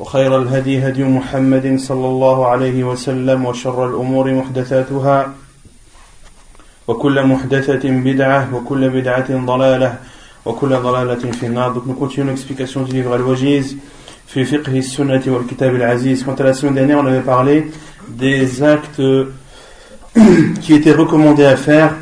وخير 0.00 0.42
الهدي 0.42 0.88
هدي 0.88 1.04
محمد 1.04 1.78
صلى 1.78 2.06
الله 2.06 2.46
عليه 2.46 2.84
وسلم 2.84 3.44
وشر 3.44 3.86
الأمور 3.86 4.34
محدثاتها 4.34 5.32
وكل 6.88 7.26
محدثة 7.26 7.90
بدعة 7.90 8.54
وكل 8.54 8.90
بدعة 8.90 9.46
ضلالة 9.46 9.98
وكل 10.44 10.76
ضلالة 10.76 11.30
في 11.30 11.46
النار 11.46 11.74
Donc 11.74 11.86
nous 11.86 11.94
continuons 11.94 12.30
l'explication 12.30 12.82
du 12.82 12.92
livre 12.92 13.12
Al-Wajiz 13.14 13.76
في 14.26 14.44
فقه 14.44 14.78
السنة 14.78 15.22
والكتاب 15.26 15.74
العزيز 15.74 16.24
Quant 16.24 16.34
à 16.34 16.42
la 16.42 16.54
semaine 16.54 16.74
dernière 16.74 16.98
on 16.98 17.06
avait 17.06 17.20
parlé 17.20 17.70
des 18.08 18.62
actes 18.62 19.02
qui 20.62 20.74
étaient 20.74 20.92
recommandés 20.92 21.44
à 21.44 21.56
faire 21.56 21.94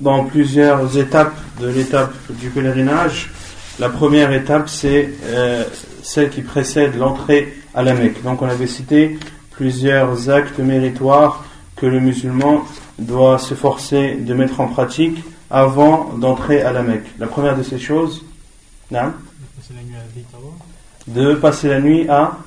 dans 0.00 0.24
plusieurs 0.24 0.96
étapes 0.98 1.34
de 1.60 1.68
l'étape 1.68 2.12
du 2.30 2.48
pèlerinage. 2.50 3.30
La 3.78 3.88
première 3.88 4.32
étape, 4.32 4.68
c'est 4.68 5.10
euh, 5.26 5.64
celle 6.07 6.29
qui 6.29 6.41
précède 6.41 6.95
l'entrée 6.97 7.53
à 7.75 7.83
la 7.83 7.93
Mecque. 7.93 8.23
Donc 8.23 8.41
on 8.41 8.47
avait 8.47 8.67
cité 8.67 9.19
plusieurs 9.51 10.29
actes 10.29 10.59
méritoires 10.59 11.43
que 11.75 11.85
le 11.85 11.99
musulman 11.99 12.63
doit 12.97 13.37
s'efforcer 13.37 14.15
de 14.15 14.33
mettre 14.33 14.61
en 14.61 14.67
pratique 14.67 15.21
avant 15.49 16.13
d'entrer 16.13 16.61
à 16.61 16.71
la 16.71 16.81
Mecque. 16.81 17.07
La 17.19 17.27
première 17.27 17.57
de 17.57 17.63
ces 17.63 17.77
choses, 17.77 18.23
de 21.07 21.33
passer 21.35 21.67
la 21.67 21.81
nuit 21.81 22.07
à 22.07 22.37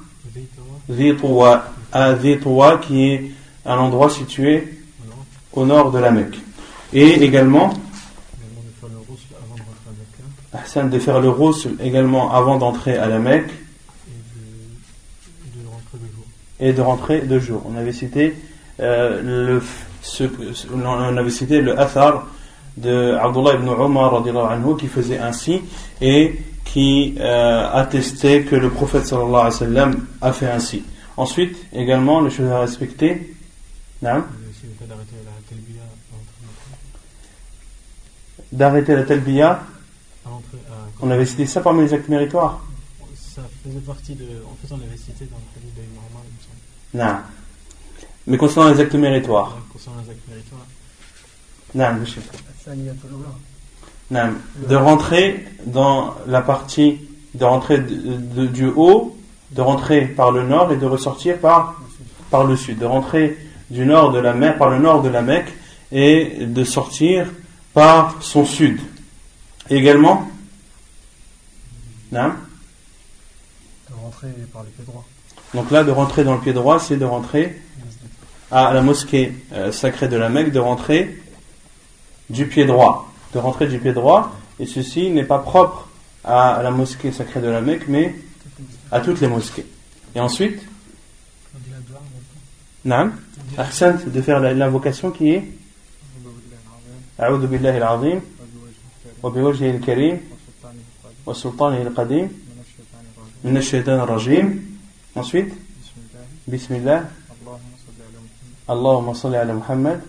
Zitwa, 0.90 1.64
à 1.92 2.16
Zitwa 2.16 2.78
qui 2.78 3.04
est 3.04 3.30
un 3.66 3.76
endroit 3.76 4.08
situé 4.08 4.80
au 5.52 5.66
nord 5.66 5.90
de 5.90 5.98
la 5.98 6.10
Mecque. 6.10 6.38
Et 6.94 7.22
également, 7.24 7.74
de 10.52 10.98
faire 10.98 11.20
le 11.20 11.28
roussel 11.28 11.76
également 11.80 12.32
avant 12.32 12.58
d'entrer 12.58 12.96
à 12.96 13.06
la 13.06 13.18
Mecque 13.18 13.50
et 16.58 16.72
de 16.72 16.80
rentrer 16.80 17.20
deux 17.20 17.40
jours. 17.40 17.62
On 17.66 17.76
avait 17.76 17.92
cité 17.92 18.34
euh, 18.80 19.22
le 19.22 19.62
ce, 20.02 20.24
on 20.72 21.16
avait 21.16 21.30
cité 21.30 21.60
le 21.60 21.78
athar 21.78 22.26
de 22.76 23.14
Abdullah 23.20 23.54
ibn 23.54 23.68
Umar 23.68 24.14
anhu, 24.14 24.76
qui 24.78 24.86
faisait 24.88 25.18
ainsi 25.18 25.60
et 26.00 26.40
qui 26.64 27.14
euh, 27.18 27.68
attestait 27.72 28.42
que 28.42 28.56
le 28.56 28.70
prophète 28.70 29.06
sallallahu 29.06 29.34
alayhi 29.34 29.44
wa 29.44 29.50
sallam 29.50 30.06
a 30.20 30.32
fait 30.32 30.50
ainsi. 30.50 30.82
Ensuite, 31.16 31.56
également, 31.72 32.20
les 32.20 32.30
choses 32.30 32.50
à 32.50 32.60
respecter. 32.60 33.34
Non 34.02 34.22
d'arrêter 38.52 38.94
la 38.94 39.04
talbiya. 39.04 39.62
On 41.02 41.10
avait 41.10 41.26
cité 41.26 41.46
ça 41.46 41.60
parmi 41.60 41.82
les 41.82 41.94
actes 41.94 42.08
méritoires. 42.08 42.60
Ça 43.14 43.42
faisait 43.64 43.78
partie 43.80 44.14
de. 44.14 44.24
En 44.46 44.54
fait, 44.60 44.72
on 44.72 44.76
avait 44.76 44.96
cité 44.96 45.26
dans 45.26 45.38
le 45.38 45.56
hadith 45.56 45.74
de 46.92 46.98
Non. 46.98 47.16
Mais 48.26 48.36
concernant 48.36 48.70
les 48.72 48.80
actes 48.80 48.94
méritoires. 48.94 49.56
concernant 49.72 50.02
les 50.02 50.10
actes 50.10 50.28
méritoires. 50.28 50.66
Non, 51.74 52.00
monsieur. 52.00 52.22
Non. 54.10 54.34
De 54.68 54.76
rentrer 54.76 55.46
dans 55.66 56.14
la 56.26 56.42
partie. 56.42 56.98
De 57.34 57.44
rentrer 57.44 57.78
du 57.78 58.66
haut, 58.66 59.16
de 59.52 59.60
rentrer 59.60 60.06
par 60.06 60.32
le 60.32 60.42
nord 60.42 60.72
et 60.72 60.76
de 60.76 60.86
ressortir 60.86 61.38
par, 61.38 61.80
par 62.28 62.44
le 62.44 62.56
sud. 62.56 62.78
De 62.78 62.86
rentrer 62.86 63.38
du 63.70 63.86
nord 63.86 64.10
de 64.10 64.18
la 64.18 64.34
mer, 64.34 64.58
par 64.58 64.68
le 64.68 64.80
nord 64.80 65.00
de 65.00 65.08
la 65.08 65.22
Mecque 65.22 65.52
et 65.92 66.44
de 66.44 66.64
sortir 66.64 67.28
par 67.72 68.16
son 68.20 68.44
sud. 68.44 68.80
Et 69.70 69.76
également 69.76 70.28
Hein 72.14 72.36
de. 73.90 75.58
Donc 75.58 75.70
là, 75.70 75.84
de 75.84 75.90
rentrer 75.90 76.24
dans 76.24 76.34
le 76.34 76.40
pied 76.40 76.52
droit, 76.52 76.78
c'est 76.78 76.96
de 76.96 77.04
rentrer 77.04 77.60
à 78.50 78.72
la 78.72 78.82
mosquée 78.82 79.34
euh, 79.52 79.72
sacrée 79.72 80.08
de 80.08 80.16
la 80.16 80.28
Mecque, 80.28 80.52
de 80.52 80.58
rentrer 80.58 81.22
du 82.28 82.46
pied 82.46 82.64
droit. 82.64 83.12
De 83.32 83.38
rentrer 83.38 83.68
du 83.68 83.78
pied 83.78 83.92
droit, 83.92 84.32
et 84.58 84.66
ceci 84.66 85.10
n'est 85.10 85.24
pas 85.24 85.38
propre 85.38 85.88
à 86.24 86.60
la 86.62 86.70
mosquée 86.70 87.12
sacrée 87.12 87.40
de 87.40 87.48
la 87.48 87.60
Mecque, 87.60 87.86
mais 87.88 88.14
à 88.90 89.00
toutes 89.00 89.20
les 89.20 89.28
mosquées. 89.28 89.66
Et 90.14 90.20
ensuite 90.20 90.60
de 94.06 94.22
faire 94.22 94.40
l'invocation 94.40 95.10
qui 95.10 95.30
est 95.30 95.44
A'udhu 97.18 97.46
billahi 97.46 97.76
al-azim 97.76 98.20
وسلطانه 101.25 101.81
القديم 101.81 102.27
من 103.43 103.57
الشيطان 103.57 103.99
الرجيم 103.99 104.47
ensuite 105.17 105.53
بسم 106.47 106.75
الله 106.75 107.09
اللهم 108.69 109.13
صل 109.13 109.35
على 109.35 109.53
محمد 109.53 110.01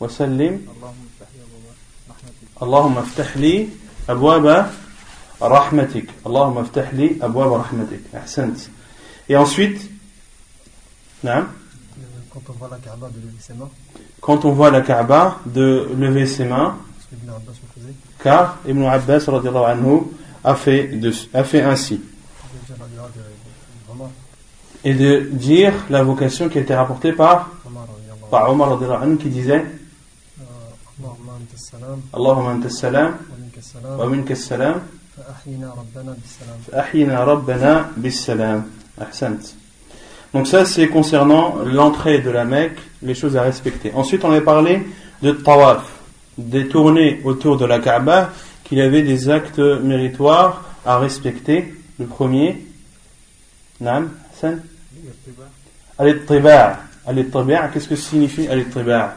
وسلم 0.00 0.66
اللهم 2.62 2.98
افتح 2.98 3.36
لي 3.36 3.68
أبواب 4.08 4.70
رحمتك 5.42 6.06
اللهم 6.26 6.58
افتح 6.58 6.94
لي 6.94 7.16
أبواب 7.22 7.52
رحمتك 7.52 8.00
أحسنت 8.14 8.58
et 9.30 9.36
ensuite 9.36 9.80
نعم 11.22 11.46
quand 12.30 12.50
on 12.50 12.52
voit 12.52 12.68
la 12.70 12.78
Kaaba 12.78 13.08
de 13.10 13.20
lever 13.20 13.40
ses 13.40 13.54
mains 13.54 13.70
quand 14.20 14.44
on 14.44 14.52
voit 14.52 14.70
la 14.70 14.80
Kaaba 14.82 15.38
de 15.46 15.88
lever 15.98 16.26
ses 16.26 16.44
mains 16.44 16.76
car 18.21 18.57
Ibn 18.67 18.83
Abbas 18.83 19.25
a, 20.43 20.55
fait 20.55 20.91
a 21.33 21.43
fait 21.43 21.61
ainsi. 21.61 22.01
Et 24.83 24.93
de 24.93 25.29
dire 25.31 25.73
la 25.89 26.03
vocation 26.03 26.49
qui 26.49 26.57
a 26.57 26.61
été 26.61 26.73
rapportée 26.73 27.11
par, 27.11 27.51
Omar 28.31 28.79
anhu, 29.01 29.17
qui 29.17 29.29
disait 29.29 29.65
Allahumma 32.13 32.51
anta 32.51 32.69
salam 32.69 33.17
wa 33.97 34.07
minka 34.07 34.35
salam 34.35 34.81
fa'ahyina 35.15 37.25
rabbana 37.25 37.89
bis 37.97 38.23
salam. 38.23 38.65
Donc 40.33 40.47
ça 40.47 40.65
c'est 40.65 40.87
concernant 40.87 41.55
l'entrée 41.65 42.19
de 42.19 42.29
la 42.29 42.45
Mecque, 42.45 42.77
les 43.01 43.15
choses 43.15 43.35
à 43.35 43.41
respecter. 43.41 43.91
Ensuite 43.95 44.23
on 44.23 44.31
a 44.31 44.41
parlé 44.41 44.85
de 45.21 45.31
tawaf 45.31 45.98
des 46.38 46.68
tournées 46.68 47.20
autour 47.24 47.56
de 47.56 47.64
la 47.64 47.78
Kaaba, 47.78 48.32
qu'il 48.64 48.78
y 48.78 48.82
avait 48.82 49.02
des 49.02 49.28
actes 49.28 49.58
méritoires 49.58 50.64
à 50.84 50.98
respecter. 50.98 51.74
Le 51.98 52.06
premier, 52.06 52.66
Nam, 53.80 54.10
Hassan 54.32 54.62
Al-Ittiba' 55.98 56.78
Al-Ittiba' 57.06 57.68
qu'est-ce 57.72 57.88
que 57.88 57.96
signifie 57.96 58.48
Al-Ittiba' 58.48 59.14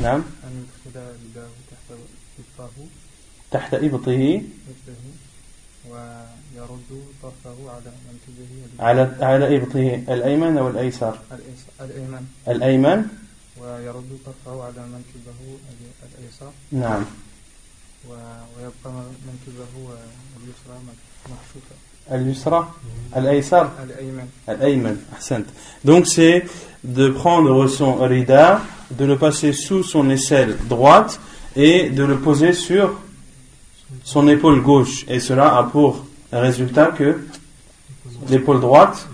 Nam 0.00 0.24
تحت 3.50 3.74
إبطه 3.74 4.42
ويرد 5.90 6.90
طرفه 7.22 7.56
على 7.70 7.90
على 8.78 9.16
على 9.20 9.56
إبطه 9.56 10.14
الأيمن 10.14 10.58
أو 10.58 10.68
الأيسر 10.68 11.18
الأيمن 11.80 12.26
الأيمن 12.48 12.98
ويرد 13.60 14.18
طرفه 14.26 14.64
على 14.64 14.82
منكبه 14.86 15.40
الأيسر 16.18 16.50
نعم 16.72 17.04
ويبقى 18.08 19.02
منكبه 19.26 19.94
اليسرى 20.36 20.76
محشوفة 21.24 21.74
اليسرى 22.12 22.68
الأيسر 23.16 23.70
الأيمن 23.84 24.28
الأيمن 24.48 24.96
أحسنت 25.12 25.46
donc 25.84 26.06
c'est 26.06 26.44
de 26.84 27.08
prendre 27.08 27.66
son 27.68 27.96
rida 27.96 28.62
de 28.90 29.04
le 29.04 29.16
passer 29.18 29.52
sous 29.52 29.82
son 29.82 30.10
aisselle 30.10 30.56
droite 30.68 31.20
et 31.56 31.90
de 31.90 32.04
le 32.04 32.18
poser 32.18 32.52
sur 32.52 32.98
son 34.04 34.28
épaule 34.28 34.62
gauche. 34.62 35.04
Et 35.08 35.20
cela 35.20 35.56
a 35.56 35.64
pour 35.64 36.06
résultat 36.32 36.86
que 36.86 37.20
l'épaule 38.28 38.60
droite 38.60 39.08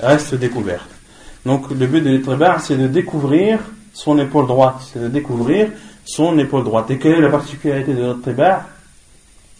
reste 0.00 0.34
découverte. 0.34 0.88
Donc 1.44 1.70
le 1.70 1.86
but 1.86 2.00
de 2.00 2.10
l'ittiba' 2.10 2.58
c'est 2.58 2.76
de 2.76 2.88
découvrir 2.88 3.58
son 3.92 4.18
épaule 4.18 4.46
droite, 4.46 4.76
c'est 4.92 5.00
de 5.00 5.08
découvrir 5.08 5.68
son 6.09 6.37
épaule 6.39 6.63
droite. 6.63 6.89
Et 6.89 6.97
quelle 6.97 7.13
est 7.13 7.21
la 7.21 7.29
particularité 7.29 7.93
de 7.93 8.13
l'ittiba' 8.13 8.65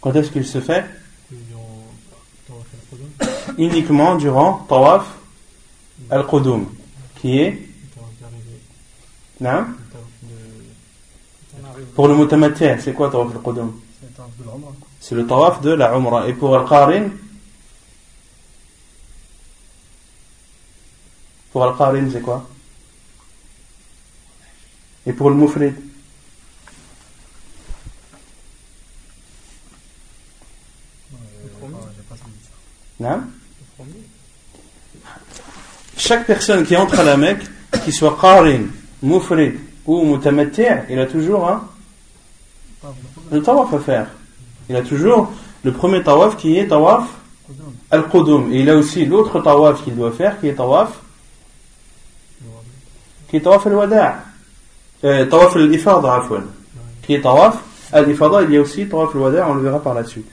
Quand 0.00 0.14
est-ce 0.16 0.30
qu'il 0.30 0.46
se 0.46 0.60
fait? 0.60 0.84
Uniquement 3.58 4.16
durant 4.16 4.64
Tawaf 4.68 5.06
al-Qudum, 6.10 6.66
qui 7.20 7.38
est 7.38 7.68
non 9.40 9.66
Pour 11.94 12.08
le 12.08 12.16
mutamati, 12.16 12.64
c'est 12.80 12.94
quoi 12.94 13.10
Tawaf 13.10 13.34
al-Qudum? 13.34 13.80
C'est 14.98 15.14
le 15.14 15.26
Tawaf 15.26 15.60
de 15.60 15.70
la 15.70 15.94
Umrah. 15.94 16.26
Et 16.28 16.32
pour 16.32 16.56
al-Qarin? 16.56 17.10
Pour 21.52 21.64
Al-Qarin, 21.64 22.08
c'est 22.12 22.22
quoi? 22.22 22.48
Et 25.06 25.12
pour 25.12 25.30
le 25.30 25.36
Mufrid? 25.36 25.89
Chaque 35.96 36.26
personne 36.26 36.64
qui 36.64 36.76
entre 36.76 37.00
à 37.00 37.04
la 37.04 37.16
Mecque, 37.16 37.44
qu'il 37.84 37.92
soit 37.92 38.16
Qarin, 38.20 38.62
Mufrid 39.02 39.54
ou 39.86 40.04
Mutamati', 40.04 40.84
il 40.90 40.98
a 40.98 41.06
toujours 41.06 41.48
un 41.48 43.40
tawaf 43.40 43.74
à 43.74 43.78
faire. 43.78 44.06
Il 44.68 44.76
a 44.76 44.82
toujours 44.82 45.32
le 45.62 45.72
premier 45.72 46.02
tawaf 46.02 46.36
qui 46.36 46.56
est 46.58 46.68
tawaf 46.68 47.04
al-Qudum. 47.90 48.52
Et 48.52 48.60
il 48.60 48.70
a 48.70 48.76
aussi 48.76 49.04
l'autre 49.04 49.40
tawaf 49.40 49.82
qu'il 49.84 49.96
doit 49.96 50.12
faire 50.12 50.38
qui 50.40 50.48
est 50.48 50.54
tawaf 50.54 51.00
qui 53.28 53.36
est 53.36 53.40
tawaf 53.40 53.66
al-wada' 53.66 54.24
euh, 55.04 55.24
tawaf 55.26 55.56
al-ifada 55.56 56.22
qui 57.02 57.14
est 57.14 57.20
tawaf 57.20 57.58
al-ifada 57.92 58.42
il 58.42 58.52
y 58.52 58.56
a 58.56 58.60
aussi 58.60 58.88
tawaf 58.88 59.14
al-wada' 59.14 59.48
on 59.48 59.54
le 59.54 59.62
verra 59.62 59.80
par 59.80 59.94
la 59.94 60.04
suite 60.04 60.28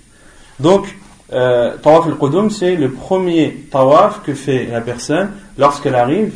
donc 0.59 0.87
euh, 1.33 1.77
tawaf 1.77 2.07
al-qudum 2.07 2.49
c'est 2.49 2.75
le 2.75 2.91
premier 2.91 3.67
tawaf 3.71 4.21
que 4.23 4.33
fait 4.33 4.65
la 4.65 4.81
personne 4.81 5.31
lorsqu'elle 5.57 5.95
arrive 5.95 6.33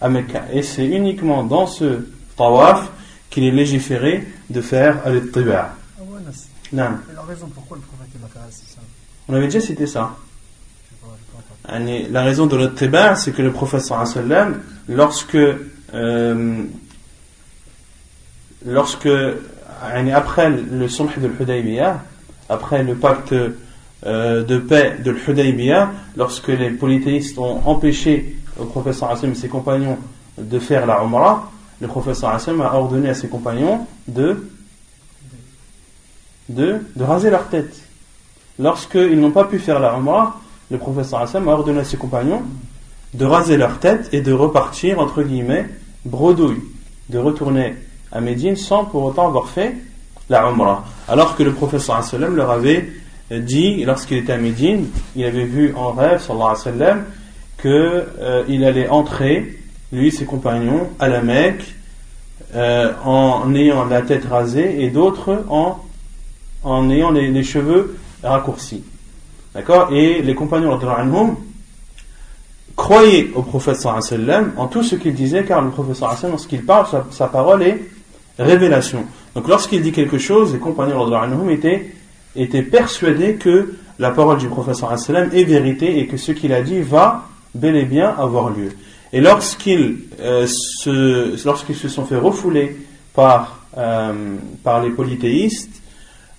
à 0.00 0.08
Mecca. 0.08 0.44
Et 0.52 0.62
c'est 0.62 0.86
uniquement 0.86 1.42
dans 1.42 1.66
ce 1.66 2.06
tawaf 2.36 2.90
qu'il 3.30 3.44
est 3.44 3.50
légiféré 3.50 4.26
de 4.50 4.60
faire 4.60 5.00
al-tiba' 5.04 5.74
non. 6.72 6.98
prophète 7.06 7.38
on 9.28 9.34
avait 9.34 9.46
déjà 9.46 9.60
cité 9.60 9.86
ça. 9.86 10.16
La 11.66 12.22
raison 12.22 12.46
de 12.46 12.56
notre 12.56 12.74
triba, 12.74 13.14
c'est 13.14 13.32
que 13.32 13.42
le 13.42 13.52
sallam, 13.78 14.62
lorsque, 14.88 15.36
euh, 15.94 16.64
lorsque, 18.64 19.08
après 20.14 20.50
le 20.50 20.88
sulh 20.88 21.08
de 21.18 21.26
l'Hudaybiyah, 21.26 22.02
après 22.48 22.82
le 22.82 22.94
pacte 22.94 23.34
euh, 24.06 24.44
de 24.44 24.58
paix 24.58 24.96
de 25.04 25.10
l'Hudaybiyah, 25.10 25.90
lorsque 26.16 26.48
les 26.48 26.70
polythéistes 26.70 27.38
ont 27.38 27.60
empêché 27.64 28.36
le 28.58 28.66
professeur 28.66 29.10
Hassan 29.10 29.32
et 29.32 29.34
ses 29.34 29.48
compagnons 29.48 29.98
de 30.36 30.58
faire 30.58 30.86
la 30.86 31.02
Umrah, 31.02 31.50
le 31.80 31.88
professeur 31.88 32.30
Hassan 32.30 32.60
a 32.60 32.74
ordonné 32.74 33.08
à 33.08 33.14
ses 33.14 33.28
compagnons 33.28 33.86
de, 34.06 34.48
de, 36.48 36.80
de 36.94 37.04
raser 37.04 37.30
leur 37.30 37.48
tête. 37.48 37.74
Lorsqu'ils 38.58 39.18
n'ont 39.18 39.30
pas 39.30 39.44
pu 39.44 39.58
faire 39.58 39.80
la 39.80 39.94
Umrah, 39.94 40.40
le 40.70 40.78
professeur 40.78 41.20
Hassan 41.20 41.48
a 41.48 41.52
ordonné 41.52 41.80
à 41.80 41.84
ses 41.84 41.96
compagnons 41.96 42.42
de 43.14 43.24
raser 43.24 43.56
leur 43.56 43.78
tête 43.78 44.08
et 44.12 44.20
de 44.20 44.32
repartir, 44.32 44.98
entre 44.98 45.22
guillemets, 45.22 45.66
bredouille, 46.04 46.62
de 47.08 47.18
retourner 47.18 47.74
à 48.12 48.20
Médine 48.20 48.56
sans 48.56 48.84
pour 48.84 49.04
autant 49.04 49.26
avoir 49.26 49.48
fait 49.48 49.76
la 50.28 50.46
Umrah. 50.46 50.84
Alors 51.08 51.36
que 51.36 51.42
le 51.42 51.52
professeur 51.52 52.02
leur 52.30 52.50
avait 52.50 52.88
dit, 53.30 53.84
lorsqu'il 53.84 54.18
était 54.18 54.32
à 54.32 54.38
Médine, 54.38 54.86
il 55.16 55.24
avait 55.24 55.44
vu 55.44 55.74
en 55.74 55.92
rêve, 55.92 56.20
sallallahu 56.20 56.56
alayhi 56.64 56.80
wa 56.80 56.96
qu'il 57.60 57.70
euh, 57.70 58.68
allait 58.68 58.88
entrer, 58.88 59.58
lui 59.92 60.08
et 60.08 60.10
ses 60.10 60.24
compagnons, 60.24 60.88
à 60.98 61.08
la 61.08 61.22
Mecque, 61.22 61.74
euh, 62.54 62.92
en 63.04 63.54
ayant 63.54 63.84
la 63.84 64.02
tête 64.02 64.24
rasée 64.24 64.82
et 64.82 64.90
d'autres 64.90 65.44
en, 65.48 65.78
en 66.62 66.90
ayant 66.90 67.10
les 67.10 67.42
cheveux 67.42 67.98
raccourcis. 68.22 68.84
D'accord? 69.54 69.92
Et 69.92 70.22
les 70.22 70.34
compagnons 70.34 70.78
anhum, 70.78 71.36
croyaient 72.76 73.30
au 73.34 73.42
prophète 73.42 73.76
sallam 73.76 74.52
en 74.56 74.68
tout 74.68 74.82
ce 74.82 74.94
qu'il 74.94 75.14
disait, 75.14 75.44
car 75.44 75.62
le 75.62 75.70
prophète 75.70 75.96
sallam, 75.96 76.30
lorsqu'il 76.30 76.64
parle, 76.64 76.86
sa, 77.10 77.26
parole 77.26 77.62
est 77.62 77.82
révélation. 78.38 79.04
Donc 79.34 79.48
lorsqu'il 79.48 79.82
dit 79.82 79.92
quelque 79.92 80.18
chose, 80.18 80.52
les 80.52 80.58
compagnons 80.58 81.12
anhum 81.12 81.50
étaient, 81.50 81.92
étaient 82.36 82.62
persuadés 82.62 83.34
que 83.34 83.74
la 83.98 84.10
parole 84.10 84.38
du 84.38 84.48
sallam 84.74 85.30
est 85.32 85.44
vérité 85.44 85.98
et 85.98 86.06
que 86.06 86.16
ce 86.16 86.32
qu'il 86.32 86.52
a 86.52 86.62
dit 86.62 86.80
va 86.80 87.28
bel 87.54 87.76
et 87.76 87.84
bien 87.84 88.14
avoir 88.16 88.50
lieu. 88.50 88.70
Et 89.12 89.20
lorsqu'ils 89.20 89.96
euh, 90.20 90.46
se, 90.46 91.36
sont 91.36 92.04
fait 92.04 92.16
refouler 92.16 92.76
par, 93.14 93.66
euh, 93.76 94.36
par 94.62 94.82
les 94.82 94.90
polythéistes, 94.90 95.82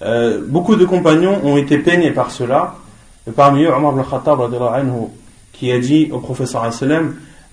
euh, 0.01 0.41
beaucoup 0.47 0.75
de 0.75 0.85
compagnons 0.85 1.39
ont 1.43 1.57
été 1.57 1.79
peignés 1.79 2.11
par 2.11 2.31
cela 2.31 2.75
parmi 3.35 3.63
eux, 3.63 3.73
Omar 3.73 3.93
ibn 3.93 4.03
Khattab 4.03 4.39
qui 5.51 5.71
a 5.71 5.79
dit 5.79 6.09
au 6.11 6.19
professeur 6.19 6.69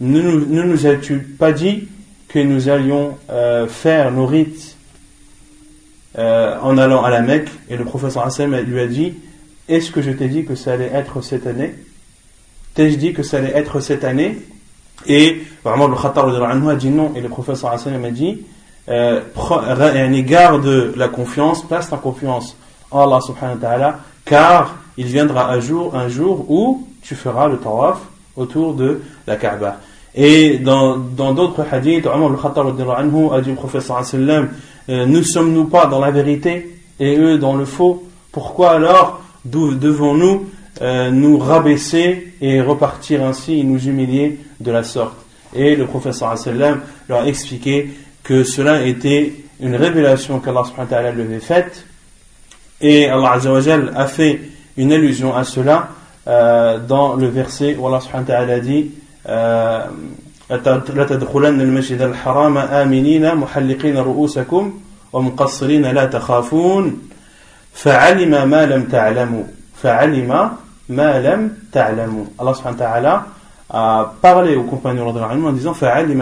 ne, 0.01 0.21
ne 0.21 0.63
nous 0.63 0.87
as-tu 0.87 1.19
pas 1.19 1.53
dit 1.53 1.89
que 2.29 2.39
nous 2.39 2.69
allions 2.69 3.17
euh, 3.31 3.67
faire 3.67 4.13
nos 4.13 4.27
rites 4.27 4.76
euh, 6.19 6.57
en 6.63 6.79
allant 6.79 7.03
à 7.03 7.11
la 7.11 7.21
Mecque 7.21 7.51
Et 7.69 7.77
le 7.77 7.85
professeur 7.85 8.29
lui 8.49 8.81
a 8.81 8.87
dit 8.87 9.15
Est-ce 9.69 9.91
que 9.91 10.01
je 10.01 10.11
t'ai 10.11 10.29
dit 10.29 10.45
que 10.45 10.55
ça 10.55 10.73
allait 10.73 10.91
être 10.93 11.21
cette 11.21 11.47
année? 11.47 11.75
T'ai-je 12.75 12.97
dit 12.97 13.13
que 13.13 13.23
ça 13.23 13.39
allait 13.39 13.57
être 13.57 13.81
cette 13.81 14.05
année? 14.05 14.39
Et 15.07 15.43
Omar 15.65 15.89
ibn 15.89 15.97
Khattab 15.97 16.69
a 16.69 16.75
dit 16.75 16.91
non. 16.91 17.13
Et 17.15 17.21
le 17.21 17.29
professeur 17.29 17.71
a 17.73 18.11
dit 18.11 18.43
euh, 18.89 19.21
garde 20.23 20.93
la 20.97 21.09
confiance, 21.09 21.67
place 21.67 21.91
ta 21.91 21.97
confiance 21.97 22.57
en 22.91 23.03
Allah 23.03 23.21
subhanahu 23.21 23.57
wa 23.57 23.61
ta'ala, 23.61 23.99
car 24.25 24.77
il 24.97 25.07
viendra 25.07 25.51
un 25.51 25.61
jour, 25.61 25.95
un 25.95 26.09
jour 26.09 26.47
où 26.49 26.87
tu 27.03 27.15
feras 27.15 27.49
le 27.49 27.59
tawaf 27.59 27.99
autour 28.37 28.75
de 28.75 29.03
la 29.27 29.37
Kaaba. 29.37 29.79
Et 30.15 30.59
dans 30.59 30.97
d'autres 30.97 31.67
hadiths, 31.71 32.07
Omar 32.07 32.31
al-Khattab 32.31 33.33
a 33.33 33.41
dit 33.43 33.51
au 33.51 33.55
professeur 33.55 34.03
sallam, 34.05 34.49
euh, 34.89 35.07
nous 35.07 35.23
sommes-nous 35.23 35.65
pas 35.65 35.87
dans 35.87 36.01
la 36.01 36.11
vérité 36.11 36.79
et 37.01 37.17
eux 37.17 37.39
dans 37.39 37.55
le 37.55 37.65
faux? 37.65 38.07
Pourquoi 38.33 38.73
alors 38.73 39.23
devons-nous 39.45 40.47
euh, 40.83 41.11
nous 41.11 41.39
rabaisser 41.39 42.35
et 42.41 42.61
repartir 42.61 43.25
ainsi 43.25 43.61
et 43.61 43.65
nous 43.65 43.89
humilier 43.89 44.39
de 44.61 44.71
la 44.71 44.83
sorte? 44.83 45.17
Et 45.55 45.75
le 45.77 45.87
professeur 45.87 46.37
sallam 46.37 46.81
leur 47.09 47.23
a 47.23 47.27
expliqué 47.27 47.91
que 48.23 48.45
cela 48.45 48.85
était 48.85 49.33
une 49.61 49.75
révélation 49.75 50.41
qu'Allah 50.41 51.13
lui 51.13 51.23
avait 51.23 51.41
faite. 51.41 51.87
Et 52.81 53.09
Allah 53.09 53.39
a 53.95 54.07
fait 54.07 54.41
une 54.77 54.93
allusion 54.93 55.35
à 55.35 55.45
cela 55.45 55.89
euh, 56.29 56.79
dans 56.79 57.15
le 57.15 57.29
verset 57.29 57.77
où 57.79 57.87
Allah 57.87 58.01
subhanahu 58.01 58.29
wa 58.29 58.35
ta'ala 58.35 58.61
dit 58.61 58.91
لا 60.51 61.05
تدخلن 61.05 61.61
المسجد 61.61 62.01
الحرام 62.01 62.59
آمنين 62.59 63.35
محلقين 63.35 63.97
رؤوسكم 63.97 64.81
ومقصرين 65.13 65.87
لا 65.87 66.05
تخافون 66.05 67.09
فعلم 67.75 68.49
ما 68.49 68.67
لم 68.67 68.85
تعلموا 68.85 69.45
فعلم 69.83 70.51
ما 70.89 71.21
لم 71.21 71.53
تعلموا 71.73 72.25
Allah 72.39 72.55
subhanahu 72.55 72.79
wa 72.79 72.87
ta'ala 72.87 73.27
a 73.71 74.15
parlé 74.23 74.55
aux 74.55 74.63
compagnons 74.63 75.13
de 75.13 75.21
la 75.21 75.27
en 75.29 75.53
disant 75.53 75.73
فعلم 75.73 76.19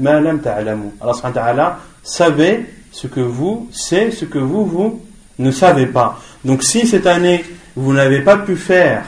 ما 0.00 0.20
لم 0.20 0.38
تعلموا 0.38 0.90
Allah 1.00 1.14
subhanahu 1.14 1.36
wa 1.36 1.42
ta'ala 1.42 1.78
savait 2.02 2.66
ce 2.92 3.06
que 3.06 3.20
vous 3.20 3.68
c'est 3.72 4.10
ce 4.10 4.24
que 4.24 4.38
vous 4.38 4.64
vous 4.64 5.00
ne 5.38 5.50
savez 5.50 5.86
pas 5.86 6.18
donc 6.44 6.62
si 6.62 6.86
cette 6.86 7.06
année 7.06 7.44
vous 7.76 7.92
n'avez 7.92 8.20
pas 8.22 8.38
pu 8.38 8.56
faire 8.56 9.04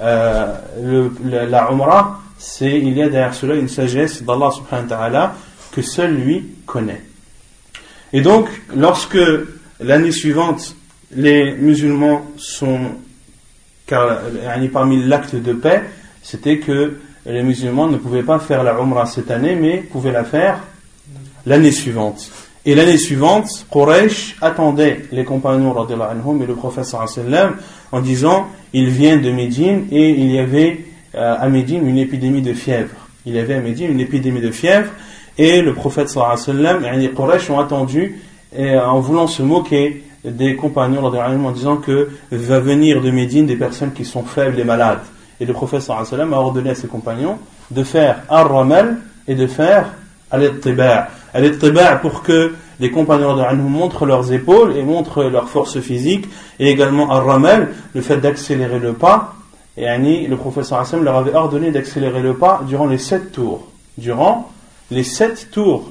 euh, 0.00 0.54
la 1.24 1.70
Umrah, 1.70 2.18
c'est 2.38 2.78
il 2.78 2.96
y 2.96 3.02
a 3.02 3.08
derrière 3.08 3.34
cela 3.34 3.54
une 3.54 3.68
sagesse 3.68 4.22
d'Allah 4.22 4.50
subhanahu 4.50 4.84
wa 4.84 4.96
ta'ala 4.96 5.34
que 5.72 5.82
seul 5.82 6.14
lui 6.14 6.44
connaît. 6.66 7.02
Et 8.12 8.20
donc, 8.20 8.48
lorsque 8.74 9.18
l'année 9.80 10.12
suivante, 10.12 10.76
les 11.14 11.52
musulmans 11.54 12.22
sont, 12.36 12.80
car 13.86 14.20
parmi 14.72 15.04
l'acte 15.04 15.34
de 15.34 15.52
paix, 15.52 15.82
c'était 16.22 16.58
que 16.58 16.98
les 17.26 17.42
musulmans 17.42 17.88
ne 17.88 17.96
pouvaient 17.96 18.22
pas 18.22 18.38
faire 18.38 18.62
la 18.62 18.74
Umrah 18.74 19.06
cette 19.06 19.30
année, 19.30 19.56
mais 19.56 19.78
pouvaient 19.78 20.12
la 20.12 20.24
faire 20.24 20.60
l'année 21.46 21.72
suivante. 21.72 22.30
Et 22.66 22.74
l'année 22.74 22.96
suivante, 22.96 23.66
Quraysh 23.70 24.36
attendait 24.40 25.06
les 25.12 25.24
compagnons 25.24 25.76
anhum, 25.76 26.42
et 26.42 26.46
le 26.46 26.54
prophète 26.54 26.86
en 27.92 28.00
disant 28.00 28.48
il 28.72 28.88
vient 28.88 29.18
de 29.18 29.30
Médine 29.30 29.86
et 29.90 30.10
il 30.10 30.30
y 30.30 30.38
avait 30.38 30.84
à 31.16 31.48
Médine 31.48 31.86
une 31.86 31.98
épidémie 31.98 32.42
de 32.42 32.52
fièvre. 32.52 32.94
Il 33.26 33.34
y 33.34 33.38
avait 33.38 33.54
à 33.54 33.60
Médine 33.60 33.90
une 33.90 34.00
épidémie 34.00 34.40
de 34.40 34.50
fièvre 34.50 34.90
et 35.38 35.62
le 35.62 35.74
prophète 35.74 36.08
sallam 36.08 36.84
et 36.84 36.96
les 36.96 37.10
Quraysh 37.10 37.50
ont 37.50 37.58
attendu 37.58 38.20
en 38.56 39.00
voulant 39.00 39.26
se 39.26 39.42
moquer 39.42 40.02
des 40.24 40.56
compagnons 40.56 41.04
en 41.04 41.50
disant 41.50 41.76
que 41.76 42.10
va 42.30 42.60
venir 42.60 43.00
de 43.00 43.10
Médine 43.10 43.46
des 43.46 43.56
personnes 43.56 43.92
qui 43.92 44.04
sont 44.04 44.22
faibles 44.22 44.58
et 44.58 44.64
malades. 44.64 45.02
Et 45.40 45.46
le 45.46 45.52
prophète 45.52 45.82
sallam 45.82 46.32
a 46.34 46.38
ordonné 46.38 46.70
à 46.70 46.74
ses 46.74 46.88
compagnons 46.88 47.38
de 47.70 47.82
faire 47.82 48.22
ar-ramal 48.28 48.98
et 49.26 49.34
de 49.34 49.46
faire 49.46 49.92
al-ittiba' 50.30 51.08
al 51.32 52.00
pour 52.00 52.22
que 52.22 52.54
les 52.80 52.90
compagnons 52.90 53.36
de 53.36 53.56
montrent 53.56 54.06
leurs 54.06 54.32
épaules 54.32 54.76
et 54.76 54.82
montrent 54.82 55.24
leur 55.24 55.48
force 55.48 55.80
physique 55.80 56.26
et 56.58 56.70
également 56.70 57.10
ar-ramal 57.10 57.68
le 57.94 58.00
fait 58.00 58.18
d'accélérer 58.18 58.78
le 58.78 58.92
pas 58.92 59.34
et 59.76 59.88
Annie, 59.88 60.26
le 60.26 60.36
professeur 60.36 60.78
Hassan 60.78 61.02
leur 61.02 61.16
avait 61.16 61.34
ordonné 61.34 61.70
d'accélérer 61.70 62.22
le 62.22 62.34
pas 62.34 62.62
durant 62.66 62.86
les 62.86 62.98
sept 62.98 63.32
tours 63.32 63.66
durant 63.98 64.50
les 64.90 65.04
sept 65.04 65.50
tours 65.50 65.90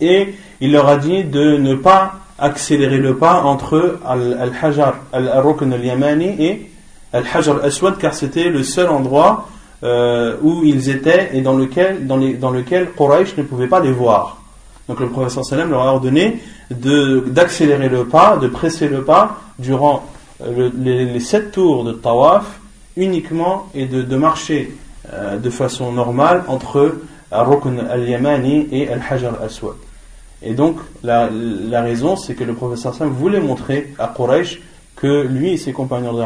et 0.00 0.34
il 0.60 0.72
leur 0.72 0.88
a 0.88 0.96
dit 0.96 1.24
de 1.24 1.56
ne 1.56 1.74
pas 1.74 2.14
accélérer 2.38 2.98
le 2.98 3.16
pas 3.16 3.42
entre 3.42 3.98
al-hajar 4.06 4.94
al-rukn 5.12 5.72
al-yamani 5.72 6.42
et 6.42 6.70
al-hajar 7.12 7.56
al-aswad 7.56 7.98
car 7.98 8.14
c'était 8.14 8.48
le 8.48 8.62
seul 8.62 8.88
endroit 8.88 9.48
euh, 9.82 10.36
où 10.42 10.62
ils 10.64 10.90
étaient 10.90 11.30
et 11.32 11.40
dans 11.40 11.56
lequel, 11.56 12.06
dans 12.06 12.16
lequel 12.16 12.90
Quraysh 12.96 13.36
ne 13.36 13.42
pouvait 13.42 13.66
pas 13.66 13.80
les 13.80 13.92
voir. 13.92 14.42
Donc 14.88 15.00
le 15.00 15.08
professeur 15.08 15.44
Salem 15.44 15.70
leur 15.70 15.82
a 15.82 15.92
ordonné 15.92 16.40
d'accélérer 16.70 17.88
le 17.88 18.06
pas, 18.06 18.36
de 18.36 18.48
presser 18.48 18.88
le 18.88 19.04
pas 19.04 19.38
durant 19.58 20.04
euh, 20.42 20.70
les, 20.76 21.20
sept 21.20 21.52
tours 21.52 21.84
de 21.84 21.92
Tawaf 21.92 22.59
uniquement 22.96 23.68
et 23.74 23.86
de, 23.86 24.02
de 24.02 24.16
marcher 24.16 24.74
euh, 25.12 25.38
de 25.38 25.50
façon 25.50 25.92
normale 25.92 26.44
entre 26.48 27.00
Al-Rukn 27.30 27.80
al-Yamani 27.80 28.68
et 28.72 28.88
Al-Hajar 28.88 29.34
al-Aswad. 29.40 29.76
Et 30.42 30.54
donc 30.54 30.78
la, 31.02 31.30
la 31.30 31.82
raison 31.82 32.16
c'est 32.16 32.34
que 32.34 32.44
le 32.44 32.54
professeur 32.54 32.94
Salem 32.94 33.12
voulait 33.12 33.40
montrer 33.40 33.92
à 33.98 34.12
Quraysh 34.14 34.60
que 34.96 35.26
lui 35.26 35.52
et 35.52 35.56
ses 35.56 35.72
compagnons 35.72 36.12
de 36.12 36.24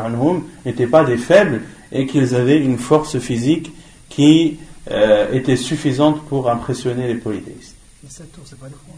n'étaient 0.64 0.86
pas 0.86 1.04
des 1.04 1.16
faibles 1.16 1.62
et 1.92 2.06
qu'ils 2.06 2.34
avaient 2.34 2.58
une 2.58 2.78
force 2.78 3.18
physique 3.18 3.72
qui 4.08 4.58
euh, 4.90 5.32
était 5.32 5.56
suffisante 5.56 6.22
pour 6.26 6.50
impressionner 6.50 7.06
les 7.06 7.14
polythéistes. 7.14 7.76
Les 8.02 8.10
sept 8.10 8.32
tours, 8.32 8.44
c'est 8.44 8.58
pas 8.58 8.66
des 8.66 8.74
points. 8.74 8.94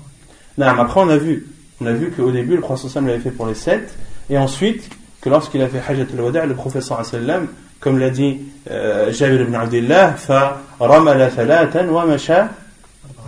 Non, 0.59 0.81
après 0.81 1.01
on 1.01 1.09
a 1.09 1.19
vu, 1.19 1.47
on 1.81 1.87
a 1.87 1.93
vu 1.93 2.11
qu'au 2.11 2.31
début 2.31 2.57
le 2.57 2.63
prophète 2.63 2.95
l'avait 2.95 3.19
fait 3.19 3.31
pour 3.31 3.47
les 3.47 3.55
sept, 3.55 3.95
et 4.31 4.39
ensuite 4.39 4.89
que 5.27 5.31
lorsqu'il 5.31 5.61
a 5.61 5.67
fait 5.69 5.83
Hajjat 5.85 6.07
al-Wada' 6.17 6.47
le 6.47 6.55
professeur 6.55 7.05
sallam, 7.05 7.49
comme 7.81 7.99
l'a 7.99 8.11
dit 8.11 8.39
euh, 8.71 9.11
Jabir 9.11 9.41
ibn 9.41 9.57
Abdullah, 9.57 10.13
fa 10.13 10.61
ramala 10.79 11.31
thalatan 11.31 11.89
wa 11.89 12.07
masha 12.07 12.51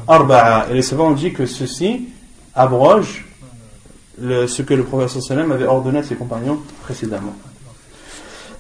arba'a. 0.07 0.69
Et 0.71 0.75
les 0.75 0.83
savants 0.83 1.09
ont 1.09 1.15
dit 1.15 1.33
que 1.33 1.45
ceci 1.45 2.09
abroge 2.55 3.27
le, 4.21 4.47
ce 4.47 4.63
que 4.63 4.75
le 4.75 4.85
professeur 4.85 5.39
avait 5.39 5.67
ordonné 5.67 5.99
à 5.99 6.03
ses 6.05 6.15
compagnons 6.15 6.61
précédemment. 6.85 7.35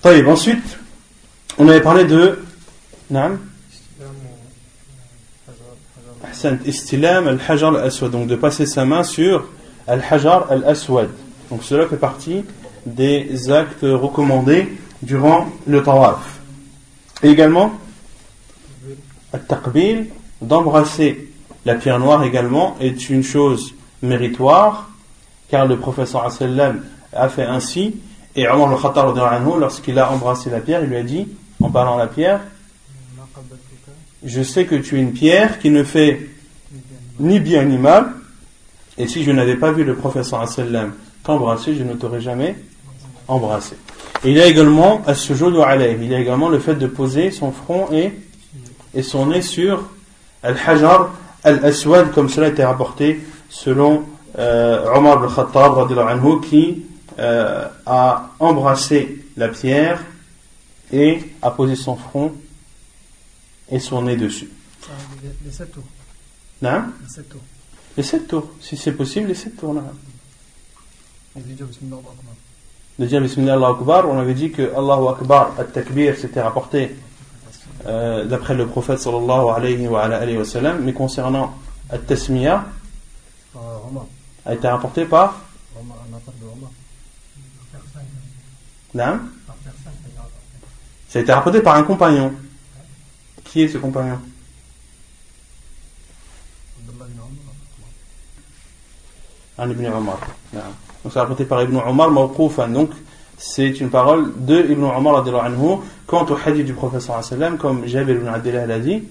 Ensuite, 0.04 0.76
on 1.58 1.68
avait 1.68 1.80
parlé 1.80 2.06
de. 2.06 2.40
Istilam 6.66 7.28
al-Hajar 7.28 7.76
al-Aswad. 7.76 8.10
Donc 8.10 8.26
de 8.26 8.34
passer 8.34 8.66
sa 8.66 8.84
main 8.84 9.04
sur 9.04 9.46
al-Hajar 9.86 10.50
al-Aswad. 10.50 11.10
Donc 11.50 11.62
cela 11.62 11.86
fait 11.86 11.96
partie 11.96 12.44
des 12.86 13.50
actes 13.50 13.82
recommandés 13.82 14.68
durant 15.02 15.48
le 15.66 15.82
tawaf. 15.82 16.40
Et 17.22 17.30
également, 17.30 17.72
d'embrasser 20.40 21.28
la 21.64 21.74
pierre 21.74 21.98
noire 21.98 22.24
également, 22.24 22.76
est 22.80 23.10
une 23.10 23.22
chose 23.22 23.74
méritoire, 24.02 24.90
car 25.50 25.66
le 25.66 25.76
professeur 25.78 26.24
a 26.24 27.28
fait 27.28 27.44
ainsi, 27.44 27.96
et 28.36 28.48
Omar 28.48 28.72
al-Khattab, 28.72 29.16
lorsqu'il 29.58 29.98
a 29.98 30.12
embrassé 30.12 30.50
la 30.50 30.60
pierre, 30.60 30.82
il 30.84 30.90
lui 30.90 30.96
a 30.96 31.02
dit 31.02 31.28
en 31.60 31.70
parlant 31.70 31.96
à 31.96 31.98
la 31.98 32.06
pierre 32.06 32.40
Je 34.24 34.42
sais 34.42 34.64
que 34.64 34.76
tu 34.76 34.96
es 34.96 35.02
une 35.02 35.12
pierre 35.12 35.58
qui 35.58 35.70
ne 35.70 35.82
fait 35.82 36.28
ni 37.18 37.40
bien 37.40 37.64
ni 37.64 37.78
mal, 37.78 38.12
et 38.96 39.06
si 39.06 39.24
je 39.24 39.30
n'avais 39.30 39.56
pas 39.56 39.72
vu 39.72 39.84
le 39.84 39.94
professeur 39.94 40.46
sallam 40.48 40.92
t'embrasser, 41.22 41.74
je 41.74 41.82
ne 41.82 41.94
t'aurais 41.94 42.20
jamais 42.20 42.56
embrassé. 43.28 43.76
Et 44.24 44.30
il 44.30 44.36
y 44.36 44.40
a 44.40 44.46
également, 44.46 45.02
il 45.06 46.04
y 46.10 46.14
a 46.14 46.18
également 46.18 46.48
le 46.48 46.58
fait 46.58 46.74
de 46.74 46.86
poser 46.86 47.30
son 47.30 47.52
front 47.52 47.88
et, 47.92 48.12
et 48.94 49.02
son 49.02 49.26
nez 49.26 49.42
sur 49.42 49.88
Al-Hajar 50.42 51.10
Al-Aswad, 51.44 52.12
comme 52.12 52.28
cela 52.28 52.48
a 52.48 52.50
été 52.50 52.64
rapporté 52.64 53.20
selon 53.48 54.04
euh, 54.38 54.92
Omar 54.94 55.22
al-Khattab, 55.22 56.42
qui 56.42 56.84
euh, 57.18 57.68
a 57.86 58.30
embrassé 58.40 59.24
la 59.36 59.48
pierre 59.48 60.02
et 60.92 61.20
a 61.42 61.50
posé 61.50 61.76
son 61.76 61.96
front 61.96 62.32
et 63.70 63.78
son 63.78 64.02
nez 64.02 64.16
dessus. 64.16 64.50
Les 65.44 65.52
sept 65.52 65.72
tours. 65.72 65.84
Non 66.62 66.84
Les 67.02 67.08
sept 67.08 67.28
tours. 67.28 67.42
Les 67.96 68.02
sept 68.02 68.28
tours, 68.28 68.50
si 68.60 68.76
c'est 68.76 68.92
possible, 68.92 69.28
les 69.28 69.34
sept 69.34 69.56
tours 69.56 69.74
là. 69.74 69.82
De 72.98 73.06
dire 73.06 73.20
Bismillah 73.20 73.54
Bismillah 73.54 73.68
Akbar, 73.68 74.08
on 74.08 74.18
avait 74.18 74.34
dit 74.34 74.50
que 74.50 74.62
Allahu 74.62 75.08
Akbar, 75.08 75.52
At-Takbir, 75.58 76.16
c'était 76.18 76.40
rapporté 76.40 76.96
euh, 77.86 78.24
d'après 78.24 78.54
le 78.54 78.66
prophète 78.66 78.98
sallallahu 78.98 79.50
alayhi 79.54 79.86
wa, 79.86 80.02
alayhi 80.02 80.36
wa 80.36 80.44
sallam, 80.44 80.82
mais 80.82 80.92
concernant 80.92 81.54
At-Tasmiya, 81.90 82.64
euh, 83.54 83.58
a 84.44 84.54
été 84.54 84.66
rapporté 84.66 85.04
par 85.04 85.42
Omar, 88.94 89.20
ça 91.08 91.18
a 91.18 91.22
été 91.22 91.32
rapporté. 91.32 91.60
Par 91.60 91.76
un 91.76 91.82
compagnon. 91.82 92.32
Qui 93.44 93.62
est 93.62 93.68
ce 93.68 93.78
compagnon? 93.78 94.20
Un 99.56 99.70
Ibn 99.70 99.86
Omar. 99.86 100.20
Donc 101.03 101.13
c'est 101.13 101.19
rapporté 101.19 101.45
par 101.45 101.61
Ibn 101.63 101.77
Omar 101.85 102.11
mawqoufan. 102.11 102.69
Donc 102.69 102.91
c'est 103.37 103.79
une 103.79 103.89
parole 103.89 104.33
de 104.37 104.61
Ibn 104.71 104.83
Omar 104.83 105.25
anhu 105.45 105.79
quant 106.07 106.25
au 106.25 106.37
hadith 106.45 106.65
du 106.65 106.73
professeur 106.73 107.23
sallam 107.23 107.57
comme 107.57 107.85
Jabir 107.85 108.15
ibn 108.15 108.27
Abdullah 108.27 108.65
l'a 108.65 108.79
dit 108.79 109.03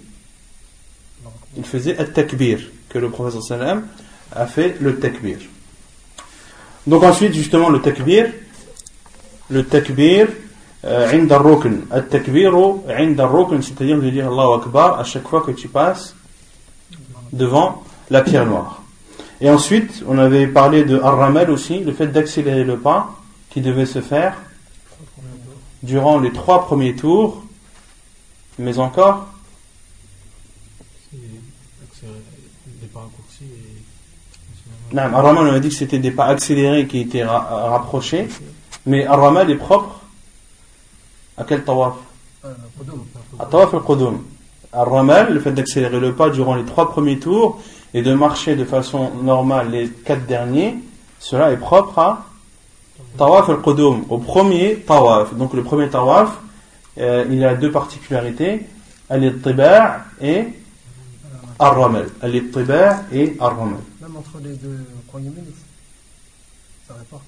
il 1.57 1.65
faisait 1.65 1.95
le 1.99 2.07
takbir 2.13 2.61
que 2.89 2.99
le 2.99 3.11
professeur 3.11 3.43
sallam 3.43 3.87
a 4.35 4.47
fait 4.47 4.77
le 4.81 4.99
takbir 4.99 5.39
donc 6.87 7.03
ensuite 7.03 7.35
justement 7.35 7.69
le 7.69 7.81
takbir 7.81 8.33
le 9.51 9.65
takbir 9.65 10.29
عند 10.85 11.33
الركن 11.33 11.81
التكبير 11.95 12.81
عند 12.89 13.21
الركن 13.21 13.63
c'est-à-dire 13.63 14.01
de 14.01 14.11
dire 14.11 14.27
Allahu 14.27 14.61
Akbar 14.61 14.99
à 14.99 15.05
chaque 15.05 15.29
fois 15.29 15.43
que 15.43 15.53
tu 15.53 15.69
passes 15.69 16.17
devant 17.33 17.85
la 18.11 18.23
pierre 18.23 18.47
noire 18.47 18.83
et 19.42 19.50
ensuite 19.50 20.04
on 20.08 20.18
avait 20.18 20.48
parlé 20.48 20.84
de 20.84 21.00
Ar-Ramal 21.00 21.50
aussi 21.50 21.80
le 21.80 21.94
fait 21.94 22.08
d'accélérer 22.08 22.64
le 22.64 22.78
pas 22.78 23.16
qui 23.50 23.62
devait 23.62 23.86
se 23.86 24.02
faire 24.02 24.36
durant 25.84 26.20
les 26.20 26.32
trois 26.32 26.66
premiers 26.66 26.96
tours. 26.96 27.44
Mais 28.60 28.80
encore 28.80 29.28
Non, 34.94 35.02
Ar-Ramal 35.02 35.48
on 35.50 35.54
a 35.54 35.60
dit 35.60 35.70
que 35.70 35.76
c'était 35.76 36.00
des 36.00 36.12
pas 36.12 36.26
accélérés 36.26 36.88
qui 36.88 37.00
étaient 37.00 37.24
rapprochés. 37.24 38.28
Mais 38.86 39.06
Ar-Ramal 39.06 39.50
est 39.52 39.56
propre 39.56 40.00
à 41.36 41.44
quel 41.44 41.64
tawaf? 41.64 41.96
À 43.38 43.46
tawaf 43.46 43.74
al-Qudum. 43.74 44.24
Ar-Ramal, 44.72 45.34
le 45.34 45.40
fait 45.40 45.52
d'accélérer 45.52 46.00
le 46.00 46.14
pas 46.14 46.30
durant 46.30 46.56
les 46.56 46.64
trois 46.64 46.90
premiers 46.92 47.20
tours 47.20 47.62
et 47.94 48.02
de 48.02 48.14
marcher 48.14 48.56
de 48.56 48.66
façon 48.66 49.12
normale 49.24 49.72
les 49.72 49.90
quatre 49.90 50.26
derniers, 50.26 50.76
cela 51.20 51.52
est 51.52 51.58
propre 51.58 52.00
à 52.00 52.26
tawaf 53.18 53.50
al-Qudum, 53.50 54.06
au 54.10 54.18
premier 54.18 54.78
tawaf. 54.78 55.34
Donc 55.36 55.54
le 55.54 55.64
premier 55.64 55.90
tawaf, 55.90 56.38
euh, 57.00 57.26
il 57.30 57.44
a 57.44 57.56
deux 57.56 57.72
particularités, 57.72 58.66
al-Ittiba' 59.10 60.06
et 60.22 60.48
Ar-Ramal. 61.60 62.08
Al-Ittiba' 62.22 63.04
et 63.12 63.36
Ar-Ramal. 63.40 63.80
Même 64.02 64.16
entre 64.16 64.40
les 64.44 64.54
deux 64.54 64.86
ça 66.88 66.94
pas. 67.10 67.22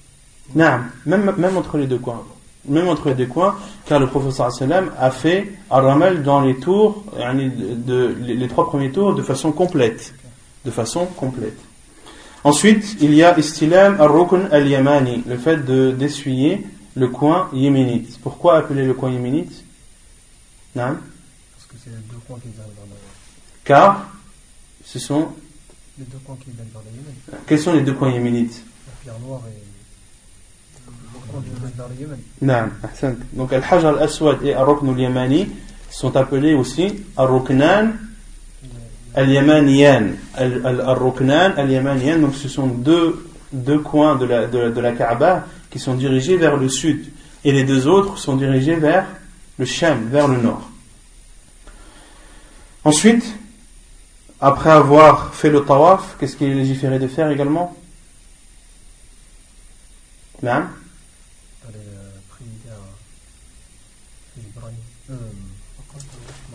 Non, 0.54 0.80
même, 1.06 1.34
même 1.36 1.56
entre 1.56 1.76
les 1.76 1.86
deux 1.86 1.98
coins 1.98 2.24
même 2.66 2.88
entre 2.88 3.08
les 3.08 3.14
deux 3.14 3.26
coins, 3.26 3.56
car 3.86 3.98
le 4.00 4.06
professeur 4.06 4.52
sallam 4.52 4.90
a 4.98 5.10
fait 5.10 5.52
Ar-Ramal 5.70 6.22
dans 6.22 6.40
les 6.40 6.56
tours, 6.56 7.04
de, 7.16 8.16
les 8.20 8.48
trois 8.48 8.68
premiers 8.68 8.90
tours 8.90 9.14
de 9.14 9.22
façon 9.22 9.52
complète. 9.52 10.14
De 10.64 10.70
façon 10.70 11.06
complète. 11.06 11.58
Ensuite, 12.42 12.96
il 13.00 13.14
y 13.14 13.22
a 13.22 13.38
istilam 13.38 14.00
al-rukn 14.00 14.48
al-yamani, 14.50 15.24
le 15.26 15.36
fait 15.36 15.58
de 15.58 15.90
d'essuyer 15.92 16.66
le 16.96 17.08
coin 17.08 17.48
yéménite. 17.52 18.18
Pourquoi 18.22 18.58
appeler 18.58 18.84
le 18.84 18.94
coin 18.94 19.10
yéménite? 19.10 19.64
Non 20.74 20.96
Parce 21.54 21.66
que 21.68 21.74
c'est 21.82 21.90
les 21.90 21.96
deux 21.96 22.18
coins 22.26 22.38
qui 22.38 22.48
viennent 22.48 22.66
vers 22.74 22.84
le 22.86 22.96
Car 23.64 24.10
ce 24.84 24.98
sont 24.98 25.28
les 25.98 26.04
deux 26.06 26.18
coins 26.24 26.36
qui 26.42 26.50
viennent 26.50 26.68
vers 26.72 26.82
le 26.82 26.96
Yémen. 26.96 27.44
Quels 27.46 27.58
sont 27.58 27.72
les 27.74 27.82
deux 27.82 27.92
coins 27.92 28.10
yéménites? 28.10 28.64
La 28.86 28.92
pierre 29.02 29.20
noire 29.20 29.42
et 29.46 29.60
le 31.14 31.30
coin 31.30 31.42
qui 31.42 31.50
vient 31.50 31.70
vers 31.76 31.88
le 31.88 31.94
Yémen. 31.94 32.18
Non, 32.40 33.18
Donc 33.34 33.52
al-hajar 33.52 33.96
al-aswad 33.96 34.42
et 34.44 34.54
al-rukn 34.54 34.88
al-yamani 34.88 35.48
sont 35.90 36.16
appelés 36.16 36.54
aussi 36.54 37.04
al-ruknan 37.16 37.92
Al-Yamaniyan, 39.14 40.14
Al-Ruknan, 40.36 41.54
Al-Yamaniyan, 41.56 42.18
donc 42.18 42.34
ce 42.34 42.48
sont 42.48 42.66
deux, 42.66 43.26
coins 43.84 44.16
de 44.16 44.24
la, 44.24 44.46
de, 44.46 44.96
Kaaba 44.96 45.46
qui 45.70 45.78
sont 45.78 45.94
dirigés 45.94 46.36
vers 46.36 46.56
le 46.56 46.68
sud, 46.68 47.06
et 47.44 47.52
les 47.52 47.64
deux 47.64 47.86
autres 47.86 48.18
sont 48.18 48.36
dirigés 48.36 48.76
vers 48.76 49.06
le 49.58 49.64
Sham, 49.64 50.08
vers 50.10 50.28
le 50.28 50.38
nord. 50.38 50.70
Ensuite, 52.84 53.34
après 54.40 54.70
avoir 54.70 55.34
fait 55.34 55.50
le 55.50 55.64
tawaf, 55.64 56.16
qu'est-ce 56.18 56.36
qu'il 56.36 56.48
est 56.48 56.54
légiféré 56.54 56.98
de 56.98 57.06
faire 57.06 57.30
également? 57.30 57.76
Non 60.42 60.62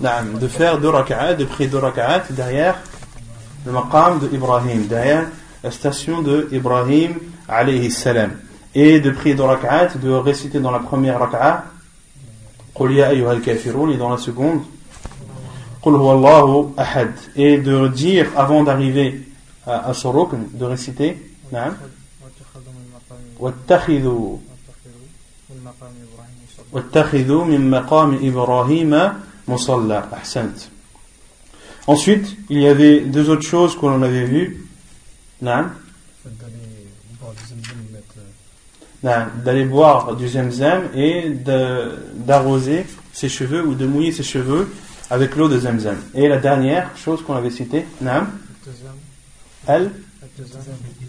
de 0.04 0.48
faire 0.48 0.78
deux 0.78 0.88
rak'at, 0.88 1.34
de 1.34 1.44
prier 1.44 1.68
deux 1.68 1.78
rak'at 1.78 2.24
derrière 2.30 2.76
le 3.66 3.72
maqam 3.72 4.18
de 4.18 4.34
Ibrahim, 4.34 4.86
derrière 4.86 5.26
la 5.62 5.70
station 5.70 6.22
de 6.22 6.48
Ibrahim 6.52 7.14
alayhi 7.48 7.90
salam. 7.90 8.32
Et 8.74 9.00
de 9.00 9.10
prier 9.10 9.34
deux 9.34 9.44
rak'at, 9.44 9.96
de 9.96 10.10
réciter 10.10 10.60
dans 10.60 10.70
la 10.70 10.80
première 10.80 11.18
rak'at 11.18 11.64
Qul 12.74 12.92
ya 12.92 13.08
ayyuhal 13.08 13.40
kafirun 13.40 13.90
et 13.90 13.96
dans 13.96 14.10
la 14.10 14.16
seconde 14.16 14.62
Qul 15.82 15.94
huwallahu 15.94 16.72
ahad. 16.76 17.12
Et 17.36 17.58
de 17.58 17.88
dire 17.88 18.28
avant 18.36 18.62
d'arriver 18.62 19.26
à, 19.66 19.88
à 19.90 19.94
ce 19.94 20.06
rukn, 20.06 20.48
de 20.52 20.64
réciter 20.64 21.16
واتخذوا 23.40 24.38
واتخذوا 26.72 27.44
من 27.44 27.70
مقام 27.70 28.18
إبراهيم 28.22 29.12
Musalla, 29.47 30.09
ahsant. 30.11 30.69
Ensuite, 31.87 32.35
il 32.49 32.59
y 32.61 32.67
avait 32.67 33.01
deux 33.01 33.29
autres 33.29 33.47
choses 33.47 33.75
que 33.75 33.85
l'on 33.85 34.01
avait 34.01 34.25
vues. 34.25 34.65
D'aller 39.03 39.65
boire 39.65 40.15
du 40.15 40.27
zemzem 40.27 40.89
et 40.95 41.29
d'arroser 41.29 42.85
ses 43.13 43.29
cheveux 43.29 43.63
ou 43.65 43.75
de 43.75 43.85
mouiller 43.85 44.11
ses 44.11 44.23
cheveux 44.23 44.67
avec 45.11 45.35
l'eau 45.35 45.47
de 45.47 45.59
zemzem. 45.59 45.97
Et 46.15 46.27
la 46.27 46.37
dernière 46.37 46.97
chose 46.97 47.21
qu'on 47.23 47.35
avait 47.35 47.51
citée, 47.51 47.85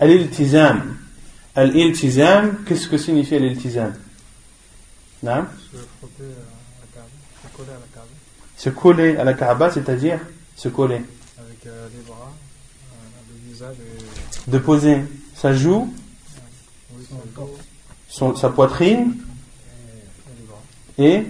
Al-iltizam. 0.01 0.97
Al-iltizam, 1.55 2.59
qu'est-ce 2.67 2.89
que 2.89 2.99
signifie 2.99 3.39
l'iltizam 3.39 3.95
se 5.23 5.79
coller 8.71 9.17
à 9.17 9.25
la 9.25 9.35
Kaaba, 9.35 9.71
c'est-à-dire 9.71 10.19
se 10.57 10.69
coller. 10.69 11.03
Avec 11.39 11.67
euh, 11.67 11.89
les 11.95 12.03
bras, 12.03 12.33
euh, 12.33 13.33
le 13.33 13.53
visage. 13.53 13.77
De 14.49 14.59
poser 14.59 15.03
sa 15.35 15.53
joue, 15.53 15.93
son, 18.09 18.35
sa 18.35 18.49
poitrine 18.49 19.15
et, 20.99 21.25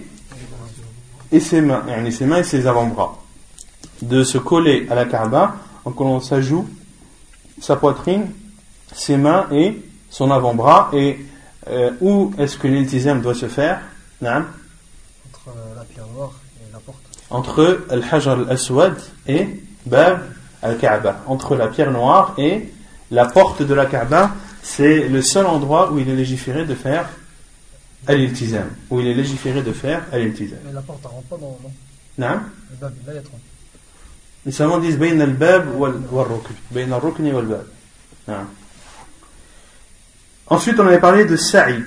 et 1.31 1.39
ses 1.39 1.61
mains, 1.61 1.83
et 2.05 2.11
ses 2.11 2.25
mains 2.25 2.37
et 2.37 2.43
ses 2.43 2.65
avant-bras. 2.67 3.21
De 4.01 4.23
se 4.23 4.37
coller 4.37 4.87
à 4.89 4.95
la 4.95 5.05
Kaaba 5.05 5.57
en 5.83 5.91
collant 5.91 6.21
sa 6.21 6.41
joue, 6.41 6.67
sa 7.59 7.75
poitrine, 7.75 8.31
ses 8.93 9.17
mains 9.17 9.47
et 9.51 9.81
son 10.09 10.31
avant-bras. 10.31 10.89
Et 10.93 11.19
euh, 11.67 11.91
où 11.99 12.33
est-ce 12.37 12.57
que 12.57 12.67
l'iltizam 12.67 13.21
doit 13.21 13.35
se 13.35 13.47
faire? 13.49 13.81
Entre 14.21 15.53
la 15.75 15.83
pierre 15.83 16.07
noire 16.15 16.31
entre 17.29 17.85
Al-Hajar 17.89 18.39
al-Aswad 18.39 18.95
et 19.27 19.61
Bab 19.85 20.21
al-Kaaba, 20.61 21.23
entre 21.27 21.55
la 21.55 21.67
pierre 21.67 21.91
noire 21.91 22.33
et 22.37 22.71
la 23.11 23.25
porte 23.25 23.61
de 23.63 23.73
la 23.73 23.85
Kaaba, 23.85 24.31
c'est 24.61 25.07
le 25.07 25.21
seul 25.21 25.45
endroit 25.45 25.91
où 25.91 25.99
il 25.99 26.09
est 26.09 26.15
légiféré 26.15 26.65
de 26.65 26.75
faire 26.75 27.09
al-iltizam, 28.05 28.69
où 28.89 28.99
il 28.99 29.07
est 29.07 29.13
légiféré 29.13 29.61
de 29.61 29.71
faire 29.71 30.03
al-iltizam. 30.11 30.59
Mais 30.65 30.73
la 30.73 30.81
porte 30.81 31.03
ne 31.03 31.09
rentre 31.09 31.27
pas 31.27 31.37
dans 31.37 31.57
non? 31.63 31.71
Non 32.17 32.39
Le 32.71 32.77
bab, 32.81 32.93
là 33.05 33.13
il 33.13 33.15
y 33.15 33.19
a 33.19 33.21
trop. 33.21 33.39
Les 34.45 34.51
savants 34.51 34.79
disent 34.79 34.97
Bain 34.97 35.19
al-Bab 35.19 35.75
wal-Rukn. 35.77 36.53
Bain 36.71 36.91
al-Rukn 36.91 37.25
et 37.25 37.33
wal-Bab. 37.33 37.65
Ensuite, 40.47 40.79
on 40.79 40.87
avait 40.87 40.99
parlé 40.99 41.25
de 41.25 41.35
Sa'i, 41.35 41.83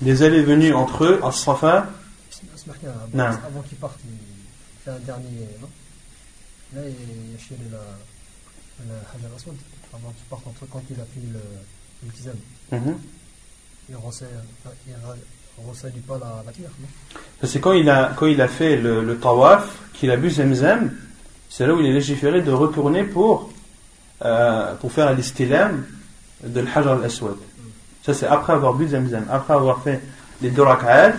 des 0.00 0.22
allées 0.22 0.42
venues 0.42 0.74
entre 0.74 1.04
eux, 1.04 1.20
As-Safa. 1.22 1.86
Avant 3.14 3.62
qu'ils 3.68 3.78
partent, 3.78 4.00
un 4.90 4.98
dernier. 5.00 5.48
Non 5.60 5.68
Là, 6.74 6.82
il 6.84 7.34
a 7.34 7.38
chialé 7.38 7.62
la, 7.70 7.78
Hajar 9.14 9.30
Aswad 9.36 9.54
avant 9.94 10.10
qu'il 10.10 10.26
parte 10.28 10.46
entre 10.46 10.66
quand 10.70 10.82
il 10.90 11.00
a 11.00 11.04
fait 11.04 11.20
le, 11.32 11.40
le. 12.02 12.76
Mm 12.76 12.90
-hmm. 12.90 12.94
Il 13.88 13.94
ne 13.94 15.68
resalue 15.70 16.00
pas 16.00 16.18
la, 16.18 16.42
la 16.44 16.52
pierre. 16.52 16.70
C'est 17.44 17.60
quand 17.60 17.72
il 17.72 17.88
a, 17.88 18.12
quand 18.16 18.26
il 18.26 18.40
a 18.40 18.48
fait 18.48 18.76
le, 18.76 19.02
le 19.02 19.18
tawaf, 19.18 19.64
qu'il 19.94 20.10
a 20.10 20.16
bu 20.16 20.28
Zemzem, 20.30 20.92
c'est 21.48 21.66
là 21.66 21.72
où 21.74 21.80
il 21.80 21.86
est 21.86 21.92
légiféré 21.92 22.42
de 22.42 22.50
retourner 22.52 23.04
pour, 23.04 23.50
euh, 24.22 24.74
pour 24.74 24.90
faire 24.92 25.14
l'istilam 25.14 25.86
de 26.44 26.60
l'Hajar 26.60 26.94
al-Aswad. 26.98 27.36
Ça, 28.04 28.12
c'est 28.12 28.26
après 28.26 28.52
avoir 28.52 28.74
bu 28.74 28.88
Zemzem, 28.88 29.26
après 29.30 29.54
avoir 29.54 29.82
fait 29.82 30.02
les 30.42 30.50
deux 30.50 30.62
rak'at, 30.62 31.16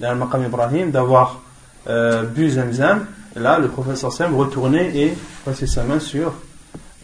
dans 0.00 0.12
le 0.12 0.18
maqam 0.18 0.42
Ibrahim, 0.44 0.90
d'avoir 0.90 1.42
euh, 1.88 2.24
bu 2.24 2.50
Zamzam, 2.50 3.06
là 3.34 3.58
le 3.58 3.68
professeur 3.68 4.12
Sam 4.12 4.34
retournait 4.34 4.96
et 4.96 5.14
passait 5.44 5.66
sa 5.66 5.84
main 5.84 6.00
sur 6.00 6.34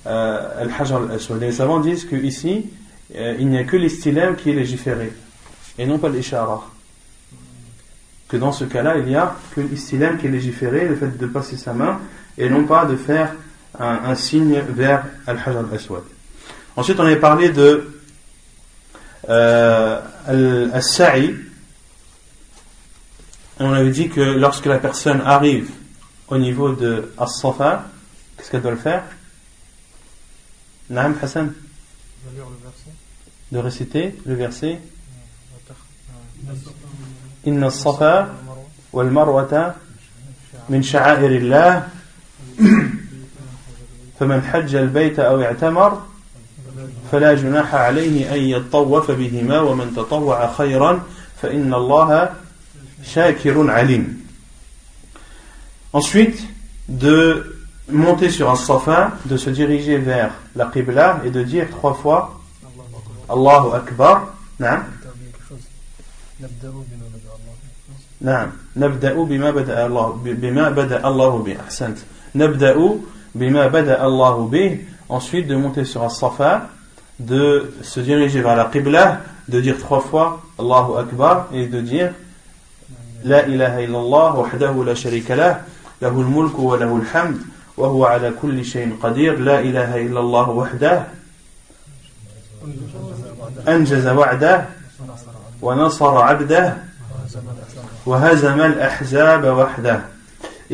euh, 0.06 0.62
Al-Hajar 0.62 1.02
al-Aswad. 1.02 1.40
Les 1.40 1.52
savants 1.52 1.80
disent 1.80 2.04
qu'ici, 2.04 2.70
euh, 3.14 3.36
il 3.38 3.48
n'y 3.48 3.58
a 3.58 3.64
que 3.64 3.76
l'istilam 3.76 4.36
qui 4.36 4.50
est 4.50 4.54
légiféré 4.54 5.12
et 5.78 5.86
non 5.86 5.98
pas 5.98 6.08
l'ishara. 6.08 6.68
Que 8.28 8.36
dans 8.36 8.52
ce 8.52 8.64
cas-là, 8.64 8.96
il 8.98 9.04
n'y 9.04 9.16
a 9.16 9.36
que 9.54 9.60
l'istilam 9.60 10.18
qui 10.18 10.26
est 10.26 10.30
légiféré, 10.30 10.88
le 10.88 10.96
fait 10.96 11.16
de 11.18 11.26
passer 11.26 11.56
sa 11.56 11.72
main 11.72 12.00
et 12.38 12.48
non 12.48 12.64
pas 12.64 12.86
de 12.86 12.96
faire 12.96 13.34
un, 13.78 14.00
un 14.06 14.14
signe 14.14 14.60
vers 14.70 15.04
Al-Hajar 15.26 15.64
al-Aswad. 15.70 16.02
Ensuite, 16.76 16.98
on 16.98 17.04
avait 17.04 17.16
parlé 17.16 17.50
de 17.50 17.92
euh, 19.28 20.00
Al-Sa'i 20.26 21.34
on 23.59 23.73
avait 23.73 23.91
dit 23.91 24.09
que 24.09 24.21
lorsque 24.21 24.65
la 24.65 24.77
personne 24.77 25.21
arrive 25.21 25.69
au 26.27 26.37
niveau 26.37 26.73
de 26.73 27.11
As-Safa, 27.17 27.85
qu'est-ce 28.35 28.51
qu'elle 28.51 28.61
doit 28.61 28.71
le 28.71 28.77
faire 28.77 29.03
Naam 30.89 31.15
Hassan 31.21 31.53
De 33.51 33.57
réciter 33.57 34.15
le 34.25 34.35
verset 34.35 34.79
Inna 37.45 37.67
as-Safa 37.67 38.29
wal 38.93 39.09
marwata 39.09 39.75
min 40.69 40.81
sha'air 40.81 41.23
Allah 41.23 41.87
فمن 44.19 44.41
حج 44.41 44.75
البيت 44.75 45.19
أو 45.19 45.41
اعتمر 45.41 46.01
فلا 47.11 47.33
جناح 47.33 47.75
عليه 47.75 48.35
أن 48.35 48.39
يطوف 48.39 49.11
بهما 49.11 49.59
ومن 49.59 49.93
تطوع 49.95 50.53
خيرا 50.53 51.03
فإن 51.41 51.73
الله 51.73 52.29
Shakirun 53.03 53.69
Alim. 53.69 54.17
Ensuite, 55.93 56.39
de 56.89 57.57
monter 57.89 58.29
sur 58.29 58.49
un 58.49 58.55
safa, 58.55 59.13
de 59.25 59.37
se 59.37 59.49
diriger 59.49 59.97
vers 59.97 60.31
la 60.55 60.65
Qibla 60.65 61.21
et 61.25 61.29
de 61.29 61.43
dire 61.43 61.69
trois 61.69 61.93
fois 61.93 62.39
Allahu 63.29 63.73
Akbar. 63.73 64.33
نعم 64.59 64.83
نعم 68.21 68.51
نبدأ 68.75 69.13
بما 69.13 69.51
بدأ 69.51 69.85
الله 69.85 70.19
بما 70.23 70.69
بدأ 70.69 71.07
الله 71.07 71.37
به 71.37 71.55
أحسنت 71.59 71.97
نبدأ 72.35 72.99
بما 73.35 73.67
بدأ 73.67 74.05
الله 74.05 74.47
به 74.47 74.79
ensuite 75.09 75.47
de 75.47 75.55
monter 75.55 75.85
sur 75.85 76.03
un 76.03 76.09
safa 76.09 76.69
de 77.19 77.71
se 77.81 77.99
diriger 77.99 78.41
vers 78.41 78.55
la 78.55 78.65
Qibla 78.65 79.21
de 79.47 79.61
dire 79.61 79.77
trois 79.77 80.01
fois 80.01 80.41
Allahu 80.59 80.97
Akbar 80.97 81.47
et 81.53 81.67
de 81.67 81.81
dire 81.81 82.13
لا 83.24 83.46
إله 83.46 83.84
إلا 83.84 83.98
الله 83.98 84.38
وحده 84.38 84.84
لا 84.84 84.94
شريك 84.94 85.30
له 85.30 85.60
Et 86.02 86.08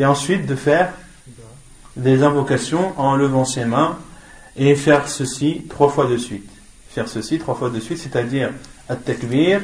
ensuite 0.07 0.47
de 0.47 0.55
faire 0.55 0.93
des 1.97 2.23
invocations 2.23 2.93
en 2.97 3.17
levant 3.17 3.45
ses 3.45 3.65
mains 3.67 3.99
et 4.57 4.75
faire 4.75 5.09
ceci 5.09 5.67
trois 5.69 5.91
fois 5.91 6.07
de 6.07 6.17
suite. 6.17 6.49
Faire 6.89 7.09
ceci 7.09 7.39
trois 7.39 7.55
fois 7.55 7.69
de 7.69 7.81
suite, 7.81 7.99
c'est-à-dire 7.99 8.51
at-takbir, 8.89 9.61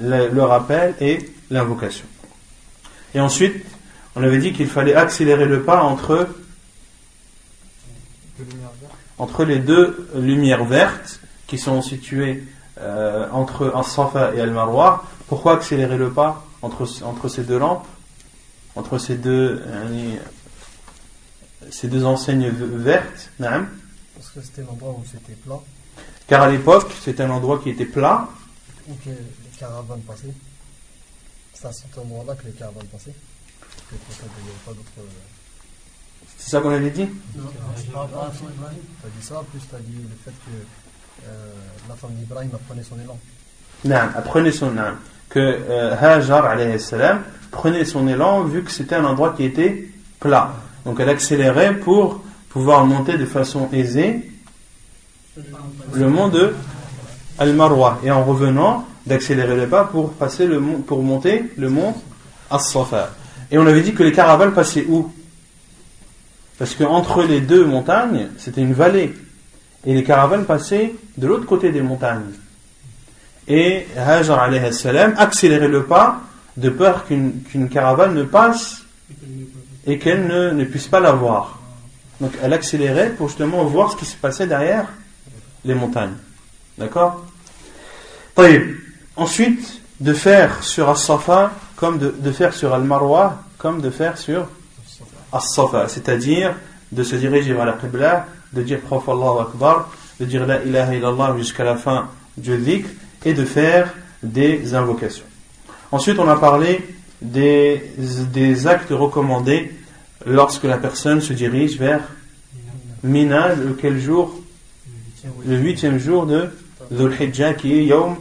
le, 0.00 0.28
le 0.28 0.42
rappel 0.42 0.94
et 1.00 1.30
l'invocation. 1.50 2.06
Et 3.14 3.20
ensuite, 3.20 3.64
on 4.14 4.22
avait 4.22 4.38
dit 4.38 4.52
qu'il 4.52 4.68
fallait 4.68 4.94
accélérer 4.94 5.46
le 5.46 5.62
pas 5.62 5.82
entre, 5.82 6.28
entre 9.18 9.44
les 9.44 9.58
deux 9.58 10.08
lumières 10.14 10.64
vertes 10.64 11.20
qui 11.46 11.58
sont 11.58 11.82
situées 11.82 12.44
euh, 12.80 13.28
entre 13.30 13.72
As-Safa 13.74 14.34
et 14.34 14.40
Al-Marwa. 14.40 15.04
Pourquoi 15.28 15.54
accélérer 15.54 15.96
le 15.96 16.10
pas 16.10 16.44
entre, 16.62 16.86
entre 17.04 17.28
ces 17.28 17.42
deux 17.44 17.58
lampes 17.58 17.86
Entre 18.76 18.98
ces 18.98 19.16
deux, 19.16 19.62
euh, 19.66 20.16
ces 21.70 21.88
deux 21.88 22.04
enseignes 22.04 22.48
vertes 22.48 23.30
Parce 23.38 24.30
que 24.30 24.40
c'était 24.40 24.62
l'endroit 24.62 24.92
où 24.92 25.04
c'était 25.04 25.38
plat. 25.38 25.60
Car 26.26 26.42
à 26.42 26.50
l'époque, 26.50 26.90
c'était 27.02 27.22
un 27.22 27.30
endroit 27.30 27.60
qui 27.62 27.70
était 27.70 27.84
plat. 27.84 28.28
Les 28.88 29.12
caravanes 29.62 30.00
passaient. 30.00 30.34
C'est 31.54 31.66
à 31.66 31.72
cet 31.72 31.96
endroit-là 31.96 32.34
que 32.34 32.46
les 32.46 32.52
caravanes 32.52 32.86
passaient. 32.86 33.14
Euh, 33.92 35.02
C'est 36.38 36.50
ça 36.50 36.60
qu'on 36.60 36.70
avait 36.70 36.90
dit? 36.90 37.08
Non, 37.36 37.44
tu 37.52 37.96
as 37.96 39.10
dit 39.16 39.24
ça, 39.24 39.42
plus 39.50 39.60
tu 39.68 39.74
as 39.74 39.78
dit 39.78 39.96
le 40.02 40.16
fait 40.24 40.30
que 40.30 41.26
euh, 41.26 41.52
la 41.88 41.94
femme 41.94 42.14
d'Ibrahim 42.14 42.50
apprenait 42.54 42.82
son 42.82 42.98
élan. 42.98 43.18
Non, 43.84 43.96
apprenait 44.16 44.52
son 44.52 44.72
élan. 44.72 44.94
Que 45.28 45.38
euh, 45.38 45.96
Hajar 45.96 46.44
salam, 46.80 47.22
prenait 47.50 47.84
son 47.84 48.08
élan 48.08 48.42
vu 48.42 48.64
que 48.64 48.70
c'était 48.70 48.96
un 48.96 49.04
endroit 49.04 49.32
qui 49.34 49.44
était 49.44 49.88
plat. 50.18 50.52
Donc 50.84 50.98
elle 50.98 51.08
accélérait 51.08 51.74
pour 51.76 52.20
pouvoir 52.48 52.84
monter 52.84 53.16
de 53.16 53.26
façon 53.26 53.68
aisée 53.72 54.28
le 55.94 56.08
mont 56.08 56.28
de 56.28 56.54
Al-Marwa. 57.38 58.00
Et 58.02 58.10
en 58.10 58.24
revenant, 58.24 58.86
d'accélérer 59.06 59.56
le 59.56 59.68
pas 59.68 59.84
pour, 59.84 60.12
passer 60.12 60.46
le, 60.46 60.60
pour 60.60 61.02
monter 61.02 61.50
le 61.56 61.68
mont 61.68 61.94
As-Safa. 62.50 63.10
Et 63.50 63.58
on 63.58 63.66
avait 63.66 63.82
dit 63.82 63.94
que 63.94 64.02
les 64.02 64.12
caravanes 64.12 64.52
passaient 64.52 64.86
où? 64.88 65.12
Parce 66.58 66.74
qu'entre 66.74 67.22
les 67.22 67.40
deux 67.40 67.64
montagnes, 67.64 68.28
c'était 68.38 68.60
une 68.60 68.74
vallée. 68.74 69.14
Et 69.84 69.94
les 69.94 70.04
caravanes 70.04 70.44
passaient 70.44 70.94
de 71.16 71.26
l'autre 71.26 71.46
côté 71.46 71.72
des 71.72 71.82
montagnes. 71.82 72.32
Et 73.48 73.86
Hajar 73.96 74.48
salam 74.72 75.14
accélérait 75.18 75.68
le 75.68 75.84
pas 75.84 76.20
de 76.56 76.70
peur 76.70 77.04
qu'une 77.04 77.68
caravane 77.68 78.14
ne 78.14 78.22
passe 78.22 78.82
et 79.86 79.98
qu'elle 79.98 80.26
ne, 80.26 80.50
ne, 80.50 80.64
puisse 80.64 80.86
pas 80.86 81.00
la 81.00 81.12
voir. 81.12 81.58
Donc 82.20 82.32
elle 82.42 82.52
accélérait 82.52 83.10
pour 83.10 83.28
justement 83.28 83.64
voir 83.64 83.90
ce 83.90 83.96
qui 83.96 84.04
se 84.04 84.16
passait 84.16 84.46
derrière 84.46 84.86
les 85.64 85.74
montagnes. 85.74 86.14
D'accord? 86.78 87.26
Ensuite, 89.16 89.80
de 90.00 90.12
faire 90.12 90.62
sur 90.64 90.88
As-Safa 90.88 91.52
comme 91.76 91.98
de, 91.98 92.14
de 92.18 92.32
faire 92.32 92.54
sur 92.54 92.72
Al-Marwa, 92.74 93.42
comme 93.58 93.80
de 93.80 93.90
faire 93.90 94.18
sur 94.18 94.46
As-Safa, 95.32 95.88
c'est-à-dire 95.88 96.54
de 96.90 97.02
se 97.02 97.16
diriger 97.16 97.52
vers 97.52 97.66
la 97.66 97.72
Qibla, 97.72 98.26
de 98.52 98.62
dire 98.62 98.80
Prof 98.80 99.08
Allahu 99.08 99.40
Akbar, 99.40 99.90
de 100.20 100.24
dire 100.24 100.46
La 100.46 100.62
ilaha 100.62 100.94
illallah 100.94 101.34
jusqu'à 101.38 101.64
la 101.64 101.76
fin 101.76 102.08
du 102.36 102.56
dhikr 102.56 102.88
et 103.24 103.34
de 103.34 103.44
faire 103.44 103.92
des 104.22 104.74
invocations. 104.74 105.24
Ensuite, 105.90 106.18
on 106.18 106.28
a 106.28 106.36
parlé 106.36 106.80
des, 107.20 107.92
des 107.98 108.66
actes 108.66 108.90
recommandés 108.90 109.72
lorsque 110.26 110.64
la 110.64 110.78
personne 110.78 111.20
se 111.20 111.32
dirige 111.32 111.78
vers 111.78 112.00
Mina, 113.02 113.54
lequel 113.54 113.98
jour? 113.98 114.40
Le 115.46 115.56
huitième 115.56 115.98
jour 115.98 116.26
de 116.26 116.48
Dhul 116.90 117.12
Hijjah 117.20 117.54
qui 117.54 117.72
est 117.74 117.84
Yawm 117.84 118.16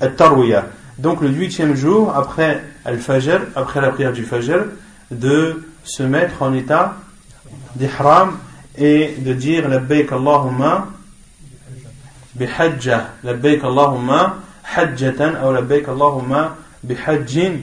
al-Tarwiyah 0.00 0.66
donc 0.98 1.20
le 1.20 1.28
huitième 1.28 1.74
jour 1.74 2.14
après 2.14 2.62
Al-Fajr, 2.84 3.40
après 3.54 3.80
la 3.80 3.90
prière 3.90 4.12
du 4.12 4.24
Fajr, 4.24 4.64
de 5.10 5.66
se 5.84 6.02
mettre 6.02 6.42
en 6.42 6.54
état 6.54 6.96
d'ihram 7.74 8.38
et 8.78 9.14
de 9.18 9.32
dire 9.34 9.68
Labbaik 9.68 10.12
Allahumma 10.12 10.88
bihajjah, 12.34 13.10
Labbaik 13.24 13.62
Allahumma 13.62 14.36
hajjatan 14.74 15.46
ou 15.46 15.52
Labbaik 15.52 15.86
Allahumma 15.88 16.56
bihajjin, 16.82 17.58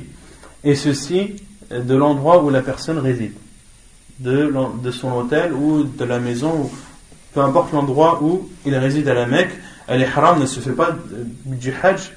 et 0.64 0.76
ceci 0.76 1.36
de 1.72 1.96
l'endroit 1.96 2.44
où 2.44 2.52
la 2.52 2.62
personne 2.62 3.00
réside, 3.00 3.34
de, 4.20 4.54
de 4.84 4.92
son 4.92 5.12
hôtel 5.12 5.54
ou 5.54 5.84
de 5.84 6.06
la 6.06 6.20
maison, 6.20 6.70
peu 7.34 7.42
importe 7.42 7.74
l'endroit 7.74 8.22
où 8.22 8.48
il 8.64 8.76
réside 8.76 9.08
à 9.08 9.16
la 9.16 9.26
Mecque, 9.26 9.54
l'ihram 9.90 10.40
ne 10.40 10.46
se 10.46 10.60
fait 10.60 10.72
pas 10.72 10.96
du 11.46 11.74
hajj 11.82 12.12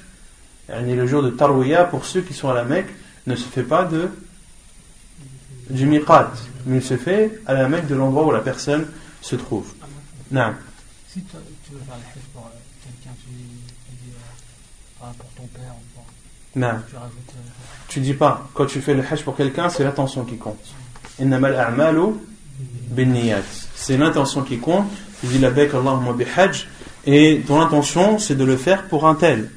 le 0.69 1.07
jour 1.07 1.23
de 1.23 1.29
Tarwiya, 1.29 1.85
pour 1.85 2.05
ceux 2.05 2.21
qui 2.21 2.33
sont 2.33 2.49
à 2.49 2.53
la 2.53 2.63
Mecque, 2.63 2.89
ne 3.25 3.35
se 3.35 3.47
fait 3.47 3.63
pas 3.63 3.83
de 3.83 4.09
du 5.69 5.85
miqat, 5.85 6.31
mais 6.65 6.77
il 6.77 6.83
se 6.83 6.95
fait 6.97 7.41
à 7.45 7.53
la 7.53 7.67
Mecque 7.67 7.87
de 7.87 7.95
l'endroit 7.95 8.25
où 8.25 8.31
la 8.31 8.39
personne 8.39 8.87
se 9.21 9.35
trouve. 9.35 9.73
Non. 10.31 10.53
Si 11.09 11.21
tu, 11.21 11.35
veux 11.71 11.79
faire 11.79 11.95
le 11.95 12.03
hajj 12.03 12.25
pour 12.33 12.43
euh, 12.45 12.49
quelqu'un, 12.83 13.15
tu 13.23 13.29
dis 13.29 14.11
euh, 14.11 15.01
ah, 15.01 15.13
pour 15.17 15.29
ton 15.31 15.47
père, 15.47 15.73
non. 16.55 16.79
tu 16.89 16.95
rajoutes. 16.95 17.33
Euh, 17.35 17.49
tu 17.87 17.99
dis 17.99 18.13
pas, 18.13 18.47
quand 18.53 18.65
tu 18.65 18.81
fais 18.81 18.93
le 18.93 19.03
hajj 19.03 19.23
pour 19.23 19.35
quelqu'un, 19.35 19.69
c'est 19.69 19.83
l'intention 19.83 20.23
qui 20.25 20.37
compte. 20.37 20.57
C'est 23.75 23.97
l'intention 23.97 24.43
qui 24.43 24.57
compte. 24.57 24.87
Tu 25.21 25.27
dis 25.27 25.39
la 25.39 25.51
bec 25.51 25.73
Allahumma 25.73 26.13
bihajj, 26.13 26.67
et 27.05 27.41
ton 27.47 27.61
intention, 27.61 28.19
c'est 28.19 28.35
de 28.35 28.43
le 28.43 28.57
faire 28.57 28.87
pour 28.87 29.07
un 29.07 29.15
tel. 29.15 29.49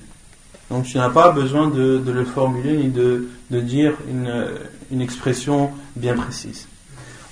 Donc 0.71 0.85
tu 0.85 0.99
n'as 0.99 1.11
pas 1.11 1.33
besoin 1.33 1.69
de, 1.69 2.03
le 2.07 2.25
formuler 2.25 2.77
ni 2.77 2.89
de, 2.89 3.29
dire 3.51 3.93
une, 4.09 5.01
expression 5.01 5.71
bien 5.97 6.15
précise. 6.15 6.69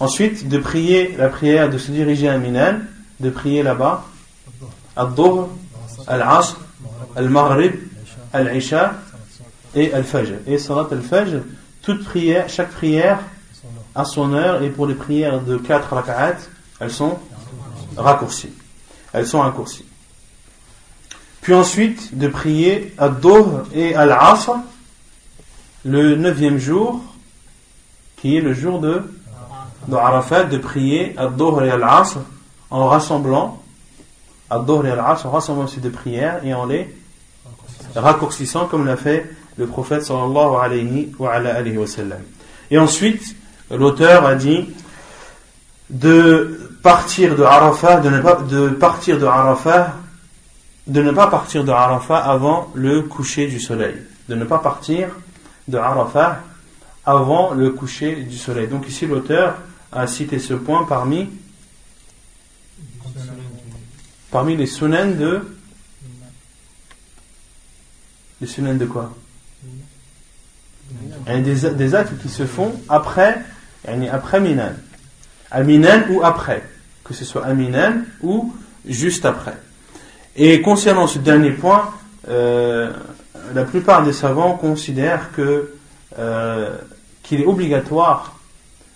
Ensuite, 0.01 0.49
de 0.49 0.59
prier 0.59 1.17
la 1.17 1.29
prière, 1.29 1.71
de 1.71 1.79
se 1.79 1.91
diriger 1.91 2.29
à 2.29 2.39
Minan, 2.39 2.81
de 3.21 3.31
prier 3.31 3.63
là-bas, 3.63 4.05
Al-Dhuhr, 4.97 5.49
Al-Asr, 6.07 6.59
Al-Maghrib, 7.17 7.75
Al-Isha 8.33 8.95
et 9.75 9.93
Al-Fajr. 9.93 10.35
Et 10.47 10.59
Salat 10.59 10.89
Al-Fajr, 10.91 11.43
toute 11.83 12.05
prière, 12.05 12.49
chaque 12.49 12.71
prière 12.71 13.21
a 13.95 14.05
son 14.05 14.33
heure 14.33 14.63
et 14.63 14.71
pour 14.71 14.87
les 14.87 14.95
prières 14.95 15.41
de 15.41 15.57
4 15.57 15.93
rak'at, 15.93 16.37
elles 16.81 16.93
sont 16.93 17.19
raccourcies. 17.97 18.53
Elles 19.13 19.27
sont 19.27 19.41
raccourcies. 19.41 19.88
Puis 21.49 21.55
ensuite 21.55 22.19
de 22.19 22.29
prier 22.29 22.93
à 22.99 23.09
Doh 23.09 23.63
et 23.73 23.95
à 23.95 24.05
l'Asr 24.05 24.59
le 25.83 26.15
neuvième 26.15 26.59
jour, 26.59 27.01
qui 28.19 28.37
est 28.37 28.43
le 28.43 28.53
jour 28.53 28.81
de, 28.81 29.11
de 29.87 29.97
Arafat, 29.97 30.45
de 30.45 30.59
prier 30.59 31.15
à 31.17 31.29
Doh 31.29 31.63
et 31.63 31.71
à 31.71 31.79
l'Asr 31.79 32.19
en 32.69 32.87
rassemblant 32.89 33.63
à 34.51 34.59
Doh 34.59 34.85
et 34.85 34.91
à 34.91 35.19
en 35.25 35.31
rassemblant 35.31 35.67
ces 35.67 35.81
deux 35.81 35.89
prières 35.89 36.45
et 36.45 36.53
en 36.53 36.67
les 36.67 36.95
raccourcissant 37.97 38.67
comme 38.67 38.85
l'a 38.85 38.99
fait 38.99 39.35
le 39.57 39.67
prophète 39.67 40.05
sallallahu 40.05 40.55
alayhi 40.63 41.15
wa 41.19 41.87
sallam. 41.87 42.21
Et 42.71 42.77
ensuite, 42.77 43.35
l'auteur 43.71 44.27
a 44.27 44.35
dit 44.35 44.69
de 45.89 46.77
partir 46.83 47.37
de 47.37 47.43
Arafat, 47.43 48.01
de 48.01 48.11
ne 48.11 48.21
pas 48.21 48.35
de 48.35 48.69
partir 48.69 49.19
de 49.19 49.25
Arafat 49.25 49.95
de 50.89 51.03
ne 51.03 51.13
pas 51.13 51.27
partir 51.29 51.65
de 51.65 51.71
Arafat 51.71 52.19
avant 52.19 52.71
le 52.75 53.03
coucher 53.03 53.47
du 53.47 53.61
soleil. 53.61 53.95
De 54.29 54.35
ne 54.35 54.45
pas 54.45 54.59
partir 54.59 55.11
de 55.69 55.77
Arafat 55.77 56.43
avant 57.05 57.53
le 57.53 57.71
coucher 57.71 58.17
du 58.17 58.37
soleil. 58.37 58.69
Donc 58.69 58.89
ici 58.89 59.07
l'auteur 59.07 59.59
a 59.93 60.07
cité 60.07 60.39
ce 60.39 60.55
point 60.55 60.85
parmi 60.85 61.29
parmi 64.31 64.57
les 64.57 64.67
sunan 64.67 65.13
de 65.17 65.47
les 68.41 68.47
sunan 68.47 68.75
de 68.75 68.87
quoi? 68.87 69.15
Des, 71.27 71.71
des 71.71 71.95
actes 71.95 72.19
qui 72.23 72.31
se 72.31 72.47
font 72.47 72.73
après 72.89 73.43
après 74.11 74.41
Minan. 74.41 74.73
À 75.51 75.63
Minan 75.63 76.03
ou 76.11 76.23
après. 76.23 76.63
Que 77.05 77.15
ce 77.15 77.25
soit 77.25 77.45
à 77.45 77.53
Minan 77.53 78.05
ou 78.23 78.55
juste 78.87 79.25
après. 79.25 79.57
Et 80.41 80.63
concernant 80.63 81.09
ce 81.09 81.19
dernier 81.19 81.51
point, 81.51 81.91
euh, 82.29 82.93
la 83.55 83.65
plupart 83.65 84.05
des 84.05 84.13
savants 84.13 84.55
considèrent 84.55 85.33
que 85.33 85.75
euh, 86.17 86.77
qu'il 87.25 87.41
est 87.41 87.45
obligatoire 87.45 88.39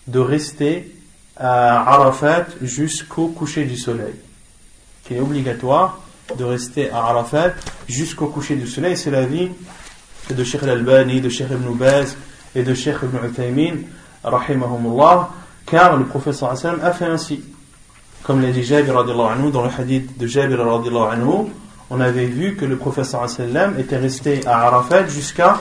de 0.06 0.20
rester 0.20 0.94
à 1.36 1.94
Arafat 1.94 2.46
jusqu'au 2.62 3.26
coucher 3.26 3.64
du 3.64 3.76
soleil. 3.76 4.14
Qu'il 5.04 5.16
est 5.16 5.20
obligatoire 5.20 6.00
de 6.38 6.44
rester 6.44 6.90
à 6.90 6.98
Arafat 6.98 7.54
jusqu'au 7.88 8.28
coucher 8.28 8.54
du 8.54 8.68
soleil. 8.68 8.96
C'est 8.96 9.10
la 9.10 9.26
vie 9.26 9.50
de 10.30 10.44
Sheikh 10.44 10.62
Al-Albani, 10.62 11.20
de 11.20 11.28
Sheikh 11.28 11.48
Ibn 11.50 11.74
Baz 11.74 12.16
et 12.54 12.62
de 12.62 12.72
Sheikh 12.72 12.96
Ibn 13.02 13.26
Uthaymin, 13.26 13.78
car 15.66 15.96
le 15.96 16.04
prophète 16.04 16.40
a 16.40 16.92
fait 16.92 17.06
ainsi. 17.06 17.42
Comme 18.22 18.40
l'a 18.40 18.50
dit 18.50 18.62
Jabir 18.62 18.98
anhu, 18.98 19.50
dans 19.50 19.64
le 19.64 19.70
hadith 19.76 20.16
de 20.16 20.26
Jabir 20.26 20.60
anhu, 20.60 21.50
on 21.90 22.00
avait 22.00 22.26
vu 22.26 22.56
que 22.56 22.64
le 22.64 22.76
prophète 22.76 23.16
était 23.78 23.96
resté 23.96 24.46
à 24.46 24.66
Arafat 24.66 25.08
jusqu'à 25.08 25.58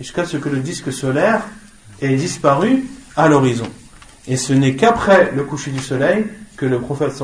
jusqu'à 0.00 0.26
ce 0.26 0.36
que 0.36 0.48
le 0.48 0.58
disque 0.58 0.92
solaire 0.92 1.42
ait 2.00 2.16
disparu 2.16 2.84
à 3.16 3.28
l'horizon. 3.28 3.68
Et 4.26 4.36
ce 4.36 4.52
n'est 4.52 4.74
qu'après 4.74 5.32
le 5.34 5.44
coucher 5.44 5.70
du 5.70 5.80
soleil 5.80 6.26
que 6.56 6.66
le 6.66 6.80
prophète 6.80 7.22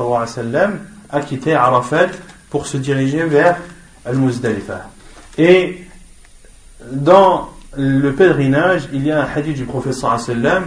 a 1.09 1.21
quitté 1.21 1.53
Arafat 1.53 2.07
pour 2.49 2.67
se 2.67 2.77
diriger 2.77 3.25
vers 3.25 3.57
Al-Muzdalifah. 4.05 4.89
Et 5.37 5.88
dans 6.91 7.49
le 7.77 8.11
pèlerinage, 8.11 8.89
il 8.93 9.05
y 9.05 9.11
a 9.11 9.21
un 9.21 9.27
hadith 9.35 9.55
du 9.55 9.65
prophète 9.65 9.93
sallam 9.93 10.65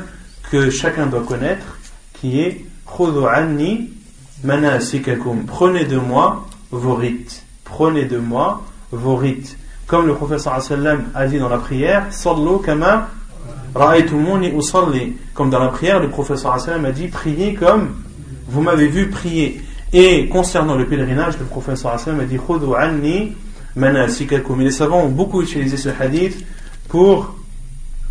que 0.51 0.71
chacun 0.71 1.07
doit 1.07 1.23
connaître 1.23 1.79
qui 2.15 2.41
est 2.41 2.65
Prenez 5.47 5.85
de 5.85 5.97
moi 5.97 6.47
vos 6.71 6.95
rites. 6.95 7.45
Prenez 7.65 8.05
de 8.05 8.19
moi 8.19 8.63
vos 8.91 9.17
rites. 9.17 9.57
Comme 9.87 10.07
le 10.07 10.15
prophète 10.15 10.41
sallam 10.41 11.05
a 11.15 11.27
dit 11.27 11.39
dans 11.39 11.49
la 11.49 11.59
prière, 11.59 12.07
Sallu 12.11 12.59
Comme 15.35 15.51
dans 15.51 15.59
la 15.59 15.69
prière, 15.69 16.01
le 16.01 16.09
prophète 16.11 16.39
sallam 16.39 16.85
a 16.85 16.93
dit, 16.93 17.09
priez 17.09 17.55
comme 17.55 17.95
vous 18.49 18.61
m'avez 18.61 18.89
vu 18.89 19.09
prier. 19.09 19.63
Et 19.95 20.29
concernant 20.29 20.75
le 20.75 20.87
pèlerinage, 20.87 21.39
le 21.39 21.47
prophète 21.47 21.79
sallam 21.79 22.21
a 22.21 22.25
dit, 22.25 22.39
manasikakum. 23.77 24.61
Et 24.61 24.65
les 24.65 24.71
savants 24.71 25.03
ont 25.03 25.09
beaucoup 25.09 25.43
utilisé 25.43 25.77
ce 25.77 25.89
hadith 25.89 26.45
pour 26.89 27.35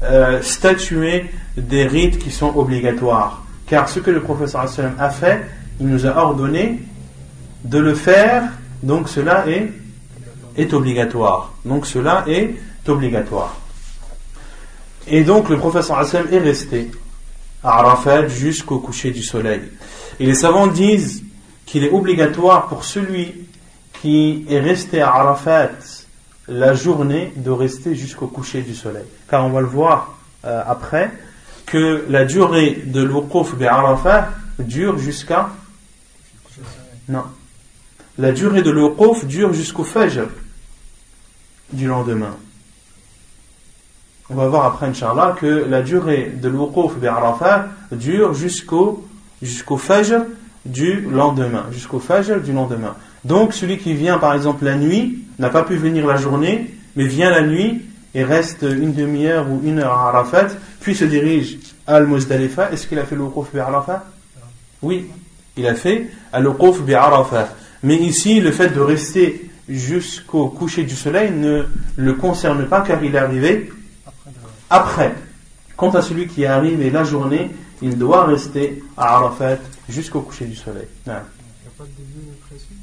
euh, 0.03 0.41
statuer 0.41 1.25
des 1.57 1.85
rites 1.85 2.19
qui 2.19 2.31
sont 2.31 2.55
obligatoires. 2.55 3.43
Car 3.67 3.87
ce 3.87 3.99
que 3.99 4.11
le 4.11 4.21
professeur 4.21 4.65
a 4.97 5.09
fait, 5.09 5.41
il 5.79 5.87
nous 5.87 6.05
a 6.05 6.17
ordonné 6.17 6.79
de 7.63 7.77
le 7.77 7.93
faire, 7.93 8.43
donc 8.83 9.07
cela 9.07 9.47
est, 9.47 9.71
est 10.57 10.73
obligatoire. 10.73 11.53
Donc 11.63 11.85
cela 11.85 12.25
est 12.27 12.55
obligatoire. 12.87 13.55
Et 15.07 15.23
donc 15.23 15.49
le 15.49 15.57
professeur 15.57 15.99
est 16.15 16.39
resté 16.39 16.91
à 17.63 17.79
Arafat 17.79 18.27
jusqu'au 18.27 18.79
coucher 18.79 19.11
du 19.11 19.23
soleil. 19.23 19.61
Et 20.19 20.25
les 20.25 20.35
savants 20.35 20.67
disent 20.67 21.23
qu'il 21.65 21.83
est 21.83 21.91
obligatoire 21.91 22.67
pour 22.67 22.83
celui 22.83 23.33
qui 24.01 24.45
est 24.49 24.59
resté 24.59 24.99
à 24.99 25.13
Arafat 25.13 25.69
la 26.47 26.73
journée 26.73 27.31
de 27.35 27.51
rester 27.51 27.93
jusqu'au 27.93 28.25
coucher 28.27 28.63
du 28.63 28.73
soleil. 28.73 29.05
Car 29.29 29.45
on 29.45 29.49
va 29.49 29.61
le 29.61 29.67
voir 29.67 30.17
euh, 30.43 30.63
après 30.65 31.11
que 31.67 32.05
la 32.09 32.25
durée 32.25 32.81
de 32.85 33.03
l'Uquf 33.03 33.55
bi 33.55 33.65
Arafat 33.65 34.29
dure 34.57 34.97
jusqu'à. 34.97 35.49
Non. 37.09 37.23
La 38.17 38.31
durée 38.31 38.63
de 38.63 38.71
l'Uquf 38.71 39.25
dure 39.25 39.53
jusqu'au 39.53 39.83
Fajr 39.83 40.27
du 41.71 41.87
lendemain. 41.87 42.35
On 44.31 44.35
va 44.35 44.47
voir 44.47 44.65
après, 44.65 44.87
Inch'Allah, 44.87 45.35
que 45.39 45.45
la 45.45 45.83
durée 45.83 46.31
de 46.33 46.49
l'Uquf 46.49 46.97
bi 46.97 47.05
Arafat 47.05 47.67
dure 47.91 48.33
jusqu'au 48.33 49.07
jusqu'au 49.43 49.79
du 50.65 51.01
lendemain. 51.01 51.67
Jusqu'au 51.71 51.99
Fajr 51.99 52.41
du 52.41 52.51
lendemain. 52.51 52.95
Donc, 53.23 53.53
celui 53.53 53.77
qui 53.77 53.93
vient 53.93 54.17
par 54.17 54.33
exemple 54.33 54.65
la 54.65 54.75
nuit, 54.75 55.25
n'a 55.39 55.49
pas 55.49 55.63
pu 55.63 55.75
venir 55.75 56.07
la 56.07 56.17
journée, 56.17 56.73
mais 56.95 57.05
vient 57.05 57.29
la 57.29 57.41
nuit 57.41 57.81
et 58.13 58.23
reste 58.23 58.63
une 58.63 58.93
demi-heure 58.93 59.49
ou 59.49 59.61
une 59.63 59.79
heure 59.79 59.93
à 59.93 60.09
Arafat, 60.09 60.47
puis 60.79 60.95
se 60.95 61.05
dirige 61.05 61.57
à 61.87 61.95
Al-Muzdalifa. 61.95 62.71
Est-ce 62.71 62.87
qu'il 62.87 62.99
a 62.99 63.05
fait 63.05 63.15
le 63.15 63.23
bi 63.53 63.59
Arafat? 63.59 64.05
Oui, 64.81 65.07
il 65.57 65.65
a 65.67 65.75
fait 65.75 66.09
Al-Wuquf 66.33 66.81
bi 66.81 66.93
Arafat. 66.93 67.49
Mais 67.83 67.95
ici, 67.95 68.39
le 68.39 68.51
fait 68.51 68.69
de 68.69 68.79
rester 68.79 69.49
jusqu'au 69.69 70.49
coucher 70.49 70.83
du 70.83 70.95
soleil 70.95 71.31
ne 71.31 71.65
le 71.95 72.13
concerne 72.13 72.65
pas 72.65 72.81
car 72.81 73.03
il 73.03 73.15
est 73.15 73.17
arrivé 73.17 73.71
après. 74.69 75.13
Quant 75.77 75.91
à 75.91 76.01
celui 76.01 76.27
qui 76.27 76.43
est 76.43 76.47
arrivé 76.47 76.89
la 76.89 77.03
journée, 77.03 77.49
il 77.81 77.97
doit 77.97 78.25
rester 78.25 78.83
à 78.97 79.15
Arafat 79.15 79.57
jusqu'au 79.89 80.21
coucher 80.21 80.45
du 80.45 80.55
soleil. 80.55 80.87
Il 81.05 81.09
n'y 81.09 81.15
a 81.15 81.23
pas 81.77 81.85
de 81.85 82.47
précis? 82.47 82.80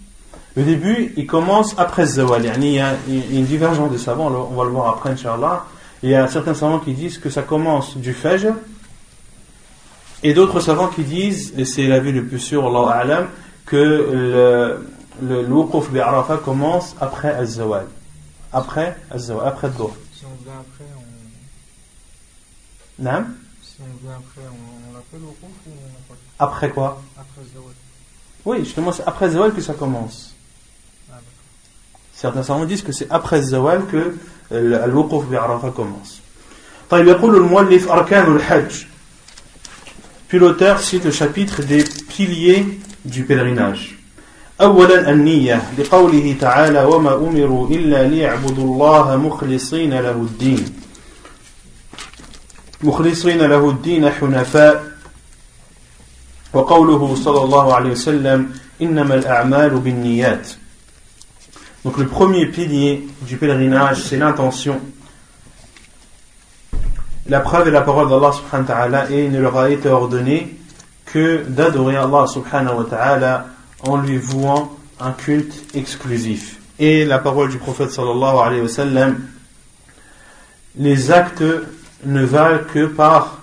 Le 0.58 0.64
début, 0.64 1.12
il 1.16 1.24
commence 1.24 1.76
après 1.78 2.04
Zawal. 2.04 2.44
Il 2.56 2.64
y 2.66 2.80
a 2.80 2.96
une 3.08 3.44
divergence 3.44 3.92
de 3.92 3.96
savants, 3.96 4.26
on 4.26 4.56
va 4.56 4.64
le 4.64 4.70
voir 4.70 4.88
après, 4.88 5.10
Inch'Allah. 5.10 5.66
Il 6.02 6.10
y 6.10 6.16
a 6.16 6.26
certains 6.26 6.54
savants 6.54 6.80
qui 6.80 6.94
disent 6.94 7.18
que 7.18 7.30
ça 7.30 7.42
commence 7.42 7.96
du 7.96 8.12
Fajr, 8.12 8.54
et 10.24 10.34
d'autres 10.34 10.58
savants 10.58 10.88
qui 10.88 11.04
disent, 11.04 11.54
et 11.56 11.64
c'est 11.64 11.86
la 11.86 12.00
vue 12.00 12.10
le 12.10 12.26
plus 12.26 12.40
sûr, 12.40 12.66
Allah 12.66 12.90
Alam, 12.92 13.28
que 13.66 14.80
le, 15.22 15.46
Wukuf 15.48 15.92
bi 15.92 16.00
Arafat 16.00 16.38
commence 16.38 16.96
après 17.00 17.32
Az-Zawal. 17.34 17.86
Après 18.52 18.96
Az-Zawal, 19.12 19.46
après 19.46 19.70
Dour. 19.70 19.96
Si 20.12 20.24
on 20.24 20.42
vient 20.42 20.58
après, 20.58 20.90
on. 22.98 23.04
Non 23.04 23.26
Si 23.62 23.76
on 23.80 24.04
vient 24.04 24.16
après, 24.16 24.48
on, 24.50 24.92
l'appelle 24.92 25.20
Wukuf 25.20 25.56
ou 25.68 25.70
on 26.10 26.14
Après 26.44 26.70
quoi? 26.70 27.00
Après 27.16 27.42
Zawal. 27.54 27.74
Oui, 28.44 28.64
justement, 28.64 28.90
c'est 28.90 29.06
après 29.06 29.30
Zawal 29.30 29.54
que 29.54 29.60
ça 29.60 29.74
commence. 29.74 30.34
Certains 32.20 32.42
savants 32.42 32.64
disent 32.64 32.82
que 32.82 32.90
c'est 32.90 33.08
après 33.10 33.42
Zawal 33.42 33.82
que 33.86 34.14
commence. 35.70 36.20
يقول 36.92 37.36
المؤلف 37.36 37.88
أركان 37.88 38.36
الحج. 38.36 38.86
Puis 40.28 40.38
l'auteur 40.38 40.80
cite 40.80 41.04
le 41.04 41.12
chapitre 41.12 41.62
des 41.62 41.84
piliers 41.84 42.80
du 43.04 43.24
pèlerinage. 43.24 43.94
أولا 44.60 45.10
النية 45.10 45.62
لقوله 45.78 46.36
تعالى 46.40 46.84
وما 46.84 47.14
أمروا 47.14 47.68
إلا 47.68 48.08
ليعبدوا 48.08 48.64
الله 48.64 49.16
مخلصين 49.16 49.94
له 49.94 50.10
الدين 50.10 50.64
مخلصين 52.82 53.38
له 53.38 53.70
الدين 53.70 54.10
حنفاء 54.10 54.92
وقوله 56.52 57.14
صلى 57.14 57.42
الله 57.44 57.74
عليه 57.74 57.90
وسلم 57.90 58.50
إنما 58.82 59.14
الأعمال 59.14 59.70
بالنيات 59.70 60.48
Donc 61.88 61.96
le 61.96 62.06
premier 62.06 62.44
pilier 62.44 63.08
du 63.22 63.38
pèlerinage, 63.38 64.02
c'est 64.02 64.18
l'intention. 64.18 64.78
La 67.26 67.40
preuve 67.40 67.68
est 67.68 67.70
la 67.70 67.80
parole 67.80 68.10
d'Allah 68.10 68.30
subhanahu 68.30 68.68
wa 68.68 68.74
ta'ala 68.74 69.10
et 69.10 69.24
il 69.24 69.32
ne 69.32 69.40
leur 69.40 69.56
a 69.56 69.70
été 69.70 69.88
ordonné 69.88 70.54
que 71.06 71.44
d'adorer 71.48 71.96
Allah 71.96 72.26
subhanahu 72.26 72.76
wa 72.76 72.84
ta'ala 72.84 73.46
en 73.84 73.96
lui 73.96 74.18
vouant 74.18 74.76
un 75.00 75.12
culte 75.12 75.74
exclusif. 75.74 76.60
Et 76.78 77.06
la 77.06 77.20
parole 77.20 77.48
du 77.48 77.56
prophète 77.56 77.90
sallallahu 77.90 78.36
alayhi 78.36 78.60
wa 78.60 78.68
sallam, 78.68 79.20
les 80.76 81.10
actes 81.10 81.42
ne 82.04 82.22
valent 82.22 82.64
que 82.70 82.84
par 82.84 83.40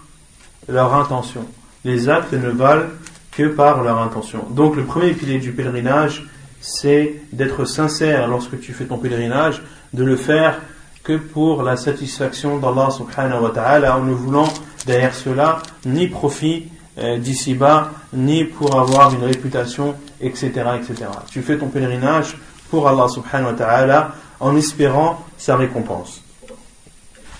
leur 0.67 0.93
intention. 0.93 1.47
Les 1.83 2.09
actes 2.09 2.33
ne 2.33 2.49
valent 2.49 2.89
que 3.31 3.47
par 3.47 3.81
leur 3.81 3.99
intention. 4.03 4.45
Donc 4.51 4.75
le 4.75 4.83
premier 4.83 5.13
pilier 5.13 5.39
du 5.39 5.51
pèlerinage, 5.51 6.27
c'est 6.60 7.14
d'être 7.32 7.64
sincère 7.64 8.28
lorsque 8.28 8.60
tu 8.60 8.72
fais 8.72 8.84
ton 8.84 8.98
pèlerinage, 8.98 9.62
de 9.92 10.04
le 10.04 10.16
faire 10.16 10.60
que 11.02 11.16
pour 11.16 11.62
la 11.62 11.76
satisfaction 11.76 12.58
d'Allah 12.58 12.90
subhanahu 12.90 13.42
wa 13.42 13.50
ta'ala, 13.50 13.96
en 13.96 14.02
ne 14.02 14.12
voulant 14.12 14.48
derrière 14.86 15.14
cela 15.14 15.58
ni 15.86 16.08
profit 16.08 16.68
euh, 16.98 17.18
d'ici-bas, 17.18 17.90
ni 18.12 18.44
pour 18.44 18.78
avoir 18.78 19.14
une 19.14 19.24
réputation, 19.24 19.94
etc., 20.20 20.50
etc. 20.76 21.08
Tu 21.30 21.40
fais 21.42 21.56
ton 21.56 21.68
pèlerinage 21.68 22.36
pour 22.70 22.86
Allah 22.88 23.08
subhanahu 23.08 23.52
wa 23.52 23.54
ta'ala 23.54 24.14
en 24.40 24.56
espérant 24.56 25.24
sa 25.36 25.56
récompense. 25.56 26.22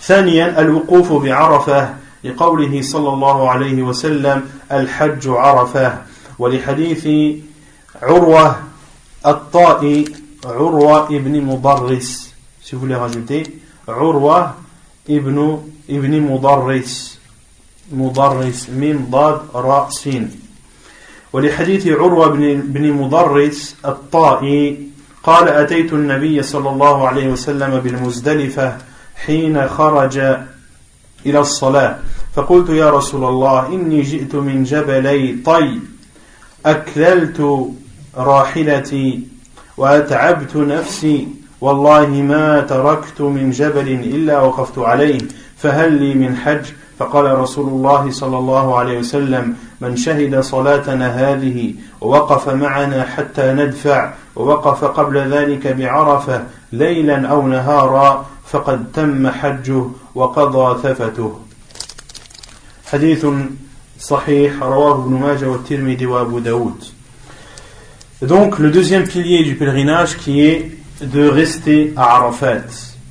ثانيا 0.03 0.61
الوقوف 0.61 1.13
بعرفة 1.13 1.95
لقوله 2.25 2.83
صلى 2.83 3.09
الله 3.09 3.51
عليه 3.51 3.83
وسلم 3.83 4.43
الحج 4.73 5.29
عرفة 5.29 5.99
ولحديث 6.39 7.09
عروة 8.03 8.57
الطائي 9.26 10.06
عروة 10.46 11.08
ابن 11.08 11.42
مضرس. 11.42 12.34
Si 12.62 12.76
vous 12.76 12.82
voulez 12.82 12.96
rajouter 12.96 13.44
ابن 15.90 16.22
مضرس. 16.22 17.20
مضرس 17.94 18.70
من 18.70 19.08
ضاد 19.12 19.42
راء 19.56 19.90
سين. 19.90 20.32
ولحديث 21.34 21.88
عروة 21.88 22.28
بن 22.28 22.62
بن 22.62 22.94
مضرس 22.94 23.76
الطائي 23.86 24.90
قال 25.24 25.50
أتيت 25.50 25.94
النبي 25.94 26.44
صلى 26.44 26.70
الله 26.70 27.08
عليه 27.08 27.28
وسلم 27.28 27.80
بالمزدلفة 27.80 28.78
حين 29.26 29.68
خرج 29.68 30.18
إلى 31.26 31.40
الصلاة. 31.40 32.00
فقلت 32.36 32.70
يا 32.70 32.90
رسول 32.90 33.24
الله 33.24 33.68
إني 33.68 34.02
جئت 34.02 34.36
من 34.36 34.64
جبلي 34.64 35.36
طي. 35.46 35.80
أكللت 36.66 37.70
راحلتي 38.18 39.22
وأتعبت 39.78 40.56
نفسي. 40.56 41.28
والله 41.62 42.08
ما 42.08 42.62
تركت 42.62 43.22
من 43.22 43.52
جبل 43.52 43.88
إلا 43.88 44.42
وقفت 44.42 44.78
عليه 44.78 45.18
فهل 45.58 45.92
لي 45.92 46.14
من 46.14 46.36
حج؟ 46.36 46.66
فقال 47.00 47.40
رسول 47.40 47.68
الله 47.68 48.12
صلى 48.12 48.38
الله 48.38 48.78
عليه 48.78 49.00
وسلم 49.00 49.56
من 49.82 49.96
شهد 49.96 50.40
صلاتنا 50.40 51.08
هذه 51.08 51.74
ووقف 52.02 52.50
معنا 52.50 53.04
حتى 53.04 53.54
ندفع 53.54 54.14
ووقف 54.36 54.84
قبل 54.84 55.18
ذلك 55.18 55.68
بعرفة 55.68 56.44
ليلا 56.72 57.28
أو 57.28 57.48
نهارا 57.48 58.26
فقد 58.46 58.92
تم 58.94 59.28
حجه 59.28 59.84
وقضى 60.16 60.82
ثفته. 60.84 61.40
حديث 62.92 63.26
صحيح 64.00 64.64
رواه 64.64 64.94
ابن 64.94 65.14
ماجه 65.14 65.50
والترمذي 65.50 66.06
وأبو 66.06 66.40
داود. 66.40 66.84
Donc 68.22 68.60
le 68.60 68.72
deuxième 68.72 69.06
pilier 69.06 69.44
du 69.44 69.56
pèlerinage 69.56 70.18
qui 70.18 70.42
est 70.42 70.72
de 71.02 71.28
rester 71.28 71.92
à 71.98 72.16
Arafat. 72.16 72.62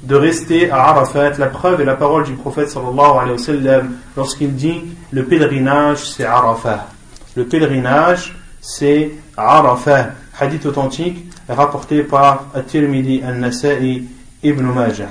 De 0.03 0.15
rester 0.15 0.71
à 0.71 0.89
Arafat, 0.89 1.33
la 1.37 1.49
preuve 1.49 1.83
est 1.83 1.85
la 1.85 1.95
parole 1.95 2.25
du 2.25 2.33
prophète 2.33 2.71
sallallahu 2.71 3.19
alayhi 3.19 3.33
wa 3.33 3.39
sallam 3.39 3.93
lorsqu'il 4.17 4.55
dit 4.55 4.81
le 5.11 5.27
pèlerinage 5.27 5.99
c'est 5.99 6.25
Arafat. 6.25 6.89
Le 7.37 7.45
pèlerinage 7.45 8.35
c'est 8.63 9.11
Arafat. 9.37 10.13
Hadith 10.41 10.65
authentique 10.65 11.27
rapporté 11.51 12.03
par 12.03 12.47
At-Tirmidhi 12.55 13.23
al-Nasa'i 13.23 14.05
ibn 14.43 14.63
Majah. 14.63 15.11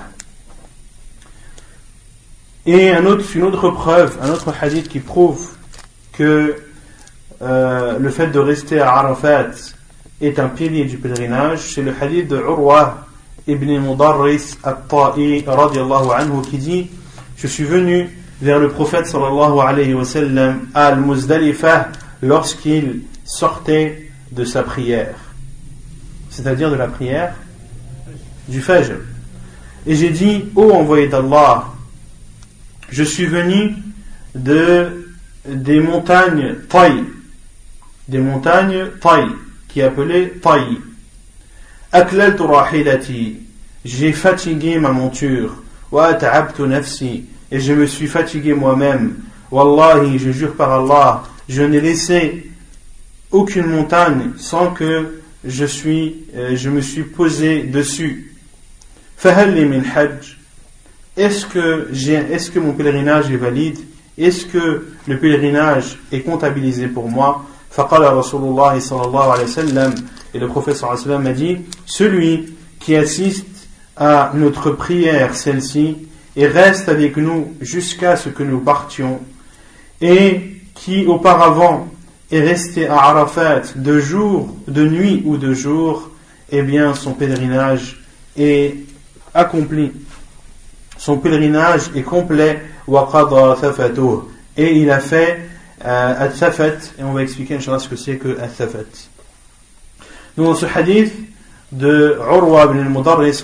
Et 2.65 2.89
un 2.89 3.05
autre, 3.05 3.25
une 3.35 3.43
autre 3.43 3.69
preuve, 3.69 4.17
un 4.23 4.31
autre 4.31 4.51
hadith 4.59 4.89
qui 4.89 4.99
prouve 4.99 5.51
que 6.13 6.55
euh, 7.43 7.99
le 7.99 8.09
fait 8.09 8.27
de 8.27 8.39
rester 8.39 8.79
à 8.79 8.95
Arafat 8.95 9.51
est 10.21 10.39
un 10.39 10.49
pilier 10.49 10.85
du 10.85 10.97
pèlerinage, 10.97 11.59
c'est 11.59 11.81
le 11.81 11.93
hadith 11.99 12.27
de 12.27 12.37
Urwa 12.37 13.07
ibn 13.47 13.79
Mudarris 13.79 14.57
al-Ta'i 14.63 15.43
anhu 15.47 16.41
qui 16.49 16.57
dit 16.57 16.89
Je 17.37 17.47
suis 17.47 17.63
venu 17.63 18.09
vers 18.41 18.59
le 18.59 18.69
prophète 18.69 19.07
sallallahu 19.07 19.59
alayhi 19.59 19.93
wa 19.93 20.05
sallam 20.05 20.67
al-Muzdalifah 20.73 21.89
lorsqu'il 22.21 23.01
sortait 23.25 24.09
de 24.31 24.43
sa 24.45 24.63
prière, 24.63 25.15
c'est-à-dire 26.29 26.71
de 26.71 26.75
la 26.75 26.87
prière 26.87 27.35
du 28.47 28.61
Fajr. 28.61 28.97
Et 29.85 29.95
j'ai 29.95 30.09
dit 30.09 30.45
Ô 30.55 30.71
envoyé 30.71 31.07
d'Allah, 31.07 31.65
je 32.89 33.03
suis 33.03 33.25
venu 33.25 33.75
de 34.35 35.07
des 35.45 35.79
montagnes 35.81 36.55
Taï, 36.69 37.03
des 38.07 38.19
montagnes 38.19 38.87
Taï, 39.01 39.25
qui 39.73 39.79
est 39.79 39.83
appelée 39.83 40.33
Taï. 40.41 40.77
Aklaltu 41.91 42.43
rahilati, 42.43 43.37
j'ai 43.83 44.13
fatigué 44.13 44.77
ma 44.77 44.91
monture, 44.91 45.55
wa 45.91 46.13
nafsi, 46.13 47.25
et 47.51 47.59
je 47.59 47.73
me 47.73 47.87
suis 47.87 48.07
fatigué 48.07 48.53
moi-même. 48.53 49.15
Wallahi, 49.51 50.19
je 50.19 50.31
jure 50.31 50.53
par 50.53 50.71
Allah, 50.71 51.23
je 51.49 51.63
n'ai 51.63 51.81
laissé 51.81 52.51
aucune 53.31 53.67
montagne 53.67 54.31
sans 54.37 54.71
que 54.71 55.21
je, 55.43 55.65
suis, 55.65 56.25
euh, 56.35 56.55
je 56.55 56.69
me 56.69 56.81
suis 56.81 57.03
posé 57.03 57.63
dessus. 57.63 58.35
Fahalli 59.17 59.65
min 59.65 59.83
hajj, 59.95 60.37
est-ce 61.17 61.45
que, 61.45 61.89
est 61.93 62.53
que 62.53 62.59
mon 62.59 62.73
pèlerinage 62.73 63.31
est 63.31 63.37
valide? 63.37 63.77
Est-ce 64.17 64.45
que 64.45 64.87
le 65.07 65.17
pèlerinage 65.17 65.97
est 66.11 66.21
comptabilisé 66.21 66.87
pour 66.87 67.09
moi? 67.09 67.45
Et 70.33 70.39
le 70.39 70.47
prophète 70.47 70.83
a 70.83 71.33
dit 71.33 71.57
celui 71.85 72.53
qui 72.79 72.95
assiste 72.95 73.47
à 73.97 74.31
notre 74.35 74.71
prière 74.71 75.33
celle-ci 75.35 75.97
et 76.35 76.47
reste 76.47 76.89
avec 76.89 77.17
nous 77.17 77.53
jusqu'à 77.61 78.15
ce 78.15 78.29
que 78.29 78.43
nous 78.43 78.59
partions 78.59 79.19
et 80.01 80.51
qui 80.75 81.05
auparavant 81.05 81.87
est 82.31 82.41
resté 82.41 82.87
à 82.87 82.95
Arafat 82.95 83.61
de 83.75 83.99
jour, 83.99 84.49
de 84.67 84.87
nuit 84.87 85.23
ou 85.25 85.37
de 85.37 85.53
jour, 85.53 86.11
eh 86.51 86.61
bien 86.61 86.93
son 86.93 87.13
pèlerinage 87.13 88.03
est 88.37 88.75
accompli. 89.33 89.91
Son 90.97 91.17
pèlerinage 91.17 91.91
est 91.95 92.03
complet. 92.03 92.61
Et 94.57 94.77
il 94.77 94.91
a 94.91 94.99
fait 94.99 95.39
euh, 95.85 96.29
et 96.99 97.03
on 97.03 97.13
va 97.13 97.21
expliquer 97.21 97.59
ce 97.59 97.87
que 97.87 97.95
c'est 97.95 98.17
que 98.17 98.39
al-thafat 98.39 99.09
donc 100.37 100.47
dans 100.47 100.55
ce 100.55 100.65
hadith 100.65 101.13
de 101.71 102.17
Urwa 102.19 102.65
ibn 102.65 102.79
al-Mudarris 102.79 103.43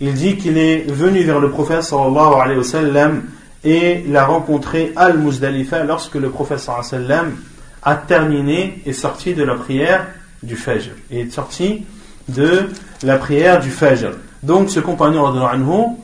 il 0.00 0.14
dit 0.14 0.36
qu'il 0.36 0.58
est 0.58 0.90
venu 0.90 1.22
vers 1.22 1.40
le 1.40 1.50
prophète 1.50 1.82
sallallahu 1.82 2.34
alayhi 2.40 2.58
wa 2.58 2.64
sallam 2.64 3.22
et 3.64 4.04
l'a 4.08 4.26
rencontré 4.26 4.92
al-Muzdalifa 4.96 5.84
lorsque 5.84 6.16
le 6.16 6.30
prophète 6.30 6.58
sallallahu 6.58 6.86
alayhi 6.92 7.02
wa 7.02 7.08
sallam 7.08 7.36
a 7.82 7.94
terminé 7.94 8.82
et 8.84 8.92
sorti 8.92 9.34
de 9.34 9.44
la 9.44 9.54
prière 9.54 10.06
du 10.42 10.56
Fajr. 10.56 10.90
Et 11.10 11.20
est 11.20 11.30
sorti 11.30 11.84
de 12.28 12.68
la 13.02 13.16
prière 13.16 13.60
du 13.60 13.70
Fajr. 13.70 14.10
Donc 14.42 14.70
ce 14.70 14.80
compagnon 14.80 15.26
anhu 15.26 15.96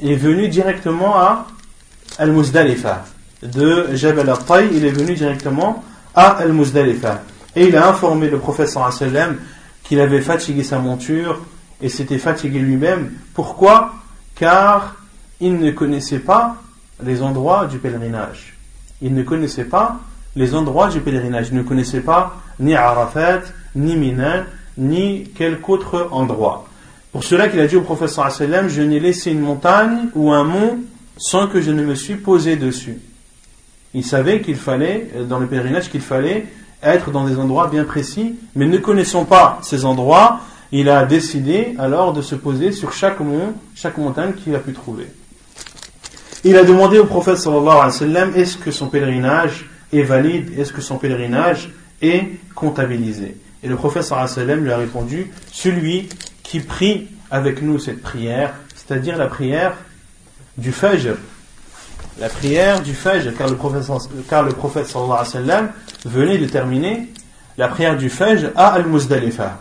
est 0.00 0.14
venu 0.16 0.48
directement 0.48 1.16
à 1.16 1.46
Al-Muzdalifa. 2.18 3.04
De 3.42 3.94
Jabal 3.94 4.28
al-Tay, 4.28 4.68
il 4.72 4.84
est 4.84 4.90
venu 4.90 5.14
directement 5.14 5.84
à 6.14 6.30
Al-Muzdalifa. 6.38 7.22
Et 7.54 7.66
il 7.68 7.76
a 7.76 7.88
informé 7.88 8.28
le 8.28 8.38
prophète 8.38 8.68
sallam 8.68 9.36
qu'il 9.84 10.00
avait 10.00 10.20
fatigué 10.20 10.62
sa 10.64 10.78
monture 10.78 11.40
et 11.80 11.88
s'était 11.88 12.18
fatigué 12.18 12.58
lui-même. 12.58 13.12
Pourquoi? 13.34 13.92
Car 14.34 14.96
il 15.40 15.58
ne 15.58 15.70
connaissait 15.70 16.18
pas 16.18 16.56
les 17.02 17.22
endroits 17.22 17.66
du 17.66 17.78
pèlerinage. 17.78 18.56
Il 19.00 19.14
ne 19.14 19.22
connaissait 19.22 19.64
pas 19.64 20.00
les 20.34 20.54
endroits 20.54 20.88
du 20.88 21.00
pèlerinage. 21.00 21.48
Il 21.50 21.56
ne 21.56 21.62
connaissait 21.62 22.00
pas 22.00 22.36
ni 22.58 22.74
Arafat, 22.74 23.42
ni 23.76 23.96
Minan, 23.96 24.44
ni 24.76 25.30
quelque 25.36 25.70
autre 25.70 26.08
endroit. 26.10 26.66
Pour 27.12 27.22
cela 27.22 27.48
qu'il 27.48 27.60
a 27.60 27.66
dit 27.68 27.76
au 27.76 27.82
prophète 27.82 28.10
sallam, 28.10 28.68
je 28.68 28.82
n'ai 28.82 28.98
laissé 28.98 29.30
une 29.30 29.40
montagne 29.40 30.08
ou 30.14 30.32
un 30.32 30.44
mont 30.44 30.78
sans 31.16 31.46
que 31.46 31.60
je 31.60 31.70
ne 31.70 31.84
me 31.84 31.94
suis 31.94 32.16
posé 32.16 32.56
dessus. 32.56 32.98
Il 33.94 34.04
savait 34.04 34.40
qu'il 34.40 34.56
fallait, 34.56 35.10
dans 35.28 35.38
le 35.38 35.46
pèlerinage, 35.46 35.90
qu'il 35.90 36.00
fallait 36.00 36.46
être 36.82 37.10
dans 37.10 37.26
des 37.26 37.36
endroits 37.36 37.68
bien 37.68 37.84
précis, 37.84 38.36
mais 38.54 38.66
ne 38.66 38.78
connaissant 38.78 39.24
pas 39.24 39.58
ces 39.62 39.84
endroits, 39.84 40.40
il 40.70 40.88
a 40.88 41.04
décidé 41.06 41.74
alors 41.78 42.12
de 42.12 42.22
se 42.22 42.34
poser 42.34 42.72
sur 42.72 42.92
chaque 42.92 43.18
chaque 43.74 43.98
montagne 43.98 44.32
qu'il 44.32 44.54
a 44.54 44.58
pu 44.58 44.72
trouver. 44.72 45.06
Il 46.44 46.56
a 46.56 46.64
demandé 46.64 46.98
au 46.98 47.04
prophète 47.04 47.38
sallallahu 47.38 47.68
alayhi 47.68 47.84
wa 47.84 47.90
sallam, 47.90 48.32
est-ce 48.36 48.56
que 48.58 48.70
son 48.70 48.86
pèlerinage 48.88 49.68
est 49.92 50.02
valide, 50.02 50.58
est-ce 50.58 50.72
que 50.72 50.80
son 50.80 50.98
pèlerinage 50.98 51.72
est 52.00 52.28
comptabilisé? 52.54 53.36
Et 53.62 53.68
le 53.68 53.74
prophète 53.74 54.04
sallallahu 54.04 54.30
alayhi 54.30 54.40
wa 54.40 54.44
sallam 54.46 54.64
lui 54.64 54.72
a 54.72 54.76
répondu, 54.76 55.30
celui 55.50 56.08
qui 56.42 56.60
prie 56.60 57.08
avec 57.30 57.62
nous 57.62 57.78
cette 57.78 58.02
prière, 58.02 58.54
c'est-à-dire 58.76 59.16
la 59.16 59.26
prière 59.26 59.74
du 60.56 60.72
Fajr. 60.72 61.16
La 62.18 62.28
prière 62.28 62.82
du 62.82 62.94
Fajr, 62.94 63.32
car 63.36 63.48
le 63.48 63.54
prophète, 63.54 63.84
car 64.28 64.42
le 64.42 64.52
prophète 64.52 64.86
sallallahu 64.86 65.12
alayhi 65.12 65.28
wa 65.28 65.40
sallam 65.40 65.72
venait 66.04 66.38
de 66.38 66.46
terminer 66.46 67.12
la 67.56 67.68
prière 67.68 67.96
du 67.96 68.10
Fajr 68.10 68.50
à 68.56 68.72
Al-Muzdalifa. 68.74 69.60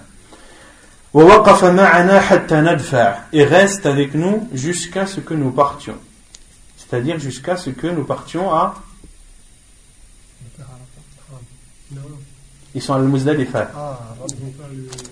Et 3.32 3.44
reste 3.44 3.86
avec 3.86 4.16
nous 4.16 4.50
jusqu'à 4.54 5.06
ce 5.06 5.20
que 5.20 5.36
nous 5.36 5.52
partions. 5.52 5.96
C'est-à-dire 6.78 7.20
jusqu'à 7.20 7.58
ce 7.58 7.70
que 7.70 7.88
nous 7.88 8.04
partions 8.04 8.52
à. 8.54 8.76
Ils 12.74 12.82
sont 12.82 12.94
à 12.94 12.98
Al-Muzdalifa. 12.98 13.70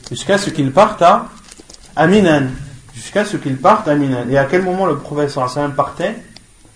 Jusqu'à 0.10 0.40
ce 0.40 0.50
qu'ils 0.50 0.72
partent 0.72 1.04
à 1.04 1.30
Aminan, 1.96 2.48
jusqu'à 2.96 3.24
ce 3.24 3.38
qu'il 3.38 3.58
parte 3.58 3.88
à 3.88 3.94
Minan. 3.94 4.28
Et 4.30 4.38
à 4.38 4.46
quel 4.46 4.64
moment 4.64 4.88
le 4.88 4.98
prophète 4.98 5.30
sallam 5.30 5.76
partait? 5.76 6.16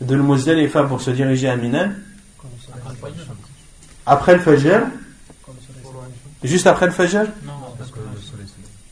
De 0.01 0.15
Muzdalifa 0.15 0.83
pour 0.83 1.01
se 1.01 1.11
diriger 1.11 1.49
à 1.49 1.55
Minan 1.55 1.91
Après 4.05 4.35
le 4.35 4.41
Fajr. 4.41 4.81
Juste 6.43 6.67
après 6.67 6.85
le 6.85 6.91
Fajr? 6.91 7.25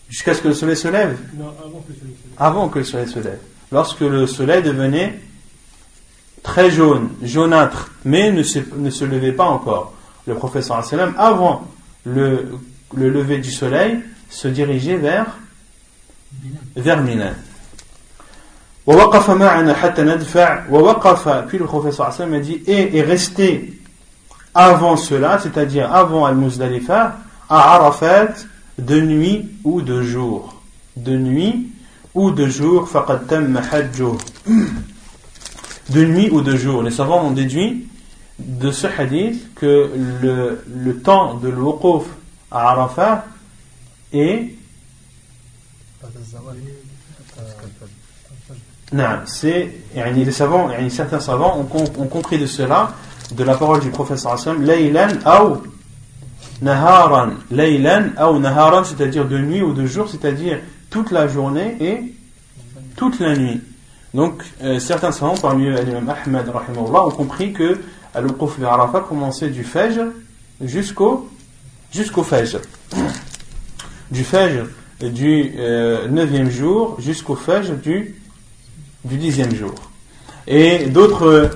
Jusqu'à 0.09 0.33
ce 0.33 0.41
que 0.41 0.47
le 0.49 0.53
soleil 0.53 0.77
se 0.77 0.87
lève? 0.87 1.17
Non, 1.35 1.53
avant 1.57 1.79
que 1.81 1.89
le 1.89 1.95
soleil 1.95 2.17
se 2.17 2.19
lève. 2.19 2.37
Avant 2.37 2.69
que 2.69 2.79
le 2.79 2.85
soleil 2.85 3.07
se 3.07 3.19
lève. 3.19 3.39
Lorsque 3.71 3.99
le 4.01 4.27
soleil 4.27 4.63
devenait 4.63 5.19
très 6.43 6.71
jaune, 6.71 7.09
jaunâtre, 7.21 7.91
mais 8.05 8.31
ne 8.31 8.43
se, 8.43 8.59
ne 8.77 8.89
se 8.89 9.03
levait 9.03 9.33
pas 9.33 9.45
encore. 9.45 9.93
Le 10.25 10.35
prophète 10.35 10.63
sallam, 10.63 11.13
avant 11.17 11.67
le, 12.05 12.57
le 12.95 13.09
lever 13.09 13.39
du 13.39 13.51
soleil, 13.51 13.99
se 14.29 14.47
diriger 14.47 14.97
vers 14.97 15.37
vers 16.75 17.01
Minan. 17.01 17.33
Puis 18.87 18.95
le 21.57 21.65
professeur 21.65 22.07
a 22.07 22.39
dit 22.39 22.61
et 22.67 22.97
est 22.97 23.01
resté 23.01 23.81
avant 24.55 24.95
cela, 24.95 25.39
c'est-à-dire 25.39 25.93
avant 25.93 26.23
Al-Muzdalifa, 26.25 27.17
à 27.49 27.75
Arafat 27.75 28.33
de 28.77 29.01
nuit 29.01 29.49
ou 29.65 29.81
de 29.81 30.01
jour. 30.01 30.61
De 30.95 31.17
nuit 31.17 31.67
ou 32.13 32.31
de 32.31 32.47
jour, 32.47 32.87
De 35.89 36.05
nuit 36.05 36.29
ou 36.31 36.41
de 36.41 36.55
jour. 36.55 36.81
Les 36.81 36.91
savants 36.91 37.25
ont 37.25 37.31
déduit 37.31 37.89
de 38.39 38.71
ce 38.71 38.87
hadith 38.87 39.53
que 39.55 39.91
le, 40.21 40.99
temps 40.99 41.33
de 41.33 41.49
l'Uquf 41.49 42.05
à 42.51 42.69
Arafat 42.69 43.25
est 44.13 44.55
c'est, 49.25 49.73
les 49.95 50.31
savants, 50.31 50.69
certains 50.89 51.19
savants 51.19 51.59
ont, 51.59 52.07
compris 52.07 52.37
de 52.37 52.45
cela, 52.45 52.93
de 53.31 53.43
la 53.43 53.55
parole 53.55 53.81
du 53.81 53.89
professeur 53.89 54.33
Hassan, 54.33 54.63
laylan 54.63 55.09
ou 55.43 55.57
naharan, 56.61 57.31
laylan 57.51 58.11
ou 58.31 58.39
naharan, 58.39 58.83
c'est-à-dire 58.85 59.27
de 59.27 59.37
nuit 59.37 59.61
ou 59.61 59.73
de 59.73 59.85
jour, 59.85 60.07
c'est-à-dire 60.09 60.59
toute 60.89 61.11
la 61.11 61.27
journée 61.27 61.75
et 61.81 62.13
toute 62.95 63.19
la 63.19 63.35
nuit. 63.35 63.61
Donc, 64.13 64.41
euh, 64.63 64.79
certains 64.79 65.11
savants, 65.11 65.35
parmi 65.35 65.67
eux 65.67 65.75
l'imam 65.83 66.09
Ahmed, 66.09 66.49
ont 66.49 67.11
compris 67.11 67.51
que 67.51 67.81
Al-Uquf 68.15 68.63
Arafat 68.63 69.01
commençait 69.01 69.49
du 69.49 69.63
Fajr 69.63 70.05
jusqu'au 70.61 71.29
jusqu'au 71.91 72.23
Fajr. 72.23 72.61
Du 74.09 74.23
Fajr 74.23 74.65
du 75.01 75.51
9e 76.09 76.49
jour 76.49 76.95
jusqu'au 76.99 77.35
Fajr 77.35 77.75
du, 77.75 78.15
du 79.03 79.17
10e 79.17 79.55
jour. 79.55 79.75
Et 80.47 80.85
d'autres 80.87 81.51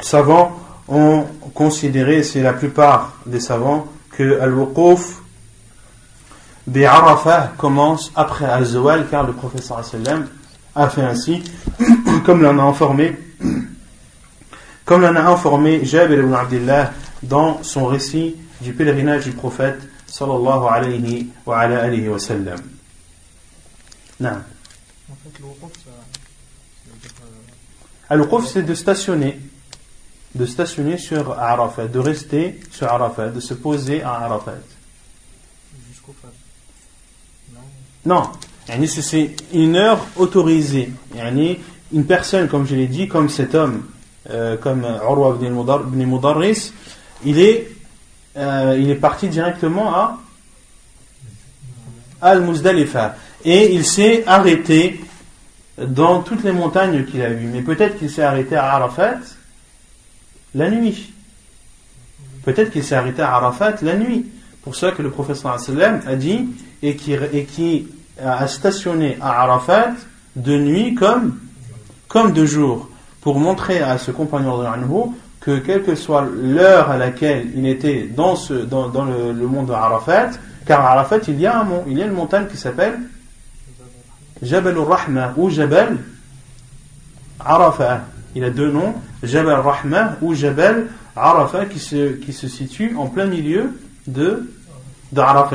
savants 0.00 0.58
ont 0.88 1.24
considéré, 1.54 2.22
c'est 2.22 2.42
la 2.42 2.52
plupart 2.52 3.14
des 3.26 3.40
savants, 3.40 3.86
que 4.10 4.40
Al-Wuquf 4.40 5.20
bi 6.66 6.84
Arafah 6.84 7.52
commence 7.56 8.12
après 8.14 8.44
Al-Zawal, 8.44 9.06
car 9.10 9.26
le 9.26 9.32
professeur 9.32 9.82
a 10.74 10.88
fait 10.88 11.02
ainsi, 11.02 11.42
comme 12.24 12.42
l'en 12.42 12.58
a 12.58 12.62
informé, 12.62 13.16
comme 14.84 15.02
l'en 15.02 15.16
a 15.16 15.22
informé 15.22 15.84
Jabir 15.84 16.20
ibn 16.20 16.34
Abdullah 16.34 16.92
dans 17.22 17.62
son 17.62 17.86
récit 17.86 18.36
du 18.60 18.72
pèlerinage 18.72 19.24
du 19.24 19.32
prophète 19.32 19.80
sallallahu 20.06 21.28
wa 21.46 22.18
sallam. 22.18 22.60
Non. 24.20 24.30
En 25.10 25.16
fait, 25.22 25.38
le 25.40 25.46
euh, 28.12 28.40
c'est 28.46 28.62
de 28.62 28.74
stationner. 28.74 29.38
De 30.34 30.46
stationner 30.46 30.96
sur 30.96 31.38
Arafat, 31.38 31.88
de 31.88 31.98
rester 31.98 32.60
sur 32.70 32.86
Arafat, 32.86 33.28
de 33.28 33.40
se 33.40 33.54
poser 33.54 34.02
à 34.02 34.12
Arafat. 34.12 34.58
Jusqu'au 35.88 36.14
Fajr. 36.20 36.34
Non. 38.06 38.22
Non. 38.22 38.30
C'est 38.86 39.34
une 39.52 39.74
heure 39.74 40.06
autorisée. 40.16 40.92
Une 41.92 42.06
personne, 42.06 42.46
comme 42.46 42.66
je 42.66 42.76
l'ai 42.76 42.86
dit, 42.86 43.08
comme 43.08 43.28
cet 43.28 43.56
homme, 43.56 43.84
euh, 44.30 44.56
comme 44.56 44.82
Urwa 44.82 45.36
ibn 45.40 46.04
Mudarris, 46.04 46.72
il 47.24 47.40
est 47.40 47.72
euh, 48.36 48.78
il 48.78 48.90
est 48.90 48.96
parti 48.96 49.28
directement 49.28 49.92
à 49.94 50.18
Al-Muzdalifa. 52.20 53.16
Et 53.44 53.74
il 53.74 53.84
s'est 53.84 54.24
arrêté 54.26 55.00
dans 55.78 56.20
toutes 56.22 56.44
les 56.44 56.52
montagnes 56.52 57.04
qu'il 57.04 57.22
a 57.22 57.30
vues. 57.30 57.48
Mais 57.52 57.62
peut-être 57.62 57.98
qu'il 57.98 58.10
s'est 58.10 58.22
arrêté 58.22 58.56
à 58.56 58.74
Arafat 58.74 59.18
la 60.54 60.70
nuit. 60.70 61.12
Peut-être 62.44 62.70
qu'il 62.70 62.84
s'est 62.84 62.94
arrêté 62.94 63.22
à 63.22 63.34
Arafat 63.34 63.76
la 63.82 63.96
nuit. 63.96 64.26
Pour 64.62 64.76
ça 64.76 64.90
que 64.92 65.02
le 65.02 65.10
professeur 65.10 65.56
a 66.06 66.16
dit 66.16 66.48
et 66.82 66.96
qui, 66.96 67.14
et 67.14 67.44
qui 67.44 67.88
a 68.22 68.46
stationné 68.46 69.16
à 69.20 69.42
Arafat 69.42 69.92
de 70.36 70.58
nuit 70.58 70.94
comme, 70.94 71.38
comme 72.08 72.32
de 72.32 72.44
jour. 72.44 72.88
Pour 73.20 73.38
montrer 73.38 73.80
à 73.80 73.98
ce 73.98 74.10
compagnon 74.10 74.58
de 74.58 74.64
l'Anhu 74.64 75.12
que 75.40 75.58
quelle 75.58 75.82
que 75.82 75.94
soit 75.94 76.26
l'heure 76.30 76.90
à 76.90 76.98
laquelle 76.98 77.48
il 77.54 77.66
était 77.66 78.08
dans, 78.14 78.36
ce, 78.36 78.52
dans, 78.52 78.88
dans 78.88 79.04
le, 79.04 79.32
le, 79.32 79.46
monde 79.46 79.66
de 79.66 79.72
Arafat, 79.72 80.30
car 80.66 80.84
à 80.84 80.92
Arafat 80.92 81.20
il 81.28 81.40
y 81.40 81.46
a 81.46 81.60
un 81.60 81.64
mont, 81.64 81.84
il 81.86 81.98
y 81.98 82.02
a 82.02 82.06
une 82.06 82.12
montagne 82.12 82.46
qui 82.46 82.58
s'appelle 82.58 82.98
Jabal 84.42 84.76
al-Rahma 84.76 85.34
ou 85.36 85.50
Jabal 85.50 85.98
Arafat. 87.38 88.02
Il 88.34 88.44
a 88.44 88.50
deux 88.50 88.70
noms, 88.70 88.94
Jabal 89.22 89.54
al-Rahma 89.54 90.16
ou 90.22 90.34
Jabal 90.34 90.86
Arafat 91.16 91.66
qui 91.66 91.78
se, 91.78 92.12
qui 92.12 92.32
se 92.32 92.48
situe 92.48 92.94
en 92.96 93.06
plein 93.06 93.26
milieu 93.26 93.72
de. 94.06 94.50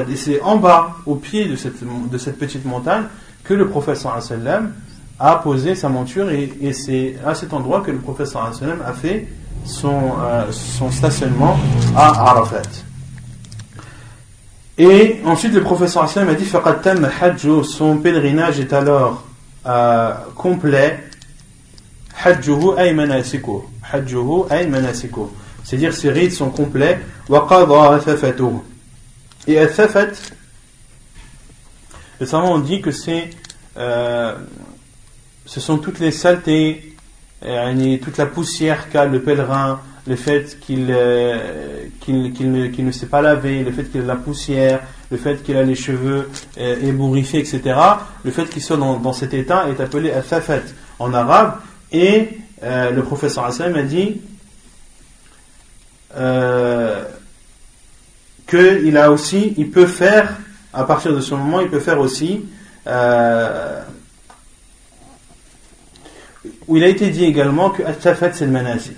Et 0.10 0.16
c'est 0.18 0.42
en 0.42 0.58
bas, 0.58 0.98
au 1.06 1.16
pied 1.16 1.48
de 1.48 1.56
cette, 1.56 2.38
petite 2.38 2.66
montagne, 2.66 3.04
que 3.46 3.54
le 3.54 3.70
prophète 3.70 3.96
sallam 3.98 4.74
a 5.18 5.36
posé 5.38 5.76
sa 5.76 5.88
monture 5.88 6.30
et, 6.30 6.52
et 6.60 6.74
c'est 6.74 7.16
à 7.26 7.36
cet 7.36 7.54
endroit 7.54 7.80
que 7.80 7.92
le 7.92 8.00
prophète 8.00 8.28
sallam 8.28 8.82
a 8.86 8.92
fait 8.92 9.30
son, 9.64 10.14
euh, 10.20 10.52
son 10.52 10.92
stationnement 10.92 11.58
à 11.96 12.32
Arafat. 12.32 12.64
Et 14.78 15.22
ensuite 15.24 15.54
le 15.54 15.62
professeur 15.62 16.04
Aslam 16.04 16.28
a 16.30 16.34
dit 16.34 16.50
son 17.64 17.98
pèlerinage 17.98 18.60
est 18.60 18.74
alors 18.74 19.24
euh, 19.66 20.14
complet. 20.36 21.00
Hajjuhu 22.24 22.78
ay 22.78 22.94
manasikuh. 22.94 23.64
Hajjuhu 23.92 24.46
ay 24.50 24.68
manasikuh. 24.68 25.30
C'est-à-dire 25.64 25.94
ses 25.94 26.12
rites 26.12 26.34
sont 26.34 26.50
complets. 26.50 27.00
Wa 27.30 27.48
qadha 27.48 28.00
Et 29.48 29.60
athafat, 29.60 30.08
les 32.20 32.26
savants 32.26 32.56
ont 32.56 32.60
dit 32.60 32.82
que 32.82 32.92
c'est 32.92 33.30
euh, 33.78 34.36
ce 35.46 35.60
sont 35.60 35.78
toutes 35.78 36.00
les 36.00 36.12
saletés 36.12 36.96
toute 38.02 38.18
la 38.18 38.26
poussière 38.26 38.90
qu'a 38.90 39.06
le 39.06 39.22
pèlerin, 39.22 39.80
le 40.08 40.16
fait 40.16 40.60
qu'il 40.60 40.88
euh, 40.90 41.88
ne, 42.08 42.92
s'est 42.92 43.08
pas 43.08 43.22
lavé, 43.22 43.64
le 43.64 43.72
fait 43.72 43.86
qu'il 43.86 44.02
a 44.02 44.06
la 44.06 44.16
poussière, 44.16 44.82
le 45.10 45.18
fait 45.18 45.44
qu'il 45.44 45.58
a 45.58 45.64
les 45.64 45.76
cheveux 45.76 46.30
euh, 46.60 46.88
ébouriffés, 46.88 47.40
etc. 47.40 47.62
Le 48.24 48.32
fait 48.32 48.46
qu'il 48.46 48.62
soit 48.62 48.78
dans, 48.78 49.14
cet 49.14 49.34
état 49.34 49.68
est 49.70 49.82
appelé 49.82 50.12
al-thafat 50.12 50.62
en 51.00 51.14
arabe. 51.14 51.56
Et 51.92 52.30
euh, 52.64 52.92
le 52.92 53.04
professeur 53.04 53.46
Hassan 53.46 53.76
a 53.76 53.84
dit 53.84 54.22
qu'il 58.48 58.98
a 58.98 59.12
aussi, 59.12 59.54
il 59.58 59.72
peut 59.72 59.88
faire, 59.88 60.38
à 60.72 60.84
partir 60.84 61.14
de 61.14 61.20
ce 61.20 61.34
moment, 61.34 61.62
il 61.62 61.70
peut 61.70 61.80
faire 61.80 62.00
aussi 62.00 62.46
où 66.68 66.78
il 66.78 66.84
a 66.84 66.88
été 66.88 67.10
dit 67.10 67.26
également 67.26 67.70
que 67.70 67.84
At-Tafat 67.84 68.34
c'est 68.34 68.46
le 68.46 68.52
manasik. 68.52 68.98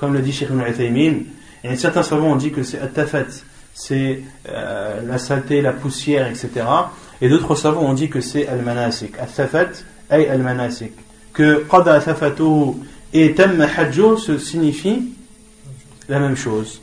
Comme 0.00 0.14
le 0.14 0.20
dit 0.20 0.32
Sheikh 0.32 0.48
Ibn 0.48 0.62
Uthaymin, 0.66 1.24
et 1.62 1.76
certains 1.76 2.02
savants 2.02 2.28
ont 2.32 2.36
dit 2.36 2.52
que 2.52 2.62
c'est 2.62 2.80
At-Tafat, 2.80 3.26
c'est 3.74 4.22
euh, 4.48 5.02
la 5.06 5.18
saleté, 5.18 5.60
la 5.60 5.72
poussière, 5.72 6.26
etc. 6.26 6.48
Et 7.20 7.28
d'autres 7.28 7.54
savants 7.54 7.82
ont 7.82 7.92
dit 7.92 8.08
que 8.08 8.22
c'est 8.22 8.48
Al-Manasik. 8.48 9.18
At-Tafat 9.18 9.84
Al-Manasik. 10.08 10.92
Que 11.34 11.66
Qada 11.70 12.00
Tafatuhu 12.00 12.76
et 13.12 13.34
Tamma 13.34 13.66
Hajjo 13.76 14.16
se 14.16 14.38
signifie 14.38 15.12
la 16.08 16.18
même 16.18 16.36
chose. 16.36 16.80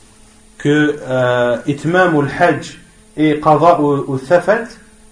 Que 0.56 1.00
euh, 1.00 1.58
Itmam 1.66 2.16
al-Hajj 2.16 2.78
et 3.16 3.40
Qada 3.40 3.80
al-Thafat 3.80 4.68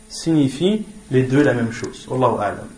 signifient 0.08 0.84
les 1.10 1.24
deux 1.24 1.42
la 1.42 1.54
même 1.54 1.72
chose. 1.72 2.06
Allahu 2.08 2.40
A'lam. 2.40 2.68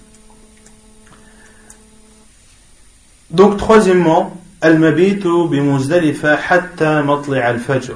Donc, 3.30 3.58
troisièmement, 3.58 4.37
المبيت 4.64 5.26
بمزدلفة 5.26 6.36
حتى 6.36 7.02
مطلع 7.02 7.50
الفجر 7.50 7.94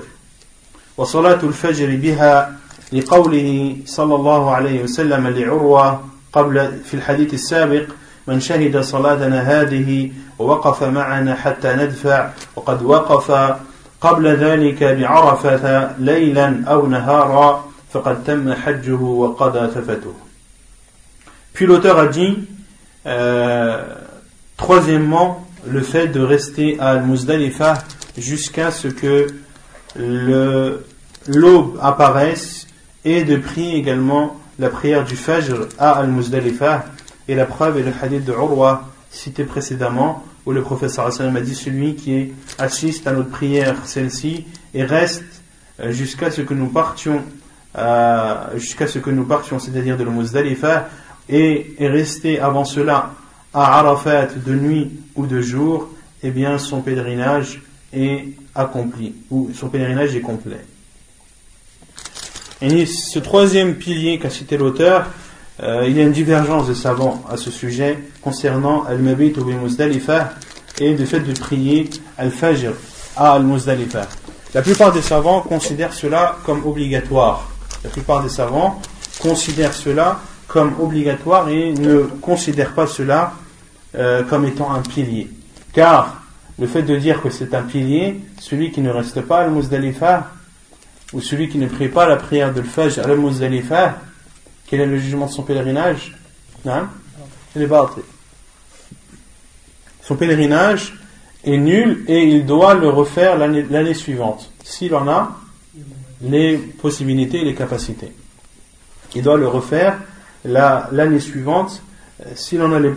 وصلاة 0.96 1.38
الفجر 1.42 1.96
بها 1.96 2.56
لقوله 2.92 3.76
صلى 3.86 4.14
الله 4.14 4.50
عليه 4.50 4.82
وسلم 4.82 5.28
لعروة 5.28 6.04
قبل 6.32 6.72
في 6.84 6.94
الحديث 6.94 7.34
السابق 7.34 7.84
من 8.26 8.40
شهد 8.40 8.80
صلاتنا 8.80 9.40
هذه 9.40 10.10
ووقف 10.38 10.82
معنا 10.82 11.34
حتى 11.34 11.74
ندفع 11.74 12.30
وقد 12.56 12.82
وقف 12.82 13.56
قبل 14.00 14.26
ذلك 14.26 14.84
بعرفة 14.84 15.96
ليلا 15.98 16.64
أو 16.68 16.86
نهارا 16.86 17.64
فقد 17.92 18.24
تم 18.24 18.52
حجه 18.52 19.00
وقضى 19.00 19.70
ثفته 19.70 20.14
Puis 21.52 21.66
l'auteur 21.66 21.98
a 21.98 22.06
dit 22.06 22.38
euh, 23.06 23.82
Troisièmement, 24.56 25.44
le 25.66 25.80
fait 25.80 26.08
de 26.08 26.20
rester 26.20 26.78
à 26.80 26.90
Al-Muzdalifa 26.90 27.74
jusqu'à 28.18 28.70
ce 28.70 28.88
que 28.88 29.28
l'aube 31.26 31.78
apparaisse 31.80 32.66
et 33.04 33.24
de 33.24 33.36
prier 33.36 33.76
également 33.76 34.36
la 34.58 34.68
prière 34.68 35.04
du 35.04 35.16
Fajr 35.16 35.68
à 35.78 35.90
Al-Muzdalifah. 35.92 36.84
Et 37.28 37.34
la 37.34 37.46
preuve 37.46 37.78
est 37.78 37.82
le 37.82 37.92
hadith 38.00 38.24
de 38.24 38.32
Urwa 38.32 38.88
cité 39.12 39.44
précédemment, 39.44 40.24
où 40.46 40.52
le 40.52 40.62
professeur 40.62 41.06
Hassan 41.06 41.36
a 41.36 41.40
dit 41.40 41.54
celui 41.54 41.94
qui 41.94 42.32
assiste 42.58 43.06
à 43.06 43.12
notre 43.12 43.28
prière, 43.28 43.76
celle-ci, 43.84 44.46
et 44.74 44.84
reste 44.84 45.22
euh, 45.80 45.92
jusqu'à 45.92 46.30
ce 46.30 46.40
que 46.40 46.54
nous 46.54 46.68
partions, 46.68 47.22
euh, 47.76 48.34
jusqu'à 48.56 48.86
ce 48.86 48.98
que 48.98 49.10
nous 49.10 49.24
partions, 49.24 49.58
c'est-à-dire 49.58 49.96
de 49.96 50.04
Muzdalifah, 50.04 50.88
et 51.28 51.74
est 51.78 51.88
resté 51.88 52.40
avant 52.40 52.64
cela 52.64 53.12
à 53.54 53.78
Arafat 53.78 54.28
de 54.44 54.54
nuit 54.54 54.90
ou 55.14 55.26
de 55.26 55.40
jour, 55.40 55.88
eh 56.22 56.30
bien 56.30 56.58
son 56.58 56.80
pèlerinage 56.80 57.62
est 57.92 58.28
accompli, 58.54 59.14
ou 59.30 59.50
son 59.54 59.68
pèlerinage 59.68 60.14
est 60.16 60.20
complet. 60.20 60.64
Et 62.60 62.86
ce 62.86 63.18
troisième 63.18 63.74
pilier 63.74 64.18
qu'a 64.18 64.30
cité 64.30 64.56
l'auteur, 64.56 65.06
euh, 65.62 65.84
il 65.86 65.96
y 65.96 66.00
a 66.00 66.04
une 66.04 66.12
divergence 66.12 66.68
de 66.68 66.74
savants 66.74 67.22
à 67.28 67.36
ce 67.36 67.50
sujet 67.50 67.98
concernant 68.22 68.84
Al-Mabit 68.84 69.34
ou 69.38 69.44
Muzdalifa 69.44 70.32
et 70.80 70.96
le 70.96 71.04
fait 71.04 71.20
de 71.20 71.32
prier 71.32 71.90
Al-Fajr 72.16 72.72
à 73.16 73.32
Al-Muzdalifa. 73.32 74.08
La 74.54 74.62
plupart 74.62 74.92
des 74.92 75.02
savants 75.02 75.40
considèrent 75.40 75.92
cela 75.92 76.36
comme 76.44 76.64
obligatoire. 76.64 77.50
La 77.84 77.90
plupart 77.90 78.22
des 78.22 78.28
savants 78.28 78.80
considèrent 79.18 79.74
cela 79.74 80.20
comme 80.46 80.74
obligatoire 80.80 81.48
et 81.48 81.72
ne 81.72 82.02
considèrent 82.20 82.74
pas 82.74 82.86
cela 82.86 83.32
euh, 83.94 84.22
comme 84.22 84.44
étant 84.46 84.72
un 84.72 84.82
pilier. 84.82 85.28
Car 85.72 86.22
le 86.58 86.66
fait 86.66 86.82
de 86.82 86.96
dire 86.96 87.22
que 87.22 87.30
c'est 87.30 87.54
un 87.54 87.62
pilier, 87.62 88.20
celui 88.38 88.70
qui 88.70 88.80
ne 88.80 88.90
reste 88.90 89.20
pas 89.22 89.38
à 89.38 89.44
Al-Muzdalifa, 89.44 90.30
ou 91.12 91.20
celui 91.20 91.48
qui 91.48 91.58
ne 91.58 91.66
prie 91.66 91.88
pas 91.88 92.06
la 92.06 92.16
prière 92.16 92.52
de 92.52 92.60
l'Fajr 92.60 93.04
Al-Muzdalifa, 93.04 93.98
quel 94.66 94.80
est 94.80 94.86
le 94.86 94.98
jugement 94.98 95.26
de 95.26 95.30
son 95.30 95.42
pèlerinage 95.42 96.16
Non 96.64 96.88
Il 97.54 97.62
est 97.62 97.68
Son 100.02 100.16
pèlerinage 100.16 100.94
est 101.44 101.58
nul 101.58 102.04
et 102.08 102.22
il 102.22 102.46
doit 102.46 102.74
le 102.74 102.88
refaire 102.88 103.36
l'année 103.36 103.94
suivante, 103.94 104.50
s'il 104.62 104.94
en 104.94 105.08
a 105.08 105.38
les 106.22 106.56
possibilités 106.56 107.40
et 107.40 107.44
les 107.44 107.54
capacités. 107.54 108.12
Il 109.14 109.22
doit 109.22 109.36
le 109.36 109.48
refaire 109.48 109.98
l'année 110.44 111.20
suivante, 111.20 111.82
euh, 112.26 112.30
s'il 112.34 112.62
en 112.62 112.72
a 112.72 112.80
la 112.80 112.90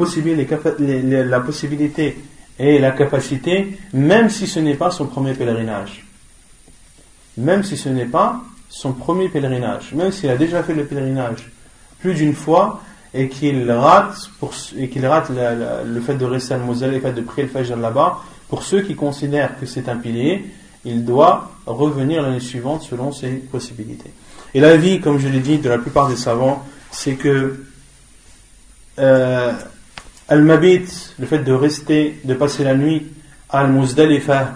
possibilité 1.40 2.18
et 2.60 2.80
la 2.80 2.92
capacité, 2.92 3.78
même 3.94 4.30
si 4.30 4.48
ce 4.48 4.60
n'est 4.60 4.76
pas 4.76 4.92
son 4.92 5.08
premier 5.08 5.34
pèlerinage. 5.34 6.06
Même 7.38 7.64
si 7.64 7.76
ce 7.78 7.90
n'est 7.90 8.06
pas 8.06 8.42
son 8.70 8.94
premier 8.94 9.30
pèlerinage, 9.30 9.94
même 9.94 10.12
s'il 10.12 10.30
a 10.30 10.38
déjà 10.38 10.64
fait 10.64 10.74
le 10.74 10.86
pèlerinage 10.86 11.50
plus 12.00 12.14
d'une 12.14 12.34
fois 12.34 12.82
et 13.14 13.30
qu'il 13.30 13.70
rate, 13.72 14.30
pour, 14.40 14.54
et 14.78 14.90
qu'il 14.90 15.06
rate 15.06 15.32
le 15.32 16.02
fait 16.02 16.16
de 16.16 16.26
rester 16.26 16.54
à 16.54 16.58
Moselle 16.58 16.92
et 16.92 16.96
le 16.96 17.02
fait 17.02 17.14
de 17.14 17.22
prier 17.22 17.44
le 17.44 17.50
Fajr 17.50 17.78
là-bas, 17.78 18.20
pour 18.50 18.64
ceux 18.64 18.82
qui 18.82 18.96
considèrent 18.96 19.60
que 19.60 19.66
c'est 19.66 19.90
un 19.90 19.98
pilier, 19.98 20.46
il 20.84 21.04
doit 21.04 21.52
revenir 21.66 22.22
l'année 22.22 22.40
suivante 22.40 22.84
selon 22.84 23.12
ses 23.12 23.30
possibilités. 23.30 24.12
Et 24.54 24.60
l'avis, 24.60 25.02
comme 25.02 25.18
je 25.18 25.28
l'ai 25.28 25.40
dit, 25.40 25.58
de 25.58 25.70
la 25.70 25.78
plupart 25.78 26.08
des 26.08 26.16
savants, 26.16 26.64
c'est 26.92 27.16
que 27.16 27.66
euh, 29.00 29.52
Al-Mabit, 30.28 31.14
le 31.20 31.26
fait 31.26 31.40
de 31.40 31.54
rester, 31.54 32.20
de 32.24 32.34
passer 32.34 32.64
la 32.64 32.76
nuit 32.76 33.06
à 33.50 33.60
Al-Muzdalifa 33.60 34.54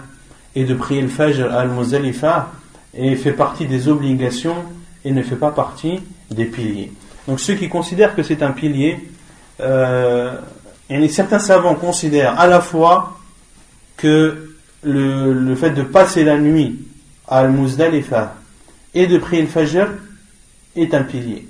et 0.54 0.64
de 0.64 0.74
prier 0.74 1.02
le 1.02 1.08
Fajr 1.08 1.52
à 1.52 1.60
Al-Muzdalifa, 1.60 2.50
fait 2.92 3.32
partie 3.32 3.66
des 3.66 3.88
obligations 3.88 4.56
et 5.04 5.12
ne 5.12 5.22
fait 5.22 5.36
pas 5.36 5.52
partie 5.52 6.00
des 6.30 6.46
piliers. 6.46 6.92
Donc 7.28 7.40
ceux 7.40 7.54
qui 7.54 7.68
considèrent 7.68 8.14
que 8.14 8.22
c'est 8.22 8.42
un 8.42 8.50
pilier, 8.50 8.98
euh, 9.60 10.36
certains 11.08 11.38
savants 11.38 11.74
considèrent 11.74 12.38
à 12.38 12.46
la 12.46 12.60
fois 12.60 13.18
que 13.96 14.56
le, 14.82 15.54
fait 15.54 15.70
de 15.70 15.82
passer 15.82 16.24
la 16.24 16.38
nuit 16.38 16.78
à 17.28 17.40
Al-Muzdalifa 17.40 18.34
et 18.94 19.06
de 19.06 19.18
prier 19.18 19.42
le 19.42 19.48
Fajr 19.48 19.86
est 20.74 20.94
un 20.94 21.02
pilier. 21.02 21.46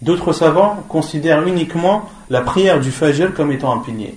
D'autres 0.00 0.32
savants 0.32 0.84
considèrent 0.88 1.46
uniquement 1.46 2.08
la 2.30 2.42
prière 2.42 2.80
du 2.80 2.92
Fajr 2.92 3.34
comme 3.34 3.50
étant 3.50 3.74
un 3.74 3.82
pilier. 3.82 4.16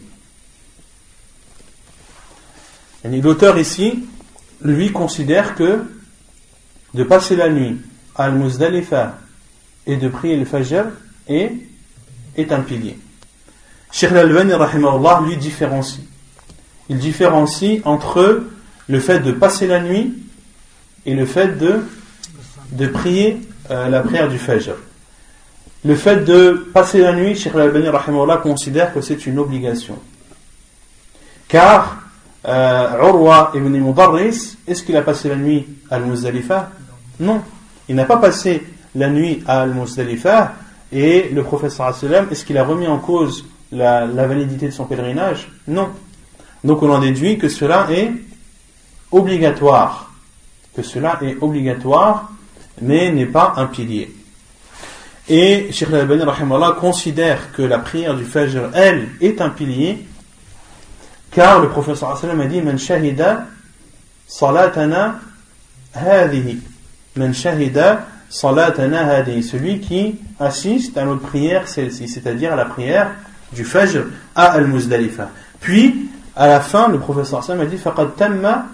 L'auteur 3.03 3.57
ici, 3.57 4.05
lui, 4.61 4.91
considère 4.91 5.55
que 5.55 5.83
de 6.93 7.03
passer 7.03 7.35
la 7.35 7.49
nuit 7.49 7.79
à 8.15 8.25
Al-Muzdalifa 8.25 9.17
et 9.87 9.97
de 9.97 10.07
prier 10.07 10.37
le 10.37 10.45
Fajr 10.45 10.85
est, 11.27 11.51
un 12.51 12.59
pilier. 12.61 12.99
Sheikh 13.91 14.11
Al-Albani 14.11 14.53
lui 15.25 15.37
différencie. 15.37 16.05
Il 16.89 16.99
différencie 16.99 17.81
entre 17.85 18.43
le 18.87 18.99
fait 18.99 19.19
de 19.19 19.31
passer 19.31 19.65
la 19.65 19.81
nuit 19.81 20.13
et 21.05 21.15
le 21.15 21.25
fait 21.25 21.57
de, 21.57 21.83
de 22.73 22.87
prier 22.87 23.41
euh, 23.71 23.89
la 23.89 24.01
prière 24.01 24.29
du 24.29 24.37
Fajr. 24.37 24.75
Le 25.83 25.95
fait 25.95 26.17
de 26.25 26.69
passer 26.73 26.99
la 26.99 27.13
nuit, 27.13 27.35
Sheikh 27.35 27.55
Al-Albani 27.55 27.89
considère 28.43 28.93
que 28.93 29.01
c'est 29.01 29.25
une 29.25 29.39
obligation. 29.39 29.97
Car 31.47 31.97
euh, 32.47 32.97
Urwa 33.01 33.51
ibn 33.55 33.77
Mudarris, 33.77 34.57
est-ce 34.67 34.83
qu'il 34.83 34.95
a 34.95 35.01
passé 35.01 35.29
la 35.29 35.35
nuit 35.35 35.67
à 35.89 35.95
Al-Muzdalifa? 35.95 36.69
Non. 37.19 37.41
Il 37.89 37.95
n'a 37.95 38.05
pas 38.05 38.17
passé 38.17 38.63
la 38.95 39.09
nuit 39.09 39.43
à 39.47 39.61
Al-Muzdalifa 39.61 40.53
et 40.91 41.29
le 41.33 41.43
professeur 41.43 41.95
est-ce 42.31 42.45
qu'il 42.45 42.57
a 42.57 42.63
remis 42.63 42.87
en 42.87 42.99
cause 42.99 43.45
la, 43.71 44.05
validité 44.05 44.67
de 44.67 44.71
son 44.71 44.85
pèlerinage? 44.85 45.51
Non. 45.67 45.89
Donc 46.63 46.83
on 46.83 46.91
en 46.91 46.99
déduit 46.99 47.37
que 47.37 47.49
cela 47.49 47.87
est 47.89 48.11
obligatoire. 49.11 50.11
Que 50.75 50.83
cela 50.83 51.19
est 51.21 51.37
obligatoire, 51.41 52.31
mais 52.81 53.11
n'est 53.11 53.25
pas 53.25 53.53
un 53.57 53.65
pilier. 53.65 54.13
Et 55.33 55.71
Sheikh 55.71 55.87
al-Albani 55.93 56.25
considère 56.77 57.53
que 57.53 57.61
la 57.61 57.79
prière 57.79 58.17
du 58.17 58.25
Fajr, 58.25 58.69
elle, 58.73 59.07
est 59.21 59.39
un 59.39 59.47
pilier, 59.47 60.05
car 61.31 61.61
le 61.61 61.69
professeur 61.69 62.17
sallam 62.17 62.41
a 62.41 62.47
dit 62.47 62.61
Man 62.61 62.77
shahida 62.77 63.45
salatana 64.27 65.21
hadihi. 65.95 66.59
Man 67.15 67.33
shahida 67.33 68.07
salatana 68.29 69.05
hadihi. 69.05 69.41
Celui 69.41 69.79
qui 69.79 70.19
assiste 70.37 70.97
à 70.97 71.05
notre 71.05 71.21
prière, 71.21 71.69
c'est-à-dire 71.69 72.51
à 72.51 72.57
la 72.57 72.65
prière 72.65 73.11
du 73.53 73.63
Fajr 73.63 74.07
à 74.35 74.51
Al-Muzdalifa. 74.51 75.29
Puis, 75.61 76.09
à 76.35 76.47
la 76.47 76.59
fin, 76.59 76.89
le 76.89 76.99
professeur 76.99 77.41
sallam 77.41 77.61
a 77.61 77.65
dit 77.67 77.77
Faqad 77.77 78.17
tamma 78.17 78.65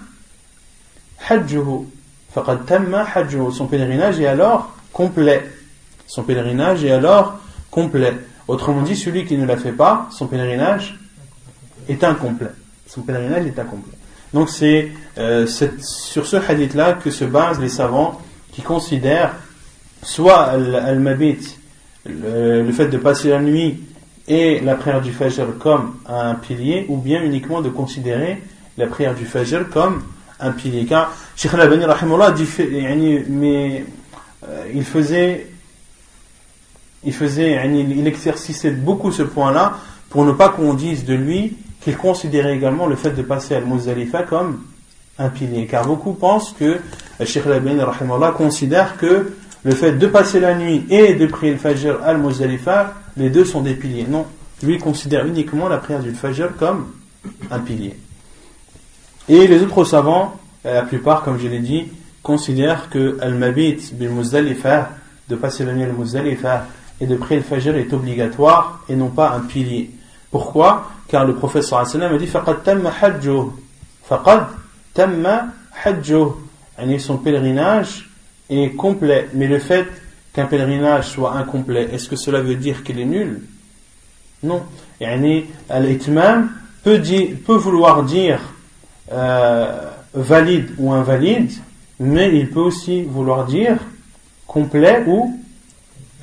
hajjuhu. 1.30 1.86
Faqad 2.34 2.66
tamma 2.66 3.06
hajjuhu. 3.14 3.52
Son 3.52 3.68
pèlerinage 3.68 4.18
est 4.18 4.26
alors 4.26 4.74
complet. 4.92 5.48
Son 6.08 6.24
pèlerinage 6.24 6.84
est 6.84 6.90
alors 6.90 7.38
complet. 7.70 8.14
Autrement 8.48 8.82
dit, 8.82 8.96
celui 8.96 9.24
qui 9.24 9.36
ne 9.36 9.46
la 9.46 9.56
fait 9.56 9.72
pas, 9.72 10.08
son 10.10 10.26
pèlerinage 10.26 10.98
est 11.88 12.02
incomplet. 12.02 12.50
Son 12.86 13.02
pèlerinage 13.02 13.46
est 13.46 13.58
incomplet. 13.58 13.92
Donc 14.34 14.48
c'est 14.48 14.88
euh, 15.18 15.46
sur 15.46 16.26
ce 16.26 16.36
hadith-là 16.36 16.94
que 16.94 17.10
se 17.10 17.24
basent 17.24 17.60
les 17.60 17.68
savants 17.68 18.20
qui 18.52 18.62
considèrent 18.62 19.34
soit 20.02 20.56
le, 20.56 22.72
fait 22.72 22.88
de 22.88 22.98
passer 22.98 23.30
la 23.30 23.40
nuit 23.40 23.80
et 24.26 24.60
la 24.60 24.74
prière 24.74 25.00
du 25.00 25.12
Fajr 25.12 25.58
comme 25.58 25.96
un 26.06 26.34
pilier, 26.34 26.84
ou 26.88 26.98
bien 26.98 27.22
uniquement 27.22 27.62
de 27.62 27.68
considérer 27.68 28.42
la 28.76 28.86
prière 28.86 29.14
du 29.14 29.24
Fajr 29.24 29.68
comme 29.70 30.02
un 30.40 30.52
pilier. 30.52 30.84
Car 30.84 31.12
Sheikh 31.36 31.54
al-Albani, 31.54 31.86
mais 33.28 33.84
euh, 34.46 34.64
il 34.74 34.84
faisait, 34.84 35.46
il 37.04 37.12
faisait, 37.12 37.58
il 37.66 38.06
exerçait 38.06 38.70
beaucoup 38.70 39.12
ce 39.12 39.22
point-là 39.22 39.78
pour 40.10 40.24
ne 40.24 40.32
pas 40.32 40.48
qu'on 40.48 40.74
dise 40.74 41.04
de 41.04 41.14
lui 41.14 41.56
qu'il 41.80 41.96
considérait 41.96 42.56
également 42.56 42.86
le 42.86 42.96
fait 42.96 43.12
de 43.12 43.22
passer 43.22 43.54
al-Muzdalifa 43.54 44.22
comme 44.22 44.62
un 45.18 45.28
pilier. 45.28 45.66
Car 45.66 45.86
beaucoup 45.86 46.12
pensent 46.12 46.54
que 46.58 46.80
Sheikh 47.24 47.46
al-Albani 47.46 47.80
considère 48.36 48.96
que 48.96 49.32
le 49.64 49.72
fait 49.72 49.92
de 49.92 50.06
passer 50.06 50.40
la 50.40 50.56
nuit 50.56 50.86
et 50.90 51.14
de 51.14 51.26
prier 51.26 51.52
le 51.52 51.58
Fajr 51.58 52.00
al-Muzdalifa, 52.04 52.94
les 53.16 53.30
deux 53.30 53.44
sont 53.44 53.60
des 53.60 53.74
piliers. 53.74 54.06
Non, 54.08 54.26
lui 54.62 54.78
considère 54.78 55.26
uniquement 55.26 55.68
la 55.68 55.78
prière 55.78 56.00
du 56.00 56.12
Fajr 56.12 56.56
comme 56.58 56.92
un 57.50 57.58
pilier. 57.58 57.96
Et 59.28 59.46
les 59.46 59.62
autres 59.62 59.84
savants, 59.84 60.36
euh, 60.64 60.74
la 60.74 60.82
plupart, 60.82 61.22
comme 61.22 61.38
je 61.38 61.48
l'ai 61.48 61.58
dit, 61.58 61.88
considèrent 62.22 62.88
que 62.88 63.18
al-Mabit 63.20 63.92
bil 63.92 64.10
Muzdalifa, 64.10 64.90
de 65.28 65.36
passer 65.36 65.64
la 65.64 65.74
nuit 65.74 65.84
al-Muzdalifa 65.84 66.66
et 67.00 67.06
de 67.06 67.16
prier 67.16 67.40
le 67.40 67.44
Fajr 67.44 67.76
est 67.76 67.92
obligatoire 67.92 68.80
et 68.88 68.96
non 68.96 69.08
pas 69.08 69.30
un 69.30 69.40
pilier. 69.40 69.90
Pourquoi? 70.30 70.90
Car 71.08 71.24
le 71.24 71.34
professeur 71.34 71.78
a 71.78 71.84
dit 72.18 72.28
tamma 72.64 72.92
hajjuh. 73.00 73.50
Faqad 74.04 74.46
tamma 74.94 75.46
hajjuh. 75.84 76.32
Son 76.98 77.18
pèlerinage 77.18 78.08
est 78.50 78.70
complet, 78.70 79.28
mais 79.34 79.46
le 79.46 79.58
fait 79.58 79.86
qu'un 80.32 80.46
pèlerinage 80.46 81.08
soit 81.08 81.32
incomplet, 81.34 81.88
est-ce 81.92 82.08
que 82.08 82.16
cela 82.16 82.40
veut 82.40 82.54
dire 82.54 82.84
qu'il 82.84 83.00
est 83.00 83.04
nul? 83.04 83.42
Non. 84.42 84.62
Yani, 85.00 85.46
l'itmam 85.80 86.50
peut, 86.84 87.02
peut 87.44 87.56
vouloir 87.56 88.04
dire 88.04 88.40
euh, 89.12 89.90
valide 90.14 90.70
ou 90.78 90.92
invalide, 90.92 91.52
mais 91.98 92.36
il 92.36 92.50
peut 92.50 92.60
aussi 92.60 93.02
vouloir 93.02 93.46
dire 93.46 93.78
complet 94.46 95.02
ou 95.06 95.40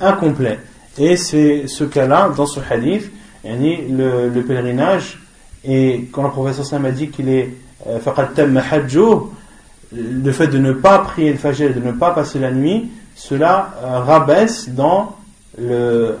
incomplet. 0.00 0.58
Et 0.98 1.16
c'est 1.16 1.66
ce 1.66 1.84
cas-là, 1.84 2.30
dans 2.36 2.46
ce 2.46 2.60
hadith, 2.60 3.10
le, 3.44 4.28
le 4.28 4.42
pèlerinage, 4.42 5.20
et 5.64 6.08
quand 6.12 6.22
le 6.22 6.30
professeur 6.30 6.64
Sam 6.64 6.84
a 6.84 6.90
dit 6.90 7.08
qu'il 7.08 7.28
est 7.28 7.50
euh, 7.86 7.98
le 9.92 10.32
fait 10.32 10.48
de 10.48 10.58
ne 10.58 10.72
pas 10.72 10.98
prier 11.00 11.32
le 11.32 11.38
fajr, 11.38 11.74
de 11.74 11.80
ne 11.80 11.92
pas 11.92 12.12
passer 12.12 12.38
la 12.38 12.50
nuit, 12.50 12.90
cela 13.14 13.74
euh, 13.82 14.00
rabaisse 14.00 14.68
dans 14.68 15.16
le, 15.58 16.18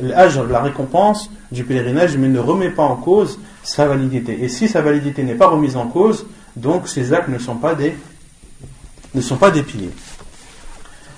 l'âge, 0.00 0.38
la 0.38 0.60
récompense 0.60 1.30
du 1.50 1.64
pèlerinage, 1.64 2.16
mais 2.16 2.28
ne 2.28 2.38
remet 2.38 2.70
pas 2.70 2.82
en 2.82 2.96
cause 2.96 3.38
sa 3.62 3.86
validité. 3.86 4.42
Et 4.42 4.48
si 4.48 4.68
sa 4.68 4.82
validité 4.82 5.22
n'est 5.22 5.34
pas 5.34 5.48
remise 5.48 5.76
en 5.76 5.86
cause, 5.86 6.26
donc 6.56 6.88
ces 6.88 7.12
actes 7.12 7.28
ne 7.28 7.38
sont 7.38 7.56
pas 7.56 7.74
des, 7.74 7.94
ne 9.14 9.20
sont 9.20 9.36
pas 9.36 9.50
des 9.50 9.62
piliers. 9.62 9.92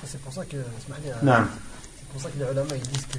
C'est 0.05 0.21
pour 0.21 0.33
ça 0.33 0.43
que, 0.45 0.57
pour 2.15 2.23
ça 2.23 2.31
que 2.31 2.39
les 2.39 2.51
ulama 2.51 2.75
disent 2.93 3.07
que 3.07 3.19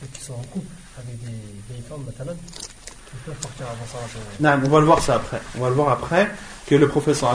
ceux 0.00 0.06
qui 0.14 0.20
sont 0.22 0.34
en 0.34 0.44
couple 0.52 0.72
avec 0.96 1.18
des 1.24 1.36
vieilles 1.68 1.82
femmes, 1.88 2.04
ils 2.06 3.20
peuvent 3.26 3.34
partir 3.34 3.66
avant 3.66 3.86
ça. 3.90 3.98
Non, 4.38 4.62
on 4.64 4.68
va 4.68 4.78
le 4.78 4.86
voir 4.86 5.02
ça 5.02 5.16
après. 5.16 5.40
On 5.56 5.62
va 5.62 5.68
le 5.70 5.74
voir 5.74 5.90
après 5.90 6.30
que 6.68 6.76
le 6.76 6.86
professeur 6.86 7.30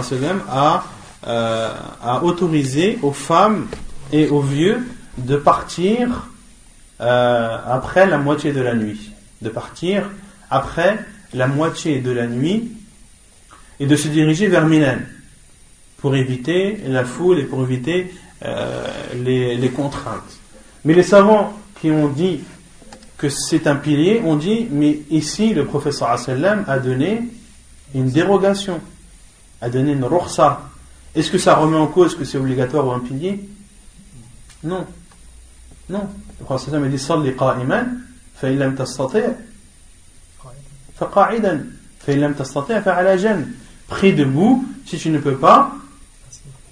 a, 0.49 0.86
euh, 1.28 1.74
a 2.01 2.24
autorisé 2.24 2.99
aux 3.01 3.12
femmes 3.12 3.68
et 4.14 4.30
aux 4.30 4.39
vieux 4.39 4.88
de 5.18 5.36
partir 5.36 6.30
euh, 7.01 7.58
après 7.68 8.06
la 8.08 8.18
moitié 8.18 8.54
de 8.54 8.62
la 8.62 8.74
nuit. 8.74 9.12
De 9.41 9.49
partir 9.49 10.10
après 10.49 10.99
la 11.34 11.47
moitié 11.47 11.99
de 11.99 12.12
la 12.12 12.28
nuit 12.28 12.72
et 13.82 13.88
de 13.88 13.95
se 13.97 14.08
diriger 14.08 14.47
vers 14.47 14.68
Minan 14.68 14.99
pour 15.97 16.16
éviter 16.16 16.80
la 16.88 17.04
foule 17.04 17.39
et 17.39 17.43
pour 17.43 17.62
éviter 17.64 18.14
euh, 18.45 18.88
les, 19.16 19.70
contraintes. 19.70 20.39
Mais 20.86 20.94
les 20.94 21.04
savants 21.04 21.54
qui 21.80 21.92
ont 21.92 22.08
dit 22.08 22.42
que 23.18 23.30
c'est 23.30 23.68
un 23.68 23.76
pilier 23.76 24.22
ont 24.26 24.36
dit 24.36 24.68
mais 24.70 25.00
ici 25.10 25.54
le 25.54 25.66
professeur 25.66 26.10
a 26.10 26.80
donné 26.80 27.22
une 27.96 28.10
dérogation, 28.10 28.82
a 29.62 29.70
donné 29.70 29.94
une 29.94 30.04
rukhsa. 30.04 30.62
Est-ce 31.16 31.32
que 31.32 31.38
ça 31.38 31.56
remet 31.56 31.78
en 31.78 31.88
cause 31.88 32.16
que 32.16 32.26
c'est 32.26 32.38
obligatoire 32.38 32.88
ou 32.88 32.92
un 32.92 33.00
pilier? 33.00 33.48
Non. 34.64 34.86
Non. 35.90 36.10
Le 36.40 36.46
prophète 36.46 36.74
a 36.74 36.80
dit 36.80 37.00
Salli 37.00 37.36
qa'iman, 37.36 38.02
tastati' 38.76 39.22
fa 40.96 41.10
qa'idan, 41.14 41.60
fa 42.00 42.12
illam 42.12 42.34
tastati' 42.34 42.82
fa 42.82 42.96
ala 42.96 43.18
jan. 43.18 43.46
Prie 43.88 44.14
debout, 44.14 44.66
si 44.86 44.98
tu 44.98 45.10
ne 45.10 45.20
peux 45.20 45.36
pas, 45.36 45.72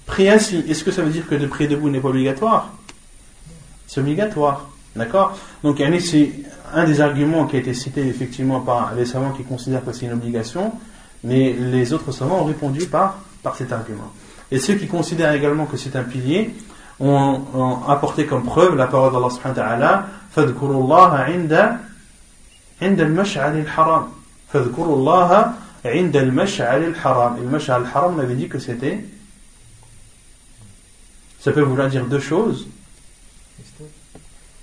prie 0.06 0.28
assis. 0.28 0.64
Est-ce 0.68 0.82
que 0.82 0.90
ça 0.90 1.02
veut 1.02 1.10
dire 1.10 1.26
que 1.28 1.34
de 1.34 1.46
prier 1.46 1.68
debout 1.68 1.88
n'est 1.88 2.00
pas 2.00 2.08
obligatoire? 2.08 2.72
C'est 3.91 4.01
obligatoire. 4.01 4.69
D'accord 4.95 5.37
Donc, 5.63 5.81
c'est 5.99 6.31
un 6.73 6.83
des 6.85 7.01
arguments 7.01 7.45
qui 7.45 7.55
a 7.55 7.59
été 7.59 7.73
cité 7.73 8.07
effectivement 8.07 8.59
par 8.61 8.93
les 8.95 9.05
savants 9.05 9.31
qui 9.31 9.43
considèrent 9.43 9.85
que 9.85 9.93
c'est 9.93 10.05
une 10.05 10.13
obligation, 10.13 10.73
mais 11.23 11.53
les 11.53 11.93
autres 11.93 12.11
savants 12.11 12.41
ont 12.41 12.45
répondu 12.45 12.85
par, 12.87 13.19
par 13.43 13.55
cet 13.55 13.71
argument. 13.71 14.11
Et 14.51 14.59
ceux 14.59 14.75
qui 14.75 14.87
considèrent 14.87 15.33
également 15.33 15.65
que 15.65 15.77
c'est 15.77 15.95
un 15.95 16.03
pilier 16.03 16.53
ont, 16.99 17.41
ont, 17.53 17.83
apporté 17.87 18.25
comme 18.25 18.43
preuve 18.43 18.75
la 18.75 18.87
parole 18.87 19.13
d'Allah 19.13 19.29
subhanahu 19.29 19.57
wa 19.57 19.63
ta'ala 19.63 20.05
فاذكروا 20.35 21.27
inda 21.27 21.79
عند 22.81 23.01
المشعر 23.01 23.51
الحرام 23.51 24.07
فاذكروا 24.53 24.95
الله 24.95 25.53
عند 25.85 26.17
المشعر 26.17 26.77
الحرام 26.77 27.37
المشعر 27.37 27.81
الحرام 27.81 28.15
on 28.15 28.19
avait 28.19 28.35
dit 28.35 28.47
que 28.47 28.59
c'était 28.59 29.03
ça 31.39 31.51
peut 31.51 31.61
vouloir 31.61 31.87
dire 31.87 32.05
deux 32.05 32.19
choses 32.19 32.67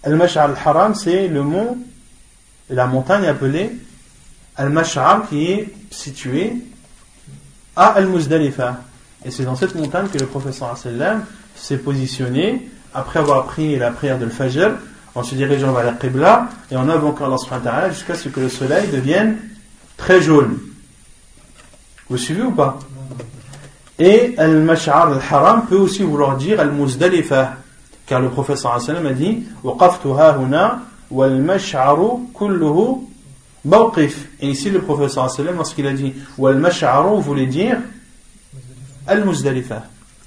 Al-Mash'ar 0.03 0.45
al-Haram, 0.45 0.95
c'est 0.95 1.27
le 1.27 1.43
mont, 1.43 1.77
la 2.69 2.87
montagne 2.87 3.25
appelée 3.25 3.71
Al-Mash'ar 4.55 5.27
qui 5.29 5.51
est 5.51 5.73
située 5.91 6.53
à 7.75 7.87
Al-Muzdalifa. 7.87 8.81
Et 9.25 9.31
c'est 9.31 9.43
dans 9.43 9.55
cette 9.55 9.75
montagne 9.75 10.07
que 10.07 10.17
le 10.17 10.25
professeur 10.25 10.77
s'est 11.55 11.77
positionné 11.77 12.69
après 12.93 13.19
avoir 13.19 13.45
pris 13.45 13.77
la 13.77 13.91
prière 13.91 14.17
de 14.17 14.25
l'Fajr 14.25 14.71
en 15.15 15.23
se 15.23 15.35
dirigeant 15.35 15.73
vers 15.73 15.83
la 15.83 15.93
Qibla 15.93 16.49
et 16.71 16.77
en 16.77 16.87
invoquant 16.87 17.25
Allah 17.25 17.89
jusqu'à 17.89 18.15
ce 18.15 18.29
que 18.29 18.39
le 18.39 18.49
soleil 18.49 18.87
devienne 18.87 19.37
très 19.97 20.21
jaune. 20.21 20.57
Vous 22.09 22.17
suivez 22.17 22.43
ou 22.43 22.51
pas? 22.51 22.79
Et 23.97 24.33
Al-Mash'ar 24.37 25.11
al-Haram 25.11 25.65
peut 25.67 25.75
aussi 25.75 26.03
vouloir 26.03 26.37
dire 26.37 26.59
Al-Muzdalifa 26.59 27.57
car 28.09 28.20
le 28.20 28.28
professeur 28.30 28.72
a 28.72 29.12
dit 29.12 29.45
Et 34.40 34.51
ici 34.51 34.70
le 34.70 34.80
professeur 34.80 35.28
lorsqu'il 35.57 35.86
a 35.86 35.92
dit 35.92 36.12
voulait 36.36 37.47
dire 37.47 37.78
Al-Muzdalifa. 39.07 39.84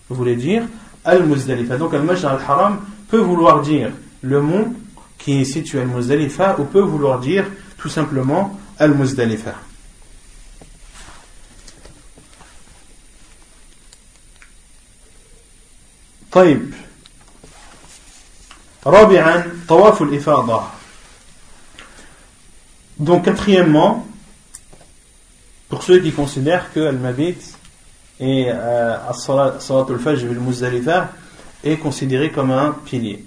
Voulait 0.10 0.36
dire 0.36 0.64
Al-Muzdalifa. 1.04 1.78
Donc 1.78 1.94
Al-Mash'ar 1.94 2.34
al-Haram 2.34 2.80
peut 3.10 3.20
vouloir 3.20 3.62
dire 3.62 3.92
le 4.22 4.42
mont 4.42 4.74
qui 5.18 5.42
est 5.42 5.46
situé 5.46 5.80
à 5.80 5.82
Al-Muzdalifa 5.84 6.56
ou 6.60 6.64
peut 6.64 6.82
vouloir 6.82 7.20
dire 7.20 7.46
tout 7.78 7.90
simplement 7.90 8.58
Al-Muzdalifa. 8.80 9.56
طيب 16.32 16.74
رابعا 18.86 19.44
طواف 19.68 20.02
الإفاضة 20.02 20.62
donc 23.00 23.26
quatrièmement 23.26 24.08
pour 25.70 25.84
ceux 25.84 26.00
qui 26.00 26.12
considèrent 26.12 26.72
que 26.74 26.80
Al-Mabit 26.80 27.38
et 28.20 28.48
euh, 28.50 29.14
Salat 29.14 29.58
al-Fajr 29.70 30.30
al-Muzdalifa 30.32 31.12
est 31.64 31.78
considéré 31.78 32.32
comme 32.32 32.52
un 32.52 32.72
pilier 32.86 33.24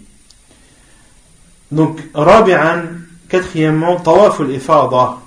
donc 1.70 2.00
رابعا 2.14 2.84
quatrièmement 3.28 3.96
طواف 3.96 4.40
الإفاضة 4.40 5.18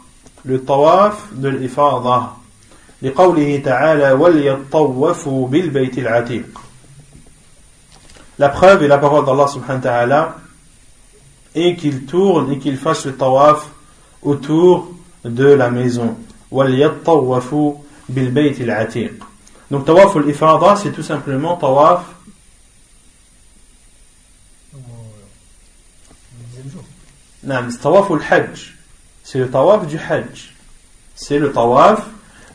le 0.45 0.61
tawaf 0.61 1.29
de 1.33 1.49
l'ifada 1.49 2.35
لقوله 3.01 3.61
تعالى 3.65 4.11
وليطوفوا 4.11 5.47
بالبيت 5.47 5.97
العتيق 5.97 6.61
la 8.38 8.48
preuve 8.48 8.82
est 8.84 8.88
la 8.88 8.98
parole 8.98 9.24
d'Allah 9.24 9.48
subhanahu 9.48 9.82
wa 9.82 9.90
ta'ala 9.90 10.36
et 11.54 11.74
qu'il 11.76 12.06
tourne 12.06 12.52
et 12.52 12.58
qu'il 12.58 12.76
fasse 12.76 13.06
le 13.06 13.16
tawaf 13.16 13.68
autour 14.22 14.92
de 15.24 15.46
la 15.46 15.70
maison. 15.70 16.16
Donc 19.70 19.84
tawaf 19.84 20.16
al-ifada 20.16 20.76
c'est 20.76 20.92
tout 20.92 21.02
simplement 21.02 21.56
tawaf 21.56 22.04
tawaf 27.82 28.10
al-hajj. 28.10 28.76
C'est 29.24 29.38
le 29.40 29.50
tawaf 29.50 29.86
du 29.86 29.98
hajj. 29.98 30.54
C'est 31.14 31.38
le 31.38 31.52
tawaf 31.52 32.06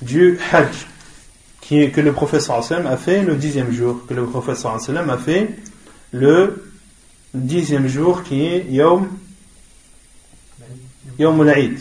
du 0.01 0.39
hajj 0.51 0.88
que 1.91 2.01
le 2.01 2.11
prophète 2.11 2.49
a 2.49 2.97
fait 2.97 3.23
le 3.23 3.36
dixième 3.36 3.71
jour, 3.71 4.01
que 4.07 4.13
le 4.13 4.25
prophète 4.25 4.63
a 4.65 5.17
fait 5.17 5.49
le 6.14 6.64
dixième 7.34 7.88
jour 7.88 8.24
qui 8.24 8.45
est 8.45 8.66
يوم 8.70 9.18
يوم 11.20 11.41
العيد 11.41 11.80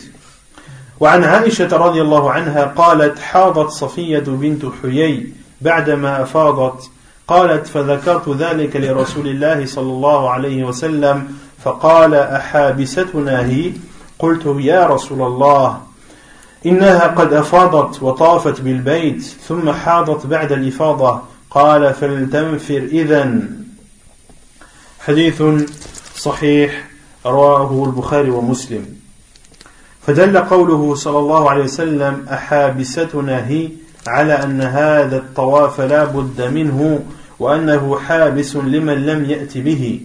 وعن 0.99 1.23
عائشة 1.23 1.77
رضي 1.77 2.01
الله 2.01 2.31
عنها 2.31 2.63
قالت 2.65 3.19
حاضت 3.19 3.69
صفية 3.69 4.19
بنت 4.19 4.65
حيي 4.81 5.33
بعدما 5.61 6.21
أفاضت 6.21 6.89
قالت 7.27 7.67
فذكرت 7.67 8.29
ذلك 8.29 8.75
لرسول 8.75 9.27
الله 9.27 9.65
صلى 9.65 9.91
الله 9.91 10.29
عليه 10.29 10.63
وسلم 10.63 11.37
فقال 11.63 12.13
أحابستنا 12.13 13.45
هي 13.45 13.71
قلت 14.19 14.55
يا 14.59 14.87
رسول 14.87 15.21
الله 15.21 15.81
إنها 16.65 17.07
قد 17.07 17.33
أفاضت 17.33 18.03
وطافت 18.03 18.61
بالبيت 18.61 19.21
ثم 19.21 19.71
حاضت 19.71 20.25
بعد 20.25 20.51
الإفاضة 20.51 21.21
قال 21.49 21.93
فلتنفر 21.93 22.77
إذن 22.77 23.62
حديث 25.07 25.43
صحيح 26.15 26.87
رواه 27.25 27.85
البخاري 27.85 28.29
ومسلم 28.29 28.85
فدل 30.07 30.37
قوله 30.37 30.95
صلى 30.95 31.19
الله 31.19 31.49
عليه 31.49 31.63
وسلم 31.63 32.25
أحابستنا 32.31 33.47
هي 33.47 33.69
على 34.07 34.33
أن 34.33 34.61
هذا 34.61 35.17
الطواف 35.17 35.81
لا 35.81 36.05
بد 36.05 36.41
منه 36.41 37.03
وأنه 37.39 37.99
حابس 37.99 38.55
لمن 38.55 39.05
لم 39.05 39.25
يأت 39.25 39.57
به 39.57 40.01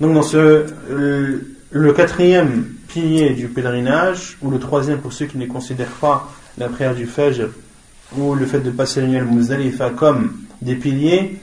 Donc 0.00 0.14
dans 0.14 0.22
ce, 0.22 0.64
le 0.88 1.92
quatrième 1.92 2.64
pilier 2.88 3.30
du 3.30 3.48
pèlerinage, 3.48 4.38
ou 4.40 4.50
le 4.50 4.58
troisième 4.58 4.98
pour 4.98 5.12
ceux 5.12 5.26
qui 5.26 5.36
ne 5.36 5.44
considèrent 5.44 5.98
pas 6.00 6.26
la 6.56 6.70
prière 6.70 6.94
du 6.94 7.04
Fajr, 7.04 7.48
ou 8.16 8.34
le 8.34 8.46
fait 8.46 8.60
de 8.60 8.70
passer 8.70 9.02
la 9.02 9.08
nuit 9.08 9.18
al 9.78 9.94
comme 9.94 10.32
des 10.62 10.74
piliers. 10.74 11.38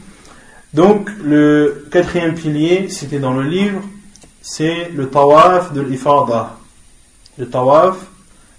Donc 0.74 1.10
le 1.24 1.88
quatrième 1.92 2.36
pilier, 2.36 2.90
c'était 2.90 3.20
dans 3.20 3.34
le 3.34 3.44
livre, 3.44 3.82
c'est 4.42 4.90
le 4.94 5.10
tawaf 5.10 5.74
de 5.74 5.82
l'ifada. 5.82 6.58
Le 7.38 7.48
tawaf 7.48 7.98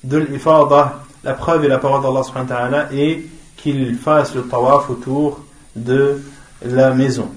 de 0.05 0.19
l'ifada. 0.19 1.01
La 1.25 1.35
preuve 1.35 1.65
et 1.65 1.69
la 1.69 1.79
parole 1.79 2.03
d'Allah 2.03 2.23
subhanahu 2.23 2.97
est 2.97 3.25
qu'il 3.57 3.97
fasse 3.97 4.35
le 4.35 4.43
tawaf 4.43 4.89
autour 4.89 5.41
de 5.75 6.23
la 6.65 6.93
maison. 6.93 7.29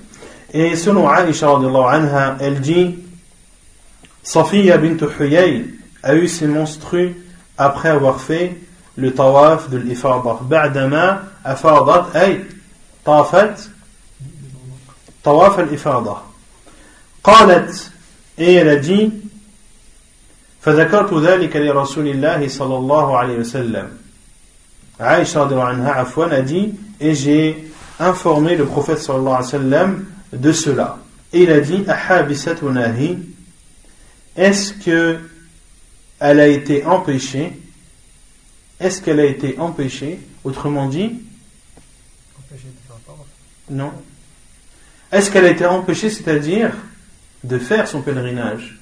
Et 0.53 0.75
selon 0.75 1.09
Aisha 1.09 1.49
anha, 1.49 2.37
elle 2.39 2.61
dit 2.61 2.95
Safiya 4.23 4.77
bint 4.77 4.97
Huyay 5.19 5.65
a 6.03 6.15
eu 6.15 6.27
ses 6.27 6.47
monstrues 6.47 7.15
après 7.57 7.89
avoir 7.89 8.21
fait 8.21 8.57
le 8.95 9.13
tawaf 9.13 9.69
de 9.69 9.77
l'ifada. 9.77 10.37
Ba'dama 10.41 11.23
afadat 11.43 12.07
ay 12.13 12.41
tafat 13.03 13.55
tawaf 15.22 15.58
al-ifada. 15.58 16.22
قالت 17.24 17.90
et 18.38 18.54
elle 18.54 18.68
a 18.68 18.76
dit 18.76 19.12
فذكرت 20.62 21.14
ذلك 21.14 21.56
لرسول 21.56 22.08
الله 22.08 22.48
صلى 22.48 22.76
الله 22.76 23.18
عليه 23.18 23.36
وسلم 23.38 23.88
Aïcha 24.98 25.42
anha 25.42 25.92
afwan 26.00 26.32
a 26.32 26.40
dit 26.40 26.72
et 27.00 27.14
j'ai 27.14 27.70
informé 27.98 28.56
le 28.56 28.64
prophète 28.64 28.98
sallallahu 28.98 29.34
alayhi 29.34 29.44
wa 29.44 29.50
sallam 29.50 30.06
de 30.32 30.52
cela. 30.52 30.98
Et 31.32 31.42
il 31.42 31.50
a 31.50 31.60
dit 31.60 31.84
Est-ce 34.36 34.72
que 34.72 35.18
elle 36.18 36.40
a 36.40 36.46
été 36.46 36.84
empêchée 36.86 37.52
Est-ce 38.80 39.02
qu'elle 39.02 39.20
a 39.20 39.26
été 39.26 39.58
empêchée 39.58 40.18
Autrement 40.44 40.88
dit 40.88 41.20
Non. 43.70 43.92
Est-ce 45.11 45.29
qu'elle 45.29 45.45
a 45.45 45.49
été 45.49 45.65
empêchée, 45.65 46.09
c'est-à-dire 46.09 46.71
de 47.43 47.57
faire 47.57 47.87
son 47.87 48.01
pèlerinage? 48.01 48.77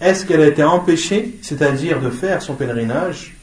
Est-ce 0.00 0.26
qu'elle 0.26 0.40
a 0.40 0.46
été 0.46 0.64
empêchée, 0.64 1.38
c'est-à-dire 1.42 2.00
de 2.00 2.10
faire 2.10 2.42
son 2.42 2.54
pèlerinage? 2.54 3.34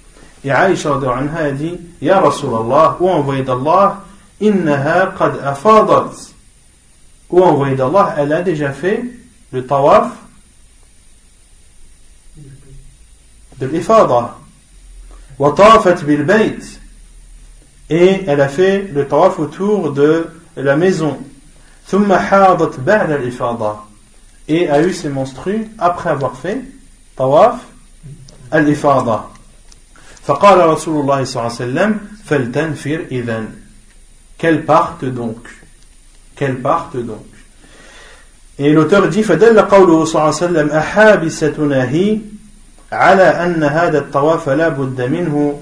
Et 0.43 0.51
Aïcha 0.51 0.93
a 0.93 1.51
dit 1.51 1.77
Ya 2.01 2.19
Rasulallah, 2.19 2.97
ou 2.99 3.09
envoyé 3.09 3.43
d'Allah, 3.43 4.03
innaha 4.39 5.13
qad 5.17 5.39
afadat. 5.43 6.11
Ou 7.29 7.41
envoyé 7.43 7.75
d'Allah, 7.75 8.15
elle 8.17 8.33
a 8.33 8.41
déjà 8.41 8.71
fait 8.71 9.03
le 9.51 9.65
tawaf 9.65 10.11
de 13.59 13.67
l'ifada. 13.67 14.35
Wa 15.37 15.53
tafat 15.55 16.03
bil 16.03 16.23
bayt. 16.23 16.80
Et 17.91 18.23
elle 18.25 18.39
a 18.39 18.47
fait 18.47 18.89
le 18.93 19.05
tawaf 19.05 19.37
autour 19.37 19.91
de 19.91 20.25
la 20.55 20.77
maison. 20.77 21.17
et 24.47 24.69
a 24.69 24.81
eu 24.81 24.93
ses 24.93 25.09
menstrues 25.09 25.67
après 25.77 26.09
avoir 26.09 26.37
fait 26.37 26.61
tawaf 27.17 27.59
al-ifada. 28.49 29.27
فقال 30.23 30.69
رسول 30.69 31.01
الله 31.01 31.23
صلى 31.23 31.41
الله 31.41 31.55
عليه 31.55 31.65
وسلم 31.65 31.99
فلتنفر 32.25 33.05
إذن 33.11 33.45
Qu'elle 34.37 34.65
parte 34.65 35.03
donc 35.03 35.49
Qu'elle 36.35 36.61
parte 36.61 36.95
donc 36.95 37.25
Et 38.59 38.71
l'auteur 38.71 39.07
dit 39.09 39.23
فدل 39.23 39.59
قوله 39.61 40.05
صلى 40.05 40.21
الله 40.21 40.35
عليه 40.35 40.45
وسلم 40.45 40.69
أحابستنا 40.69 41.89
هي 41.89 42.19
على 42.91 43.23
أن 43.23 43.63
هذا 43.63 43.97
الطواف 43.97 44.49
لا 44.49 44.69
بد 44.69 45.01
منه 45.01 45.59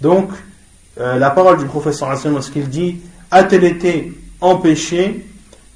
Donc, 0.00 0.30
euh, 1.00 1.18
la 1.18 1.30
parole 1.30 1.58
du 1.58 1.64
professeur 1.64 2.10
lorsqu'il 2.26 2.68
dit 2.68 3.00
a-t-elle 3.30 3.64
été 3.64 4.12
empêchée 4.40 5.26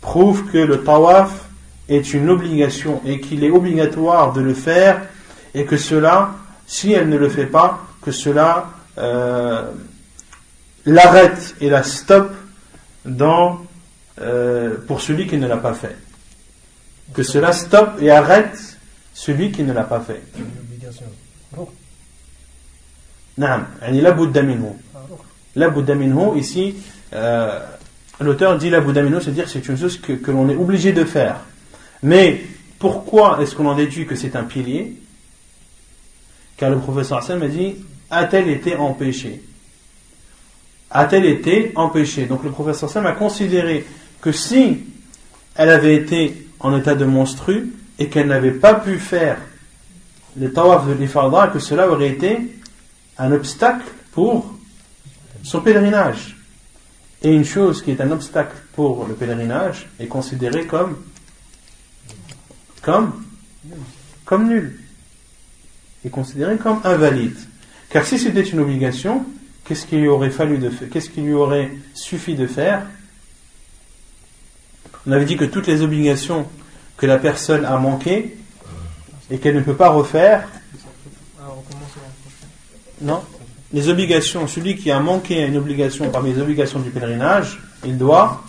prouve 0.00 0.50
que 0.50 0.58
le 0.58 0.84
tawaf 0.84 1.46
est 1.88 2.14
une 2.14 2.28
obligation 2.30 3.00
et 3.06 3.20
qu'il 3.20 3.42
est 3.42 3.50
obligatoire 3.50 4.32
de 4.32 4.40
le 4.40 4.54
faire 4.54 5.02
et 5.54 5.64
que 5.64 5.76
cela, 5.76 6.32
si 6.66 6.92
elle 6.92 7.08
ne 7.08 7.16
le 7.16 7.28
fait 7.28 7.46
pas, 7.46 7.80
que 8.02 8.12
cela 8.12 8.70
euh, 8.98 9.70
l'arrête 10.84 11.56
et 11.60 11.70
la 11.70 11.82
stoppe 11.82 12.34
euh, 14.20 14.76
pour 14.86 15.00
celui 15.00 15.26
qui 15.26 15.38
ne 15.38 15.48
l'a 15.48 15.56
pas 15.56 15.74
fait. 15.74 15.96
Que 17.14 17.22
cela 17.22 17.52
stoppe 17.52 18.00
et 18.00 18.10
arrête 18.10 18.75
celui 19.16 19.50
qui 19.50 19.62
ne 19.62 19.72
l'a 19.72 19.84
pas 19.84 20.00
fait. 20.00 20.22
La 25.56 25.72
ici, 26.36 26.74
euh, 27.14 27.60
l'auteur 28.20 28.58
dit 28.58 28.68
la 28.68 28.82
c'est-à-dire 28.82 29.48
c'est 29.48 29.66
une 29.66 29.78
chose 29.78 29.98
que, 29.98 30.12
que 30.12 30.30
l'on 30.30 30.50
est 30.50 30.54
obligé 30.54 30.92
de 30.92 31.04
faire. 31.04 31.40
Mais 32.02 32.42
pourquoi 32.78 33.38
est-ce 33.40 33.54
qu'on 33.54 33.66
en 33.66 33.74
déduit 33.74 34.06
que 34.06 34.16
c'est 34.16 34.36
un 34.36 34.44
pilier? 34.44 35.00
Car 36.58 36.68
le 36.68 36.78
professeur 36.78 37.18
Hassan 37.18 37.38
m'a 37.38 37.48
dit 37.48 37.76
a-t-elle 38.10 38.48
été 38.48 38.76
empêchée? 38.76 39.42
A-t-elle 40.90 41.24
été 41.24 41.72
empêchée? 41.74 42.26
Donc 42.26 42.44
le 42.44 42.50
professeur 42.50 42.90
Hassan 42.90 43.06
a 43.06 43.12
considéré 43.12 43.86
que 44.20 44.30
si 44.30 44.84
elle 45.54 45.70
avait 45.70 45.96
été 45.96 46.48
en 46.60 46.76
état 46.76 46.94
de 46.94 47.06
monstru 47.06 47.72
et 47.98 48.08
qu'elle 48.08 48.28
n'avait 48.28 48.52
pas 48.52 48.74
pu 48.74 48.98
faire 48.98 49.38
le 50.38 50.52
tawaf 50.52 50.86
de 50.86 50.92
l'Ifardra, 50.92 51.48
que 51.48 51.58
cela 51.58 51.90
aurait 51.90 52.10
été 52.10 52.58
un 53.18 53.32
obstacle 53.32 53.86
pour 54.12 54.54
son 55.42 55.60
pèlerinage. 55.60 56.36
Et 57.22 57.32
une 57.32 57.44
chose 57.44 57.82
qui 57.82 57.90
est 57.90 58.00
un 58.00 58.10
obstacle 58.10 58.56
pour 58.74 59.06
le 59.06 59.14
pèlerinage 59.14 59.88
est 59.98 60.06
considérée 60.06 60.66
comme 60.66 60.96
comme, 62.86 63.24
comme. 64.24 64.70
Est 66.04 66.08
considéré 66.08 66.56
comme 66.56 66.80
invalide. 66.84 67.36
Car 67.90 68.06
si 68.06 68.16
c'était 68.16 68.42
une 68.42 68.60
obligation, 68.60 69.26
qu'est-ce 69.64 69.86
qu'il 69.86 70.02
lui 70.02 70.08
aurait 70.08 70.30
fallu 70.30 70.58
de 70.58 70.68
Qu'est-ce 70.68 71.10
qu'il 71.10 71.24
lui 71.24 71.32
aurait 71.32 71.72
suffi 71.94 72.36
de 72.36 72.46
faire? 72.46 72.86
On 75.04 75.10
avait 75.10 75.24
dit 75.24 75.36
que 75.36 75.44
toutes 75.44 75.66
les 75.66 75.82
obligations 75.82 76.46
que 76.96 77.06
la 77.06 77.18
personne 77.18 77.64
a 77.64 77.76
manquées 77.78 78.36
et 79.30 79.38
qu'elle 79.38 79.56
ne 79.56 79.60
peut 79.60 79.74
pas 79.74 79.90
refaire. 79.90 80.48
Non 83.00 83.22
Les 83.72 83.88
obligations, 83.88 84.46
celui 84.46 84.76
qui 84.76 84.90
a 84.90 85.00
manqué 85.00 85.44
une 85.44 85.56
obligation 85.56 86.10
parmi 86.10 86.32
les 86.32 86.40
obligations 86.40 86.80
du 86.80 86.90
pèlerinage, 86.90 87.60
il 87.84 87.98
doit, 87.98 88.42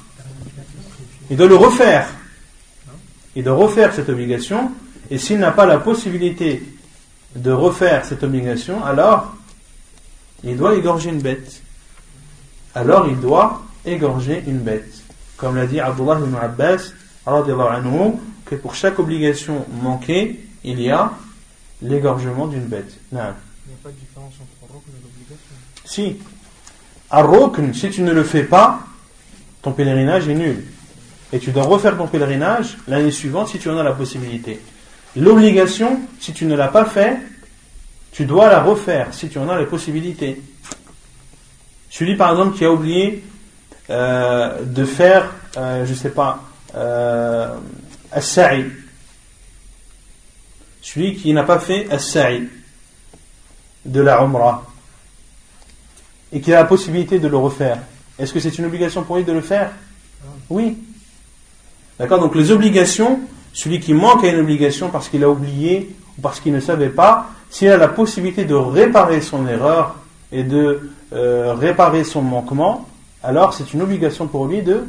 il 1.29 1.37
doit 1.37 1.47
le 1.47 1.55
refaire 1.55 2.07
et 3.35 3.43
de 3.43 3.49
refaire 3.49 3.93
cette 3.93 4.09
obligation. 4.09 4.71
Et 5.09 5.17
s'il 5.17 5.39
n'a 5.39 5.51
pas 5.51 5.65
la 5.65 5.77
possibilité 5.77 6.63
de 7.35 7.51
refaire 7.51 8.05
cette 8.05 8.23
obligation, 8.23 8.83
alors 8.83 9.35
il 10.43 10.57
doit 10.57 10.75
égorger 10.75 11.09
une 11.09 11.21
bête. 11.21 11.61
Alors 12.73 13.07
il 13.07 13.19
doit 13.19 13.61
égorger 13.85 14.43
une 14.47 14.59
bête. 14.59 14.91
Comme 15.35 15.55
l'a 15.55 15.65
dit 15.65 15.79
Abdullah 15.79 16.19
ibn 16.19 16.35
Abbas, 16.35 16.91
anhu, 17.25 18.13
que 18.49 18.55
pour 18.55 18.75
chaque 18.75 18.99
obligation 18.99 19.65
manquée, 19.81 20.39
il 20.63 20.81
y 20.81 20.89
a 20.89 21.11
l'égorgement 21.81 22.47
d'une 22.47 22.65
bête. 22.65 22.97
Il 23.11 23.15
n'y 23.15 23.21
a 23.21 23.35
pas 23.83 23.89
de 23.89 23.95
différence 23.95 24.33
entre 24.35 24.73
rukn 24.73 24.91
et 24.91 25.03
l'obligation 25.03 25.55
Si. 25.85 26.17
À 27.09 27.23
si 27.73 27.89
tu 27.89 28.01
ne 28.01 28.11
le 28.11 28.23
fais 28.23 28.43
pas, 28.43 28.81
ton 29.61 29.71
pèlerinage 29.71 30.27
est 30.27 30.35
nul 30.35 30.63
et 31.33 31.39
tu 31.39 31.51
dois 31.51 31.63
refaire 31.63 31.97
ton 31.97 32.07
pèlerinage 32.07 32.77
l'année 32.87 33.11
suivante 33.11 33.49
si 33.49 33.59
tu 33.59 33.69
en 33.69 33.77
as 33.77 33.83
la 33.83 33.91
possibilité. 33.91 34.59
L'obligation, 35.15 35.99
si 36.19 36.33
tu 36.33 36.45
ne 36.45 36.55
l'as 36.55 36.67
pas 36.67 36.85
fait, 36.85 37.17
tu 38.11 38.25
dois 38.25 38.49
la 38.49 38.61
refaire 38.61 39.13
si 39.13 39.29
tu 39.29 39.37
en 39.39 39.49
as 39.49 39.57
la 39.57 39.65
possibilité. 39.65 40.41
Celui 41.89 42.15
par 42.15 42.31
exemple 42.31 42.57
qui 42.57 42.65
a 42.65 42.71
oublié 42.71 43.23
euh, 43.89 44.63
de 44.63 44.85
faire, 44.85 45.33
euh, 45.57 45.85
je 45.85 45.91
ne 45.91 45.95
sais 45.95 46.09
pas, 46.09 46.43
euh, 46.75 47.55
as-sa'i. 48.11 48.65
Celui 50.81 51.15
qui 51.15 51.33
n'a 51.33 51.43
pas 51.43 51.59
fait 51.59 51.89
as-sa'i 51.91 52.47
de 53.85 54.01
la 54.01 54.21
umrah 54.21 54.65
et 56.31 56.41
qui 56.41 56.53
a 56.53 56.57
la 56.57 56.65
possibilité 56.65 57.19
de 57.19 57.27
le 57.27 57.37
refaire. 57.37 57.79
Est-ce 58.19 58.33
que 58.33 58.39
c'est 58.39 58.57
une 58.57 58.65
obligation 58.65 59.03
pour 59.03 59.17
lui 59.17 59.23
de 59.23 59.31
le 59.31 59.41
faire? 59.41 59.71
Oui. 60.49 60.77
D'accord 61.99 62.19
Donc 62.19 62.35
les 62.35 62.51
obligations, 62.51 63.19
celui 63.53 63.79
qui 63.79 63.93
manque 63.93 64.23
à 64.23 64.27
une 64.27 64.39
obligation 64.39 64.89
parce 64.89 65.09
qu'il 65.09 65.23
a 65.23 65.29
oublié 65.29 65.95
ou 66.17 66.21
parce 66.21 66.39
qu'il 66.39 66.53
ne 66.53 66.59
savait 66.59 66.89
pas, 66.89 67.29
s'il 67.49 67.69
a 67.69 67.77
la 67.77 67.87
possibilité 67.87 68.45
de 68.45 68.55
réparer 68.55 69.21
son 69.21 69.47
erreur 69.47 69.95
et 70.31 70.43
de 70.43 70.91
euh, 71.13 71.53
réparer 71.53 72.03
son 72.03 72.21
manquement, 72.21 72.87
alors 73.23 73.53
c'est 73.53 73.73
une 73.73 73.81
obligation 73.81 74.27
pour 74.27 74.47
lui 74.47 74.61
de, 74.61 74.85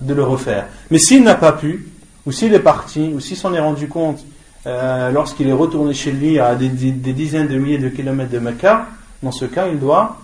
de 0.00 0.14
le 0.14 0.24
refaire. 0.24 0.66
Mais 0.90 0.98
s'il 0.98 1.22
n'a 1.22 1.34
pas 1.34 1.52
pu, 1.52 1.88
ou 2.25 2.31
s'il 2.31 2.53
est 2.53 2.59
parti, 2.59 3.11
ou 3.13 3.19
s'il 3.19 3.37
s'en 3.37 3.53
est 3.53 3.59
rendu 3.59 3.87
compte 3.87 4.25
euh, 4.65 5.11
lorsqu'il 5.11 5.47
est 5.47 5.53
retourné 5.53 5.93
chez 5.93 6.11
lui 6.11 6.39
à 6.39 6.55
des, 6.55 6.69
dizaines 6.69 7.47
de 7.47 7.57
milliers 7.57 7.77
de 7.77 7.89
kilomètres 7.89 8.31
de 8.31 8.39
Mecca, 8.39 8.87
dans 9.21 9.31
ce 9.31 9.45
cas, 9.45 9.67
il 9.67 9.79
doit 9.79 10.17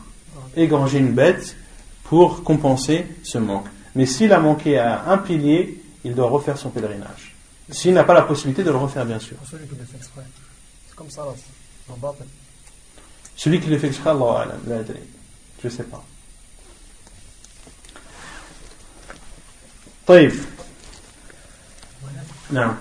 égorger 0.55 0.99
une 0.99 1.13
bête 1.13 1.55
pour 2.03 2.43
compenser 2.43 3.05
ce 3.23 3.37
manque. 3.37 3.67
Mais 3.95 4.05
s'il 4.05 4.33
a 4.33 4.39
manqué 4.39 4.77
à 4.77 5.05
un 5.07 5.17
pilier, 5.17 5.81
il 6.03 6.15
doit 6.15 6.27
refaire 6.27 6.57
son 6.57 6.69
pèlerinage. 6.69 7.35
S'il 7.69 7.93
n'a 7.93 8.03
pas 8.03 8.13
la 8.13 8.23
possibilité 8.23 8.63
de 8.63 8.71
le 8.71 8.77
refaire, 8.77 9.05
bien 9.05 9.19
sûr. 9.19 9.37
Celui 9.49 9.67
qui 9.67 9.75
le 9.75 9.85
fait 9.85 9.97
exprès. 9.97 10.23
C'est 10.87 10.95
comme 10.95 11.09
ça, 11.09 11.25
Celui 13.35 13.59
qui 13.59 13.69
le 13.69 13.77
fait 13.77 13.87
exprès, 13.87 14.09
Allah, 14.09 14.47
je 15.61 15.67
ne 15.67 15.71
sais 15.71 15.83
pas. 15.83 16.03
طيب 20.07 20.31
نعم 22.51 22.75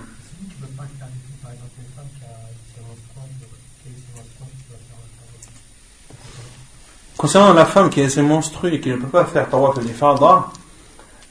Concernant 7.17 7.53
la 7.53 7.65
femme 7.67 7.91
qui 7.91 7.99
est 8.01 8.09
ses 8.09 8.23
menstrues 8.23 8.73
et 8.73 8.81
qui 8.81 8.89
ne 8.89 8.95
peut 8.95 9.05
pas 9.05 9.25
faire 9.25 9.47
tawaf 9.47 9.77
al-ifada, 9.77 10.47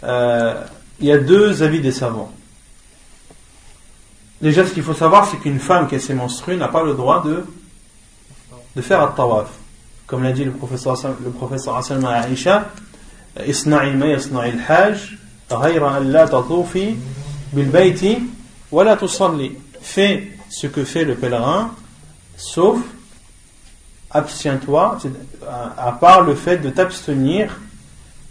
euh, 0.05 0.65
il 1.01 1.07
y 1.07 1.11
a 1.11 1.19
deux 1.19 1.65
avis 1.65 1.81
des 1.81 1.91
savants. 1.91 2.31
Déjà, 4.41 4.65
ce 4.65 4.73
qu'il 4.73 4.85
faut 4.85 4.95
savoir, 4.95 5.27
c'est 5.27 5.39
qu'une 5.39 5.59
femme 5.59 5.89
qui 5.89 5.97
est 5.97 5.99
ses 5.99 6.15
menstrues 6.15 6.57
n'a 6.57 6.69
pas 6.69 6.85
le 6.85 6.95
droit 6.95 7.25
de, 7.25 7.45
de 8.77 8.83
faire 8.83 9.03
un 9.03 9.09
tawaf. 9.09 9.49
Comme 10.07 10.23
l'a 10.23 10.31
dit 10.31 10.45
le 10.45 10.53
professeur, 10.53 10.97
le 11.25 11.31
professeur 11.31 11.77
Hassan 11.77 12.05
à 12.05 12.29
Aisha, 12.29 12.69
Isna'i 13.45 13.93
ma 13.97 14.07
yasna'i 14.07 14.53
al-hajj, 14.53 15.19
ghayra 15.51 15.97
an 15.97 16.01
la 16.05 16.29
tatufi 16.29 16.97
bil 17.56 17.70
bayti 17.72 18.18
wa 18.72 18.84
la 18.84 18.98
tusalli. 18.98 19.54
Fais 19.82 20.32
ce 20.50 20.68
que 20.68 20.84
fait 20.84 21.06
le 21.06 21.16
pèlerin, 21.16 21.72
sauf 22.38 22.80
abstiens-toi, 24.12 24.98
à 25.78 25.92
part 25.94 26.22
le 26.22 26.36
fait 26.36 26.58
de 26.58 26.70
t'abstenir 26.70 27.60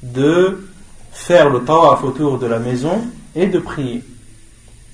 de 0.03 0.69
faire 1.13 1.51
le 1.51 1.65
tawaf 1.65 2.03
autour 2.03 2.39
de 2.39 2.47
la 2.47 2.59
maison 2.59 3.05
et 3.35 3.47
de 3.47 3.59
prier. 3.59 4.03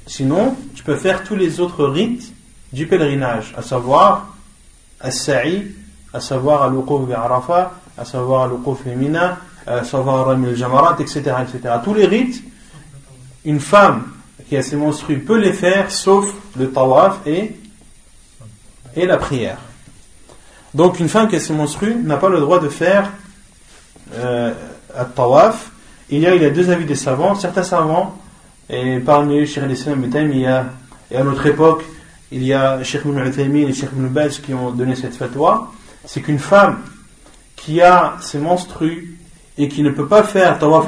Sinon, 0.07 0.57
tu 0.75 0.83
peux 0.83 0.97
faire 0.97 1.25
tous 1.25 1.37
les 1.37 1.61
autres 1.61 1.87
rites 1.87 2.33
du 2.73 2.87
pèlerinage, 2.87 3.55
à 3.57 3.63
savoir 3.63 4.37
as-sa'i, 5.01 5.67
à 6.13 6.21
savoir 6.21 6.63
al-wuquf 6.63 7.11
Arafat, 7.15 7.73
à 7.97 8.05
savoir 8.05 8.43
al-wuquf 8.45 8.85
Mina, 8.87 9.39
à 9.67 9.85
savoir 9.85 10.31
al 10.31 10.57
jamarat, 10.57 10.97
etc., 11.01 11.21
etc. 11.43 11.75
Tous 11.85 11.95
les 11.95 12.07
rites, 12.07 12.43
une 13.45 13.61
femme 13.61 14.05
qui 14.51 14.57
a 14.57 14.63
ses 14.65 14.75
menstrues 14.75 15.21
peut 15.21 15.39
les 15.39 15.53
faire, 15.53 15.93
sauf 15.93 16.27
le 16.59 16.73
tawaf 16.73 17.21
et, 17.25 17.53
et 18.97 19.07
la 19.07 19.17
prière. 19.17 19.59
Donc 20.75 20.99
une 20.99 21.09
femme 21.09 21.29
qui 21.29 21.37
a 21.37 21.41
ses 21.41 21.53
menstrues 21.53 21.95
n'a 21.95 22.17
pas 22.17 22.29
le 22.29 22.41
droit 22.41 22.59
de 22.59 22.69
faire 22.69 23.13
euh, 24.13 24.53
tawaf. 25.15 25.71
Il 26.11 26.19
y, 26.19 26.27
a, 26.27 26.35
il 26.35 26.43
y 26.43 26.45
a 26.45 26.51
deux 26.51 26.69
avis 26.69 26.85
des 26.85 26.97
savants. 26.97 27.37
Certains 27.37 27.63
savants, 27.63 28.19
et 28.69 28.99
parmi 28.99 29.39
eux, 29.39 29.47
Cheikh 29.47 29.63
al-Islam 29.63 30.05
et 30.13 30.47
à 30.49 31.23
notre 31.23 31.47
époque, 31.47 31.85
il 32.33 32.43
y 32.43 32.53
a 32.53 32.83
Cheikh 32.83 33.03
Ibn 33.05 33.21
et 33.21 33.73
Cheikh 33.73 33.91
Ibn 33.93 34.09
Baz 34.09 34.41
qui 34.41 34.53
ont 34.53 34.73
donné 34.73 34.97
cette 34.97 35.15
fatwa, 35.15 35.71
c'est 36.05 36.23
qu'une 36.23 36.41
femme 36.41 36.81
qui 37.55 37.81
a 37.81 38.17
ses 38.21 38.39
menstrues 38.39 39.17
et 39.57 39.69
qui 39.69 39.85
ne 39.85 39.91
peut 39.91 40.09
pas 40.09 40.25
faire 40.25 40.59
tawaf 40.59 40.87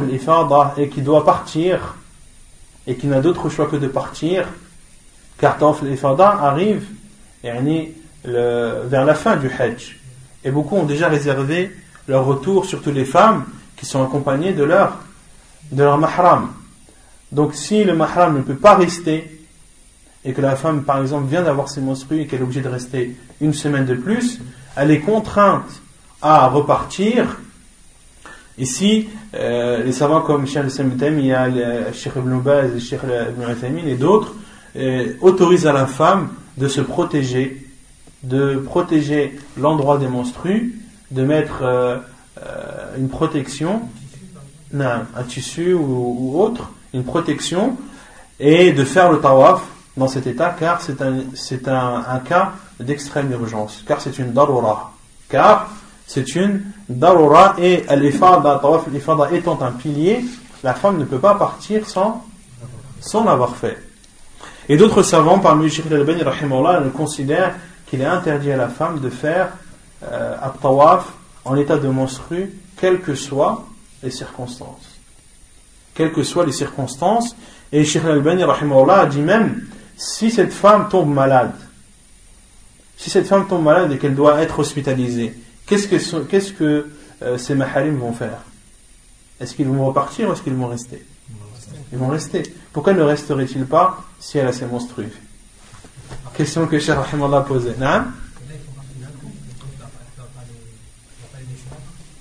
et 0.79 0.89
qui 0.89 1.01
doit 1.01 1.25
partir 1.25 1.95
et 2.87 2.97
qui 2.97 3.07
n'a 3.07 3.20
d'autre 3.20 3.49
choix 3.49 3.66
que 3.66 3.76
de 3.76 3.89
partir, 3.89 4.49
car 5.39 5.59
tawaf 5.59 5.83
al-ifada 5.83 6.28
arrive, 6.28 6.85
yani, 7.43 7.93
vers 8.24 9.05
la 9.05 9.14
fin 9.14 9.37
du 9.37 9.49
Hajj. 9.49 9.99
Et 10.45 10.51
beaucoup 10.51 10.76
ont 10.76 10.85
déjà 10.85 11.09
réservé 11.09 11.70
leur 12.09 12.24
retour, 12.24 12.64
surtout 12.66 12.91
les 12.91 13.05
femmes 13.05 13.45
qui 13.76 13.87
sont 13.87 14.03
accompagnées 14.03 14.53
de 14.53 14.64
leur, 14.64 14.99
de 15.70 15.83
leur 15.83 15.99
mahram. 15.99 16.53
Donc 17.30 17.55
si 17.55 17.85
le 17.85 17.95
mahram 17.95 18.37
ne 18.37 18.43
peut 18.43 18.57
pas 18.57 18.74
rester, 18.74 19.41
et 20.24 20.33
que 20.33 20.41
la 20.41 20.55
femme 20.55 20.85
par 20.85 21.01
exemple 21.01 21.26
vient 21.26 21.43
d'avoir 21.43 21.68
ses 21.68 21.80
menstrues 21.80 22.20
et 22.20 22.26
qu'elle 22.26 22.41
est 22.41 22.45
obligée 22.45 22.61
de 22.61 22.68
rester 22.68 23.16
une 23.41 23.55
semaine 23.55 23.87
de 23.87 23.95
plus, 23.95 24.41
elle 24.76 24.91
est 24.91 25.01
contrainte 25.01 25.83
à 26.20 26.47
repartir. 26.47 27.39
Ici, 28.59 29.09
euh, 29.34 29.82
les 29.82 29.92
savants 29.92 30.20
comme 30.20 30.46
Cheikh 30.46 30.64
al 30.78 31.18
il 31.18 31.26
y 31.26 31.32
a 31.32 31.92
Cheikh 31.92 32.12
Ibn 32.16 32.38
Baz, 32.40 32.78
Cheikh 32.78 33.00
Ibn 33.03 33.88
et 33.88 33.94
d'autres, 33.94 34.34
euh, 34.76 35.14
autorisent 35.20 35.66
à 35.66 35.72
la 35.72 35.86
femme 35.86 36.28
de 36.59 36.68
se 36.68 36.80
protéger 36.80 37.66
de 38.22 38.57
protéger 38.57 39.36
l'endroit 39.59 39.98
des 39.98 40.07
menstrues, 40.07 40.80
de 41.11 41.24
mettre 41.24 41.62
euh, 41.62 41.98
une 42.96 43.09
protection, 43.09 43.82
un, 44.78 45.22
tissu 45.28 45.74
ou, 45.74 46.40
autre, 46.40 46.70
une 46.94 47.05
protection, 47.05 47.76
et 48.38 48.72
de 48.72 48.84
faire 48.84 49.11
le 49.11 49.20
tawaf 49.20 49.62
dans 49.96 50.09
cet 50.09 50.26
état, 50.26 50.55
car 50.59 50.80
c'est 50.80 51.03
un, 51.03 51.24
un, 51.66 52.05
un 52.09 52.18
cas 52.20 52.53
d'extrême 52.80 53.30
urgence, 53.32 53.82
car 53.86 54.00
c'est 54.00 54.18
une 54.18 54.32
darura. 54.32 54.94
Car 55.28 55.68
c'est 56.07 56.34
une 56.34 56.64
darura, 56.88 57.57
et 57.59 57.84
l'ifada, 57.96 58.61
étant 59.32 59.62
un 59.62 59.72
pilier, 59.72 60.24
la 60.62 60.74
femme 60.74 60.98
ne 60.98 61.05
peut 61.05 61.18
pas 61.18 61.34
partir 61.34 61.88
sans, 61.88 62.24
sans 63.00 63.24
l'avoir 63.24 63.57
fait. 63.57 63.78
Et 64.68 64.76
d'autres 64.76 65.03
savants, 65.03 65.38
parmi 65.38 65.64
les 65.64 65.70
Sheikh 65.70 65.90
al-Bani, 65.90 66.22
considèrent 66.94 67.55
qu'il 67.86 68.00
est 68.00 68.07
interdit 68.07 68.53
à 68.53 68.57
la 68.57 68.68
femme 68.68 69.00
de 69.00 69.11
faire 69.11 69.50
euh, 70.05 70.36
en 71.44 71.57
état 71.57 71.78
de 71.78 71.88
menstru, 71.88 72.53
quelles 72.76 73.00
que 73.00 73.14
soient 73.14 73.64
les 74.03 74.11
circonstances. 74.11 74.98
Quelles 75.94 76.12
que 76.12 76.22
soient 76.22 76.46
les 76.46 76.53
circonstances. 76.53 77.36
Et 77.72 77.84
Sheikh 77.84 78.05
Al-Bani 78.05 78.44
a 78.44 79.07
dit 79.07 79.20
même 79.20 79.66
si 79.96 80.30
cette 80.30 80.53
femme 80.53 80.88
tombe 80.88 81.12
malade, 81.12 81.55
si 82.96 83.11
cette 83.11 83.26
femme 83.26 83.46
tombe 83.46 83.64
malade 83.64 83.92
et 83.92 83.98
qu'elle 83.98 84.14
doit 84.14 84.40
être 84.40 84.59
hospitalisée, 84.59 85.34
qu'est-ce 85.77 86.53
que, 86.53 86.87
euh, 87.23 87.39
ces 87.39 87.55
maharim 87.55 87.99
vont 87.99 88.12
faire? 88.12 88.39
Est-ce 89.41 89.55
qu'ils 89.55 89.68
vont 89.68 89.87
repartir 89.87 90.29
ou 90.29 90.33
est-ce 90.33 90.43
qu'ils 90.43 90.55
vont 90.55 90.68
rester? 90.68 91.05
Ils 91.93 91.99
vont 91.99 92.09
rester. 92.09 92.43
Pourquoi 92.73 92.95
ne 92.95 93.03
resteraient-ils 93.03 93.66
pas 93.66 94.05
si 94.18 94.39
elle 94.39 94.47
a 94.47 94.53
ses 94.53 94.66
menstrues 94.66 95.11
Question 96.35 96.66
que 96.66 96.79
Cheikh 96.79 96.95
Rahimullah 96.95 97.43
posait. 97.43 97.75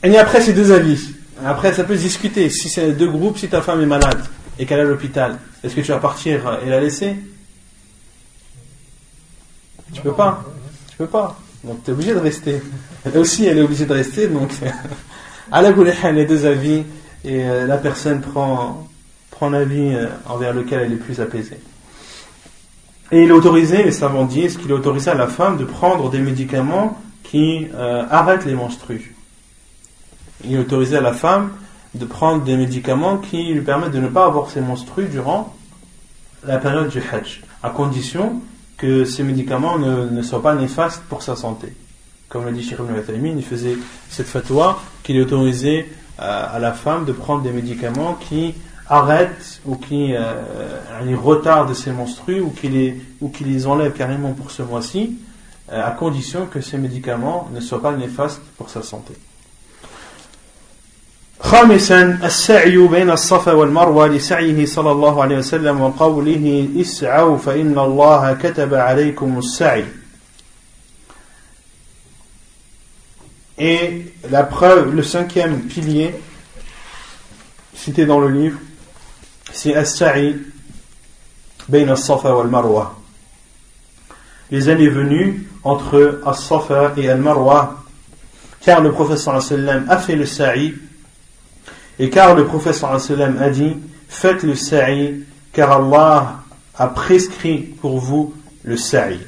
Et 0.04 0.18
après, 0.18 0.42
c'est 0.42 0.54
deux 0.54 0.72
avis. 0.72 1.14
Après, 1.46 1.74
ça 1.74 1.84
peut 1.84 1.96
se 1.96 2.02
discuter. 2.02 2.50
Si 2.50 2.70
c'est 2.70 2.92
deux 2.94 3.10
groupes, 3.10 3.38
si 3.38 3.48
ta 3.48 3.62
femme 3.62 3.82
est 3.82 3.86
malade 3.86 4.24
et 4.60 4.66
qu'elle 4.66 4.80
est 4.80 4.84
à 4.84 4.86
l'hôpital, 4.86 5.40
est-ce 5.64 5.76
que 5.76 5.82
tu 5.82 5.92
vas 5.92 6.00
partir 6.00 6.60
et 6.66 6.70
la 6.70 6.80
laisser? 6.80 7.16
Tu 9.94 10.02
peux 10.02 10.14
pas. 10.14 10.44
Tu 10.90 10.98
peux 10.98 11.08
pas. 11.08 11.38
Donc, 11.64 11.84
tu 11.84 11.92
es 11.92 11.94
obligé 11.94 12.14
de 12.14 12.20
rester. 12.20 12.62
Elle 13.06 13.18
aussi, 13.18 13.46
elle 13.46 13.58
est 13.58 13.62
obligée 13.62 13.86
de 13.86 13.94
rester. 13.94 14.28
Donc, 14.28 14.52
à 15.52 15.62
la 15.62 15.72
les 16.12 16.26
deux 16.26 16.46
avis 16.46 16.84
et 17.24 17.44
euh, 17.44 17.68
la 17.68 17.78
personne 17.78 18.22
prend, 18.22 18.88
prend 19.30 19.50
l'avis 19.50 19.94
euh, 19.94 20.08
envers 20.26 20.54
lequel 20.54 20.82
elle 20.82 20.94
est 20.94 20.98
plus 20.98 21.20
apaisée. 21.20 21.60
Et 23.12 23.24
il 23.24 23.30
est 23.30 23.84
les 23.84 23.92
savants 23.92 24.26
disent 24.26 24.58
qu'il 24.58 24.72
est 24.72 25.10
à 25.10 25.16
la 25.16 25.28
femme 25.28 25.58
de 25.58 25.66
prendre 25.66 26.10
des 26.10 26.20
médicaments 26.20 26.98
qui 27.24 27.68
euh, 27.76 28.06
arrêtent 28.10 28.46
les 28.46 28.54
menstrues. 28.56 29.16
Il 30.46 30.54
est 30.54 30.60
à 30.96 31.02
la 31.02 31.14
femme 31.14 31.52
de 31.94 32.06
prendre 32.06 32.44
des 32.44 32.56
médicaments 32.56 33.18
qui 33.18 33.54
lui 33.54 33.62
permettent 33.62 33.92
de 33.92 34.00
ne 34.00 34.08
pas 34.08 34.26
avoir 34.26 34.50
ses 34.50 34.62
menstrues 34.62 35.06
durant 35.06 35.56
la 36.46 36.58
période 36.58 36.90
du 36.90 37.00
Hajj, 37.00 37.42
à 37.62 37.70
condition 37.70 38.42
que 38.82 39.06
ces 39.06 39.22
médicaments 39.22 39.78
ne, 39.78 40.22
soient 40.24 40.42
pas 40.42 40.56
néfastes 40.56 41.04
pour 41.08 41.22
sa 41.22 41.36
santé. 41.36 41.72
Comme 42.30 42.46
l'a 42.46 42.52
dit 42.52 42.64
Sheikh 42.64 42.80
Ibn 42.80 43.38
il 43.38 43.46
faisait 43.46 43.78
cette 44.10 44.26
fatwa 44.26 44.82
qu'il 45.04 45.18
est 45.18 45.22
autorisé 45.22 45.86
à, 46.18 46.58
la 46.60 46.74
femme 46.74 47.06
de 47.06 47.12
prendre 47.12 47.44
des 47.44 47.52
médicaments 47.52 48.16
qui 48.16 48.56
arrête 48.90 49.62
ou 49.66 49.76
qui 49.76 50.16
euh, 50.16 50.34
retarde 51.16 51.74
ses 51.76 51.92
menstrues 51.92 52.42
ou 52.42 52.50
qui 52.50 52.70
les, 52.70 53.00
ou 53.22 53.30
qui 53.30 53.44
les 53.44 53.68
enlève 53.68 53.94
carrément 53.94 54.34
pour 54.34 54.50
ce 54.50 54.64
mois-ci, 54.64 55.20
euh, 55.72 55.86
à 55.86 55.92
condition 55.92 56.48
que 56.48 56.60
ces 56.60 56.80
médicaments 56.80 57.50
ne 57.54 57.60
soient 57.60 57.84
pas 57.84 57.92
néfastes 57.92 58.42
pour 58.58 58.72
sa 58.72 58.82
santé. 58.82 59.14
خامسا 61.41 62.19
السعي 62.25 62.77
بين 62.77 63.11
الصفا 63.11 63.53
والمروة 63.53 64.09
لسعيه 64.09 64.67
صلى 64.67 64.93
الله 64.93 65.23
عليه 65.23 65.39
وسلم 65.39 65.81
وقوله 65.81 66.69
اسعوا 66.77 67.39
فإن 67.39 67.79
الله 67.79 68.33
كتب 68.35 68.75
عليكم 68.75 69.39
السعي 69.39 69.85
Et 73.59 74.13
la 74.31 74.43
preuve, 74.43 74.95
le 74.95 75.03
cinquième 75.03 75.63
pilier, 75.63 76.15
cité 77.75 78.05
dans 78.05 78.21
le 78.21 78.29
livre, 78.29 78.59
c'est 79.51 79.75
As-Sa'i 79.75 80.37
Bain 81.69 81.89
As-Safa 81.89 82.37
wal 82.37 82.49
Marwa. 82.49 82.99
Les 84.51 84.69
années 84.69 84.89
venues 84.91 85.49
entre 85.65 86.21
As-Safa 86.27 86.93
et 86.99 87.09
Al-Marwa, 87.09 87.83
car 88.61 88.83
le 88.83 88.93
professeur 88.93 89.41
sallam 89.43 89.87
a 89.89 89.97
fait 89.97 90.17
le 90.17 90.27
Sa'i, 90.27 90.75
et 92.00 92.10
car 92.10 92.36
le 92.36 92.48
sallam 92.74 93.38
a 93.42 93.50
dit 93.50 93.76
Faites 94.12 94.44
le 94.44 94.56
Sa'i, 94.56 95.24
car 95.54 95.72
Allah 95.72 96.42
a 96.76 96.88
prescrit 96.88 97.60
pour 97.60 97.98
vous 97.98 98.34
le 98.64 98.76
Sa'i. 98.76 99.20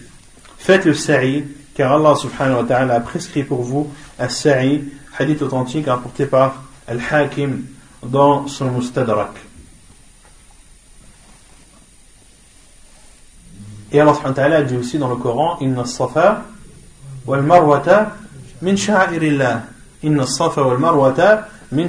Faites 0.57 0.83
le 0.83 0.93
Sa'i, 0.93 1.45
car 1.73 1.93
Allah 1.93 2.15
subhanahu 2.15 2.57
wa 2.57 2.63
ta'ala 2.63 2.95
a 2.95 2.99
prescrit 2.99 3.43
pour 3.43 3.61
vous 3.61 3.89
un 4.19 4.27
Sa'i, 4.27 4.83
hadith 5.17 5.41
authentique 5.41 5.87
rapporté 5.87 6.25
par 6.25 6.63
Al-Hakim 6.87 7.63
dans 8.05 8.47
son 8.47 8.71
Mustadrak. 8.71 9.31
Et 13.93 14.01
Allah 14.01 14.13
subhanahu 14.13 14.35
wa 14.35 14.43
ta'ala 14.43 14.61
dit 14.63 14.75
aussi 14.75 14.97
dans 14.97 15.07
le 15.07 15.15
Coran 15.15 15.57
Inna 15.61 15.85
safa 15.85 16.43
wal 17.25 17.41
marwata 17.41 18.17
min 18.61 18.75
sha'irillah. 18.75 19.61
Inna 20.03 20.25
safa 20.25 20.61
wal 20.61 20.77
marwata 20.77 21.47
min. 21.73 21.87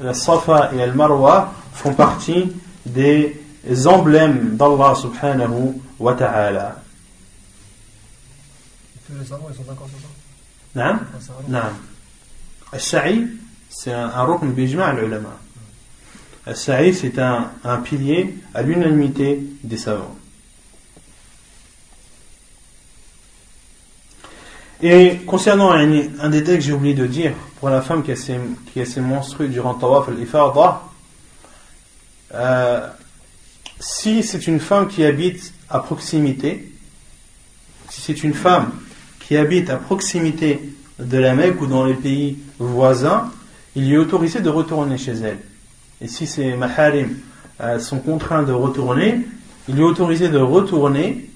La 0.00 0.12
Safa 0.12 0.70
et 0.72 0.76
la 0.76 0.86
Marwa 0.88 1.52
font 1.72 1.94
partie 1.94 2.52
des 2.84 3.40
emblèmes 3.86 4.56
d'Allah 4.56 4.94
subhanahu 4.94 5.80
wa 6.00 6.14
ta'ala. 6.14 6.76
Tous 9.06 9.12
les 9.18 9.24
savants, 9.24 9.46
ils 9.50 9.56
sont 9.56 9.62
d'accord 9.62 9.88
sur 9.88 9.98
ça? 9.98 10.08
Non 10.74 10.98
Non. 11.48 11.70
Al-Sa'i, 12.72 13.28
c'est 13.68 13.92
un, 13.92 14.24
rukn 14.24 14.50
bijma' 14.50 14.86
al-ulama. 14.86 15.38
Al-Sa'i, 16.46 16.92
c'est 16.92 17.18
un 17.20 17.76
pilier 17.84 18.36
à 18.52 18.62
l'unanimité 18.62 19.40
des 19.62 19.76
savants. 19.76 20.16
Et 24.86 25.20
concernant 25.26 25.72
un, 25.72 25.90
un 26.20 26.28
des 26.28 26.44
textes 26.44 26.58
que 26.58 26.64
j'ai 26.66 26.72
oublié 26.74 26.92
de 26.92 27.06
dire, 27.06 27.32
pour 27.58 27.70
la 27.70 27.80
femme 27.80 28.02
qui 28.02 28.12
a 28.12 28.16
ses, 28.16 28.38
qui 28.70 28.82
a 28.82 28.84
ses 28.84 29.00
menstrues 29.00 29.48
durant 29.48 29.72
Tawaf 29.72 30.10
al-Ifada, 30.10 30.82
euh, 32.34 32.86
si 33.80 34.22
c'est 34.22 34.46
une 34.46 34.60
femme 34.60 34.86
qui 34.88 35.02
habite 35.02 35.54
à 35.70 35.78
proximité, 35.78 36.70
si 37.88 38.02
c'est 38.02 38.24
une 38.24 38.34
femme 38.34 38.72
qui 39.20 39.38
habite 39.38 39.70
à 39.70 39.76
proximité 39.76 40.60
de 40.98 41.16
la 41.16 41.34
Mecque 41.34 41.62
ou 41.62 41.66
dans 41.66 41.86
les 41.86 41.94
pays 41.94 42.36
voisins, 42.58 43.32
il 43.74 43.90
est 43.90 43.96
autorisé 43.96 44.42
de 44.42 44.50
retourner 44.50 44.98
chez 44.98 45.12
elle. 45.12 45.38
Et 46.02 46.08
si 46.08 46.26
ces 46.26 46.56
maharim 46.56 47.16
euh, 47.62 47.78
sont 47.78 48.00
contraints 48.00 48.42
de 48.42 48.52
retourner, 48.52 49.22
il 49.66 49.78
est 49.78 49.82
autorisé 49.82 50.28
de 50.28 50.36
retourner, 50.36 51.30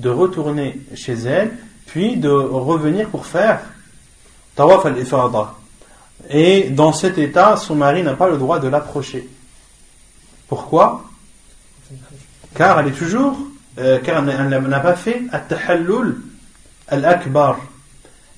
de 0.00 0.08
retourner 0.08 0.80
chez 0.96 1.12
elle, 1.12 1.52
puis 1.86 2.16
de 2.16 2.28
revenir 2.28 3.08
pour 3.08 3.26
faire 3.26 3.60
tawaf 4.56 4.86
al-ifada. 4.86 5.54
Et 6.30 6.70
dans 6.70 6.92
cet 6.92 7.18
état, 7.18 7.56
son 7.56 7.74
mari 7.74 8.02
n'a 8.02 8.14
pas 8.14 8.28
le 8.28 8.38
droit 8.38 8.58
de 8.58 8.68
l'approcher. 8.68 9.28
Pourquoi? 10.48 11.04
Car 12.54 12.78
elle 12.80 12.88
est 12.88 12.92
toujours 12.92 13.36
euh, 13.78 13.98
car 13.98 14.28
elle 14.28 14.48
n'a 14.48 14.80
pas 14.80 14.94
fait 14.94 15.22
at-tahallul 15.32 16.20
al-akbar. 16.88 17.58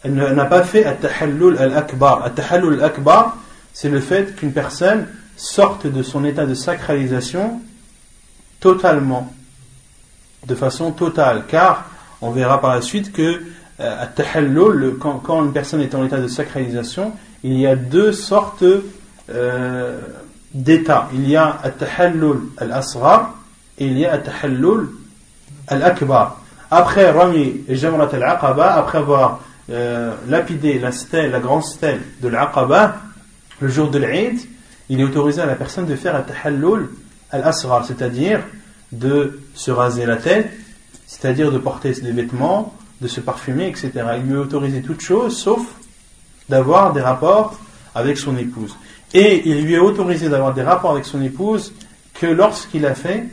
Elle 0.03 0.15
n'a 0.15 0.45
pas 0.47 0.63
fait 0.63 0.85
at-tahallul 0.85 1.59
al-akbar. 1.59 2.25
At-tahallul 2.25 2.75
al-akbar, 2.75 3.37
c'est 3.73 3.91
le 3.91 4.01
fait 4.01 4.35
qu'une 4.37 4.53
personne 4.53 5.07
sorte 5.37 5.87
de 5.87 6.03
son 6.03 6.25
état 6.25 6.47
de 6.47 6.55
sacralisation 6.55 7.61
totalement, 8.61 9.33
de 10.47 10.55
façon 10.55 10.93
totale. 10.93 11.45
Car 11.49 11.91
on 12.23 12.31
verra 12.31 12.61
par 12.61 12.75
la 12.75 12.83
suite 12.83 13.13
que 13.13 13.43
euh, 13.81 14.03
at-tahallul, 14.03 14.97
quand, 14.99 15.45
une 15.45 15.53
personne 15.53 15.81
est 15.81 15.95
en 15.95 16.05
état 16.05 16.19
de 16.19 16.29
sacralisation, 16.29 17.13
il 17.43 17.59
y 17.59 17.67
a 17.67 17.77
deux 17.77 18.13
sortes 18.13 18.65
euh, 19.31 20.01
d'états. 20.55 21.09
Il 21.13 21.29
y 21.29 21.37
a 21.37 21.59
at-tahallul 21.63 22.41
al-asghar 22.57 23.35
et 23.79 23.87
il 23.87 23.99
y 23.99 24.07
a 24.07 24.15
at-tahallul 24.15 24.89
al-akbar. 25.69 26.41
Après 26.71 27.07
al-Aqaba, 27.07 28.75
après 28.75 28.99
avoir 28.99 29.41
euh, 29.71 30.15
lapidé 30.29 30.79
la 30.79 30.93
stèle, 30.93 31.31
la 31.31 31.41
grande 31.41 31.65
stèle 31.65 32.01
de 32.23 32.29
l'Aqaba, 32.29 32.97
le 33.61 33.69
jour 33.69 33.91
de 33.91 33.99
l'Eid, 33.99 34.39
il 34.89 35.01
est 35.01 35.05
autorisé 35.05 35.43
à 35.43 35.47
la 35.47 35.55
personne 35.55 35.87
de 35.87 35.97
faire 35.97 36.17
al-tahallul 36.17 36.89
al-asghar, 37.31 37.85
c'est-à-dire 37.85 38.41
de 38.93 39.41
se 39.55 39.71
raser 39.71 40.07
la 40.07 40.17
tête, 40.17 40.51
c'est-à-dire 41.07 41.53
de 41.53 41.59
porter 41.59 41.93
des 41.93 42.13
vêtements, 42.13 42.75
de 43.01 43.09
se 43.09 43.21
parfumer, 43.21 43.69
etc. 43.69 43.93
Il 44.19 44.25
lui 44.25 44.35
est 44.35 44.39
autorisé 44.39 44.83
toute 44.83 45.01
chose 45.01 45.37
sauf 45.37 45.61
d'avoir 46.49 46.93
des 46.93 47.01
rapports 47.01 47.59
avec 47.95 48.19
son 48.19 48.37
épouse. 48.37 48.77
Et 49.15 49.49
il 49.49 49.65
lui 49.65 49.75
est 49.75 49.79
autorisé 49.79 50.29
d'avoir 50.29 50.55
des 50.55 50.63
rapports 50.63 50.93
avec 50.93 51.05
son 51.05 51.23
épouse 51.23 51.73
que 52.15 52.27
lorsqu'il 52.27 52.87
a 52.87 52.95
fait 52.95 53.25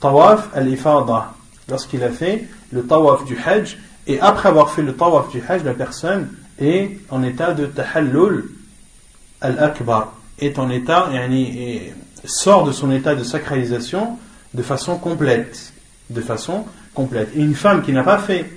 tawaf 0.00 0.48
al-ifada, 0.54 1.34
lorsqu'il 1.68 2.02
a 2.02 2.10
fait 2.10 2.48
le 2.72 2.86
tawaf 2.86 3.24
du 3.24 3.38
hajj, 3.38 3.78
et 4.06 4.20
après 4.20 4.48
avoir 4.48 4.70
fait 4.70 4.82
le 4.82 4.94
tawaf 4.94 5.30
du 5.30 5.42
hajj, 5.46 5.64
la 5.64 5.74
personne 5.74 6.30
est 6.58 6.98
en 7.10 7.22
état 7.22 7.52
de 7.52 7.66
tahallul 7.66 8.50
al-akbar, 9.40 10.12
est 10.38 10.58
en 10.58 10.70
état, 10.70 11.10
et 11.12 11.92
sort 12.24 12.64
de 12.64 12.72
son 12.72 12.90
état 12.90 13.14
de 13.14 13.24
sacralisation 13.24 14.18
de 14.54 14.62
façon 14.62 14.98
complète. 14.98 15.69
De 16.10 16.20
façon 16.20 16.64
complète. 16.92 17.30
Et 17.34 17.40
une 17.40 17.54
femme 17.54 17.82
qui 17.82 17.92
n'a 17.92 18.02
pas 18.02 18.18
fait 18.18 18.50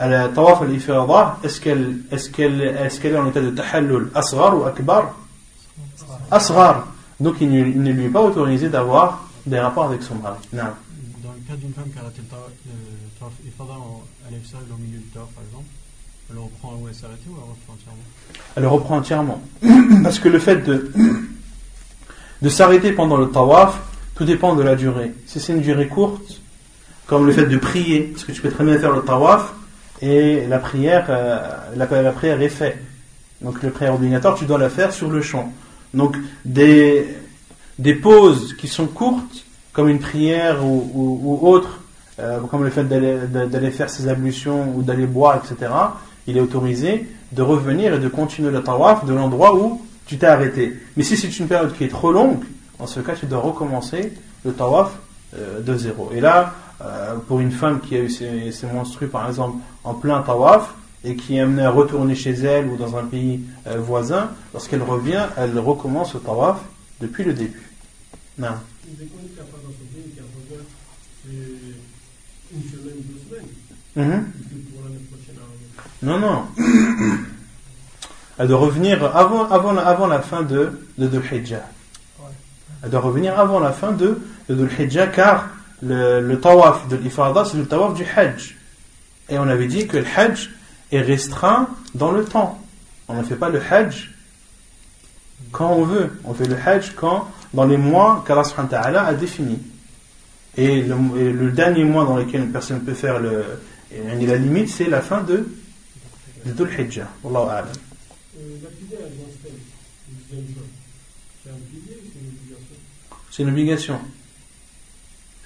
le 0.00 0.28
tawaf 0.28 0.62
al-ifada, 0.62 1.38
est-ce 1.42 1.60
qu'elle 1.60 1.98
est, 2.10 2.32
qu'elle 2.32 2.60
est, 2.62 3.00
qu'elle 3.00 3.14
est 3.14 3.18
en 3.18 3.28
état 3.28 3.40
de 3.40 3.50
tahallul 3.50 4.10
asghar 4.14 4.58
ou 4.58 4.64
akbar? 4.64 5.14
Asghar. 6.30 6.86
Donc 7.20 7.36
il 7.40 7.50
ne, 7.50 7.92
lui 7.92 8.04
est 8.04 8.08
pas 8.08 8.22
autorisé 8.22 8.68
d'avoir 8.68 9.28
des 9.44 9.58
rapports 9.58 9.86
avec 9.86 10.02
son 10.02 10.14
mari. 10.16 10.38
Non. 10.52 10.62
Dans 11.22 11.32
le 11.32 11.40
cas 11.48 11.56
d'une 11.56 11.72
femme 11.72 11.90
qui 11.92 11.98
a 11.98 12.02
raté 12.02 12.20
le 12.22 13.18
tawaf 13.18 13.32
elle 14.28 14.34
est 14.34 14.46
seule 14.46 14.60
au 14.72 14.78
milieu 14.78 14.98
du 14.98 15.06
tawaf 15.06 15.30
par 15.30 15.44
exemple, 15.44 15.66
elle 16.30 16.38
reprend 16.38 16.74
où 16.80 16.88
elle 16.88 16.94
s'est 16.94 17.06
arrêtée 17.06 17.28
ou 17.28 17.36
elle 17.36 17.50
reprend 17.50 17.74
entièrement? 17.74 18.02
Elle 18.56 18.66
reprend 18.66 18.96
entièrement. 18.98 19.42
Parce 20.04 20.20
que 20.20 20.28
le 20.28 20.38
fait 20.38 20.64
de, 20.64 20.92
de 22.42 22.48
s'arrêter 22.48 22.92
pendant 22.92 23.16
le 23.16 23.30
tawaf, 23.30 23.80
tout 24.14 24.24
dépend 24.24 24.54
de 24.54 24.62
la 24.62 24.76
durée. 24.76 25.12
Si 25.26 25.40
c'est 25.40 25.54
une 25.54 25.60
durée 25.62 25.88
courte, 25.88 26.40
comme 27.08 27.26
le 27.26 27.32
fait 27.32 27.46
de 27.46 27.56
prier, 27.56 28.02
parce 28.12 28.24
que 28.24 28.30
tu 28.30 28.40
peux 28.40 28.50
très 28.50 28.62
bien 28.62 28.78
faire 28.78 28.92
le 28.92 29.02
tawaf 29.02 29.52
et 30.00 30.46
la 30.46 30.58
prière, 30.58 31.06
euh, 31.08 31.40
la, 31.74 32.02
la, 32.02 32.12
prière 32.12 32.40
est 32.40 32.48
faite. 32.48 32.78
Donc 33.40 33.60
le 33.62 33.70
prière 33.70 33.94
obligatoire, 33.94 34.36
tu 34.36 34.44
dois 34.44 34.58
la 34.58 34.68
faire 34.68 34.92
sur 34.92 35.10
le 35.10 35.20
champ. 35.20 35.52
Donc 35.94 36.16
des, 36.44 37.08
des 37.80 37.94
pauses 37.94 38.54
qui 38.56 38.68
sont 38.68 38.86
courtes, 38.86 39.44
comme 39.72 39.88
une 39.88 39.98
prière 39.98 40.64
ou 40.64 41.38
autre, 41.42 41.80
euh, 42.20 42.40
comme 42.50 42.64
le 42.64 42.70
fait 42.70 42.84
d'aller 42.84 43.70
faire 43.70 43.88
ses 43.88 44.08
ablutions 44.08 44.72
ou 44.76 44.82
d'aller 44.82 45.06
boire, 45.06 45.36
etc., 45.42 45.70
il 46.26 46.36
est 46.36 46.40
autorisé 46.40 47.08
de 47.32 47.42
revenir 47.42 47.94
et 47.94 47.98
de 47.98 48.08
continuer 48.08 48.50
le 48.50 48.62
tawaf 48.62 49.04
de 49.06 49.14
l'endroit 49.14 49.54
où 49.56 49.80
tu 50.04 50.18
t'es 50.18 50.26
arrêté. 50.26 50.76
Mais 50.96 51.04
si 51.04 51.16
c'est 51.16 51.38
une 51.38 51.46
période 51.46 51.72
qui 51.74 51.84
est 51.84 51.88
trop 51.88 52.12
longue, 52.12 52.42
en 52.78 52.86
ce 52.86 53.00
cas, 53.00 53.14
tu 53.14 53.26
dois 53.26 53.40
recommencer 53.40 54.12
le 54.44 54.52
tawaf 54.52 54.90
euh, 55.36 55.60
de 55.60 55.76
zéro. 55.76 56.10
Et 56.14 56.20
là, 56.20 56.54
euh, 56.80 57.16
pour 57.26 57.40
une 57.40 57.50
femme 57.50 57.80
qui 57.80 57.96
a 57.96 58.00
eu 58.00 58.10
ses, 58.10 58.52
ses 58.52 58.66
menstrues, 58.66 59.08
par 59.08 59.28
exemple, 59.28 59.58
en 59.84 59.94
plein 59.94 60.22
tawaf, 60.22 60.74
et 61.04 61.16
qui 61.16 61.36
est 61.36 61.40
amenée 61.40 61.62
à 61.62 61.70
retourner 61.70 62.14
chez 62.14 62.32
elle 62.32 62.66
ou 62.66 62.76
dans 62.76 62.96
un 62.96 63.04
pays 63.04 63.40
euh, 63.66 63.78
voisin, 63.78 64.30
lorsqu'elle 64.52 64.82
revient, 64.82 65.26
elle 65.36 65.58
recommence 65.58 66.14
le 66.14 66.20
tawaf 66.20 66.58
depuis 67.00 67.24
le 67.24 67.32
début. 67.34 67.70
Non. 68.38 68.48
Mmh. 73.96 74.02
Non, 76.02 76.18
non. 76.18 76.44
Elle 78.38 78.48
doit 78.48 78.58
revenir 78.58 79.04
avant, 79.16 79.48
avant, 79.50 79.76
avant 79.76 80.06
la 80.06 80.20
fin 80.20 80.42
de, 80.42 80.80
de 80.96 81.08
Dhul 81.08 81.22
Hijjah. 81.32 81.68
Elle 82.82 82.90
doit 82.90 83.00
revenir 83.00 83.38
avant 83.38 83.58
la 83.58 83.72
fin 83.72 83.90
de, 83.90 84.20
de 84.48 84.54
Dhul 84.54 84.70
Hijjah 84.78 85.08
car 85.08 85.48
le, 85.82 86.34
tawaf 86.36 86.88
de 86.88 86.96
l'Ifada 86.96 87.44
c'est 87.44 87.56
le 87.56 87.66
tawaf 87.66 87.94
du 87.94 88.04
Hajj. 88.04 88.56
Et 89.28 89.38
on 89.38 89.48
avait 89.48 89.66
dit 89.66 89.86
que 89.86 89.98
le 89.98 90.04
Hajj 90.16 90.50
est 90.90 91.00
restreint 91.00 91.68
dans 91.94 92.12
le 92.12 92.24
temps. 92.24 92.60
On 93.08 93.14
ne 93.14 93.22
fait 93.22 93.36
pas 93.36 93.48
le 93.48 93.60
Hajj 93.60 94.14
quand 95.52 95.72
on 95.72 95.84
veut. 95.84 96.10
On 96.24 96.34
fait 96.34 96.46
le 96.46 96.56
Hajj 96.56 96.94
quand, 96.96 97.28
dans 97.54 97.64
les 97.64 97.76
mois 97.76 98.24
qu'Allah 98.26 99.04
a 99.04 99.14
définis. 99.14 99.60
Et 100.56 100.82
le, 100.82 101.50
dernier 101.50 101.84
mois 101.84 102.04
dans 102.04 102.16
lequel 102.16 102.42
une 102.42 102.52
personne 102.52 102.80
peut 102.80 102.94
faire 102.94 103.20
le, 103.20 103.44
la 103.92 104.36
limite, 104.36 104.68
c'est 104.68 104.88
la 104.88 105.00
fin 105.00 105.22
de 105.22 105.46
de 106.44 106.52
Dhul 106.52 106.68
Hijjah. 106.78 107.08
C'est 113.30 113.42
une 113.42 113.50
obligation. 113.50 114.00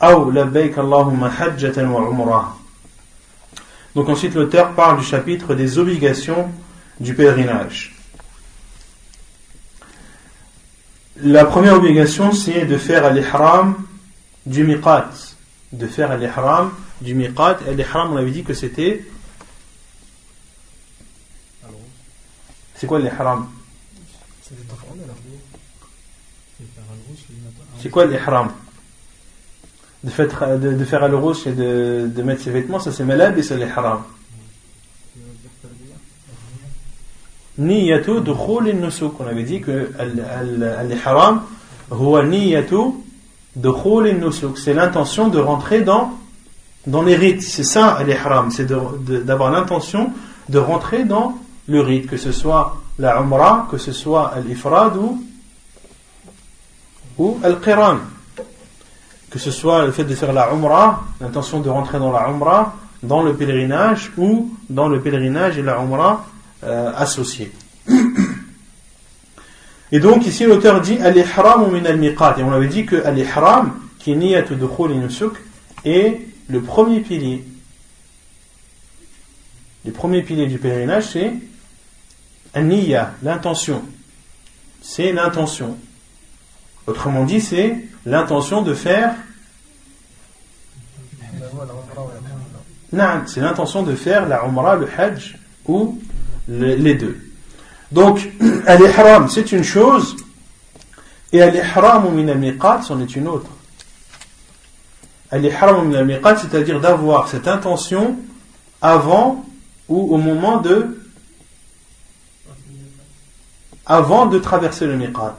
Aou 0.00 0.30
labbayk 0.30 0.78
Allahumma 0.78 1.28
hajjatan 1.28 1.90
wa 1.90 2.08
umrah. 2.08 2.56
Donc 3.94 4.08
ensuite 4.08 4.34
l'auteur 4.34 4.74
parle 4.74 4.98
du 5.00 5.04
chapitre 5.04 5.54
des 5.54 5.78
obligations 5.78 6.52
du 7.00 7.14
pèlerinage. 7.14 7.96
La 11.16 11.44
première 11.44 11.74
obligation 11.74 12.32
c'est 12.32 12.64
de 12.64 12.78
faire 12.78 13.12
l'ihram 13.12 13.74
du 14.46 14.62
miqat. 14.62 15.10
De 15.72 15.88
faire 15.88 16.16
l'ihram 16.16 16.72
du 17.00 17.14
miqat. 17.14 17.58
L'ihram 17.72 18.12
on 18.12 18.16
avait 18.18 18.30
dit 18.30 18.44
que 18.44 18.54
c'était... 18.54 19.04
C'est 22.76 22.86
quoi 22.86 23.00
l'ihram? 23.00 23.48
C'est 27.80 27.90
quoi 27.90 28.06
l'ihram? 28.06 28.52
De 30.04 30.10
faire, 30.10 30.58
de, 30.58 30.72
de 30.72 30.84
faire 30.84 31.02
à 31.02 31.08
rouge 31.08 31.46
et 31.46 31.52
de, 31.52 32.22
mettre 32.22 32.42
ses 32.42 32.50
vêtements, 32.50 32.78
ça 32.78 32.92
c'est 32.92 33.04
malab 33.04 33.36
et 33.38 33.42
c'est 33.42 33.56
l'ihram. 33.56 34.02
Niyatu 37.58 38.20
dukhul 38.20 38.72
nusuk. 38.76 39.14
On 39.18 39.26
avait 39.26 39.42
dit 39.42 39.60
que 39.60 39.90
l'ihram, 40.88 41.42
huwa 41.90 42.22
niyatu 42.22 42.76
dukhul 43.56 44.16
nusuk. 44.18 44.58
C'est 44.58 44.74
l'intention 44.74 45.28
de 45.28 45.38
rentrer 45.38 45.80
dans, 45.80 46.12
dans 46.86 47.02
les 47.02 47.16
rites. 47.16 47.42
C'est 47.42 47.64
ça 47.64 47.98
l'ihram. 48.04 48.50
C'est 48.52 48.66
d'avoir 48.66 49.50
l'intention 49.50 50.12
de 50.48 50.58
rentrer 50.58 51.04
dans 51.04 51.34
le 51.66 51.80
rite, 51.80 52.06
que 52.06 52.16
ce 52.16 52.32
soit 52.32 52.80
la 52.98 53.20
Umrah, 53.20 53.68
que 53.70 53.78
ce 53.78 53.92
soit 53.92 54.34
l'Ifrad 54.44 54.96
ou, 54.96 55.22
ou 57.18 57.38
Al-Qiran. 57.42 57.98
Que 59.30 59.38
ce 59.38 59.50
soit 59.50 59.84
le 59.84 59.92
fait 59.92 60.04
de 60.04 60.14
faire 60.14 60.32
la 60.32 60.52
Umrah, 60.52 61.04
l'intention 61.20 61.60
de 61.60 61.68
rentrer 61.68 61.98
dans 61.98 62.10
la 62.12 62.28
Umrah, 62.28 62.76
dans 63.02 63.22
le 63.22 63.34
pèlerinage 63.34 64.12
ou 64.16 64.50
dans 64.70 64.88
le 64.88 65.00
pèlerinage 65.00 65.58
et 65.58 65.62
la 65.62 65.78
Umrah 65.78 66.26
euh, 66.64 66.92
associés. 66.96 67.52
Et 69.90 70.00
donc 70.00 70.26
ici 70.26 70.44
l'auteur 70.44 70.82
dit 70.82 70.98
Al-Ihram 70.98 71.70
min 71.72 71.84
al-Miqat. 71.84 72.36
Et 72.38 72.42
on 72.42 72.52
avait 72.52 72.68
dit 72.68 72.84
que 72.84 72.96
Al-Ihram, 73.04 73.72
qui 73.98 74.12
est 74.12 74.16
Niyat 74.16 74.44
Nusuk, 74.50 75.32
est 75.84 76.20
le 76.48 76.60
premier 76.60 77.00
pilier. 77.00 77.44
Le 79.84 79.92
premier 79.92 80.22
pilier 80.22 80.46
du 80.46 80.58
pèlerinage, 80.58 81.04
c'est 81.12 81.32
Niya, 82.60 83.14
l'intention. 83.22 83.82
C'est 84.82 85.12
l'intention. 85.12 85.76
Autrement 86.86 87.24
dit, 87.24 87.40
c'est 87.40 87.76
l'intention 88.08 88.62
de 88.62 88.74
faire. 88.74 89.14
C'est 93.26 93.40
l'intention 93.40 93.82
de 93.82 93.94
faire 93.94 94.26
la 94.26 94.44
Umrah, 94.46 94.76
le 94.76 94.88
Hajj 94.96 95.36
ou 95.66 96.00
les 96.48 96.94
deux. 96.94 97.20
Donc, 97.92 98.30
al-ihram, 98.66 99.28
c'est 99.28 99.52
une 99.52 99.62
chose, 99.62 100.16
et 101.32 101.42
al-ihram 101.42 102.14
min 102.14 102.28
al-miqat, 102.28 102.82
c'en 102.82 103.00
est 103.00 103.14
une 103.14 103.28
autre. 103.28 103.50
Al-ihram 105.30 105.88
min 105.88 105.98
al-miqat, 105.98 106.36
c'est-à-dire 106.36 106.80
d'avoir 106.80 107.28
cette 107.28 107.46
intention 107.46 108.16
avant 108.80 109.44
ou 109.88 110.14
au 110.14 110.18
moment 110.18 110.58
de 110.58 111.02
avant 113.84 114.26
de 114.26 114.38
traverser 114.38 114.86
le 114.86 114.96
miqat. 114.96 115.36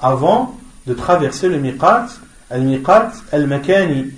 Avant 0.00 0.59
de 0.90 0.94
traverser 0.94 1.48
le 1.48 1.58
miqat, 1.58 2.08
al-miqat 2.50 3.12
al-makani. 3.30 4.10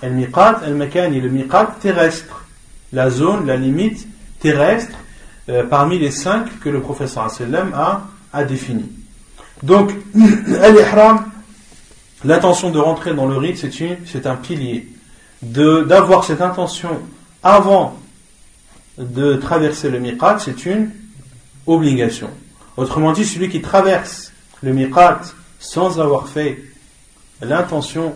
Al-miqat 0.00 0.62
al-makani, 0.64 1.20
le 1.20 1.28
miqat 1.28 1.74
terrestre. 1.80 2.46
La 2.92 3.10
zone, 3.10 3.46
la 3.46 3.56
limite 3.56 4.06
terrestre 4.38 4.96
euh, 5.48 5.64
parmi 5.64 5.98
les 5.98 6.12
cinq 6.12 6.60
que 6.60 6.68
le 6.68 6.80
professeur 6.80 7.28
a, 7.74 8.02
a 8.32 8.44
défini. 8.44 8.92
Donc, 9.64 9.90
al-ihram, 10.62 11.24
l'intention 12.24 12.70
de 12.70 12.78
rentrer 12.78 13.12
dans 13.12 13.26
le 13.26 13.36
rite, 13.36 13.66
c'est 14.06 14.26
un 14.26 14.36
pilier. 14.36 14.88
D'avoir 15.42 16.22
cette 16.22 16.40
intention 16.40 17.00
avant 17.42 17.98
de 18.98 19.34
traverser 19.34 19.90
le 19.90 19.98
miqat, 19.98 20.38
c'est 20.38 20.64
une 20.64 20.90
obligation. 21.66 22.30
Autrement 22.76 23.10
dit, 23.10 23.24
celui 23.24 23.48
qui 23.48 23.60
traverse 23.60 24.32
le 24.62 24.72
miqat 24.72 25.22
sans 25.62 26.00
avoir 26.00 26.28
fait 26.28 26.58
l'intention, 27.40 28.14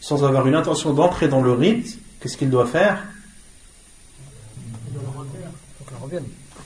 sans 0.00 0.24
avoir 0.24 0.46
une 0.46 0.56
intention 0.56 0.92
d'entrer 0.92 1.28
dans 1.28 1.40
le 1.40 1.52
rite, 1.52 1.98
qu'est-ce 2.20 2.36
qu'il 2.36 2.50
doit 2.50 2.66
faire? 2.66 3.04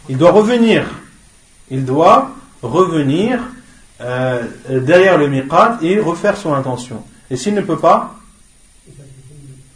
Il 0.08 0.16
doit 0.16 0.32
revenir. 0.32 0.86
Il 1.70 1.84
doit 1.84 2.34
revenir 2.62 3.40
euh, 4.00 4.42
derrière 4.68 5.18
le 5.18 5.28
miqat 5.28 5.78
et 5.82 6.00
refaire 6.00 6.36
son 6.36 6.54
intention. 6.54 7.04
Et 7.30 7.36
s'il 7.36 7.54
ne 7.54 7.60
peut 7.60 7.78
pas, 7.78 8.16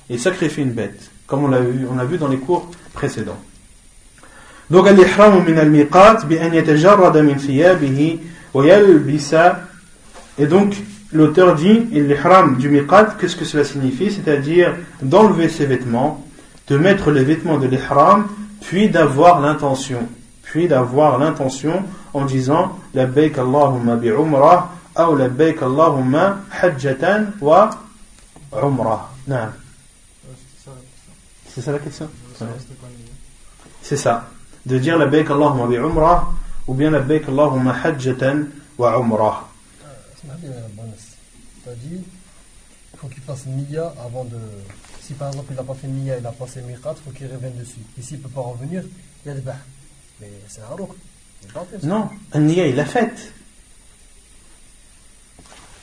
il 0.09 0.19
sacrifie 0.19 0.63
une 0.63 0.73
bête, 0.73 1.11
comme 1.27 1.45
on 1.45 1.49
l'a 1.49 1.61
vu, 1.61 1.87
vu 2.09 2.19
dans 2.19 2.29
les 2.29 2.39
cours 2.39 2.71
précédents. 2.95 3.39
Donc, 4.71 4.87
min 4.87 5.57
al-miqat 5.59 6.25
bi 6.25 6.39
an. 6.39 6.51
Et 10.39 10.47
donc, 10.47 10.77
l'auteur 11.13 11.55
dit, 11.55 11.81
l'ihram 11.93 12.57
du 12.57 12.69
miqat, 12.69 13.17
qu'est-ce 13.19 13.37
que 13.37 13.45
cela 13.45 13.65
signifie? 13.65 14.11
C'est-à-dire 14.11 14.75
d'enlever 15.03 15.49
ses 15.49 15.67
vêtements, 15.67 16.25
de 16.69 16.77
mettre 16.77 17.11
les 17.11 17.25
vêtements 17.25 17.59
de 17.59 17.67
l'ihram, 17.67 18.27
puis 18.61 18.89
d'avoir 18.89 19.41
l'intention. 19.41 20.09
Puis 20.43 20.69
d'avoir 20.69 21.19
l'intention 21.19 21.83
en 22.13 22.25
disant, 22.25 22.79
labbaik 22.95 23.39
Allahumma 23.39 23.97
bi 23.97 24.09
umrah, 24.09 24.71
ou 24.99 25.17
labbaik 25.17 25.63
Allahumma 25.63 26.39
hajjatan 26.51 27.33
wa 27.41 27.71
umrah. 28.63 29.11
C'est 31.49 31.61
ça 31.63 31.73
la 31.73 31.79
question? 31.79 32.09
C'est 33.83 33.97
ça 33.97 34.29
de 34.67 34.79
dire 34.79 34.99
la 34.99 35.07
baik 35.07 35.31
Allahumma 35.31 35.67
bi 35.67 35.77
umrah 35.77 36.29
ou 36.67 36.75
bien 36.75 36.91
la 36.91 36.99
baik 36.99 37.29
Allahumma 37.29 37.73
hajjatan 37.73 38.49
wa 38.77 38.99
umrah. 38.99 39.49
C'est-à-dire, 41.63 41.99
il 42.93 42.99
faut 42.99 43.09
qu'il 43.09 43.23
fasse 43.23 43.47
niya 43.47 43.93
avant 44.05 44.25
de. 44.25 44.39
Si 45.01 45.15
par 45.15 45.29
exemple 45.29 45.49
il 45.51 45.57
n'a 45.57 45.63
pas 45.63 45.75
fait 45.75 45.87
niya, 45.87 46.17
il 46.17 46.23
n'a 46.23 46.33
pas 46.33 46.47
fait 46.47 46.63
miqat, 46.63 46.95
il 46.97 47.05
faut 47.05 47.11
qu'il 47.11 47.27
revienne 47.27 47.57
dessus. 47.59 47.81
Et 47.99 48.03
s'il 48.03 48.19
ne 48.19 48.23
peut 48.23 48.31
pas 48.31 48.41
revenir, 48.41 48.83
il 49.25 49.29
y 49.29 49.31
a 49.31 49.35
des 49.35 49.43
Mais 50.21 50.31
c'est 50.49 50.63
un 50.63 50.75
rouk. 50.75 50.91
Non, 51.83 52.09
un 52.33 52.41
niya 52.41 52.67
il 52.67 52.77
l'a 52.77 52.87
fait. 52.87 53.33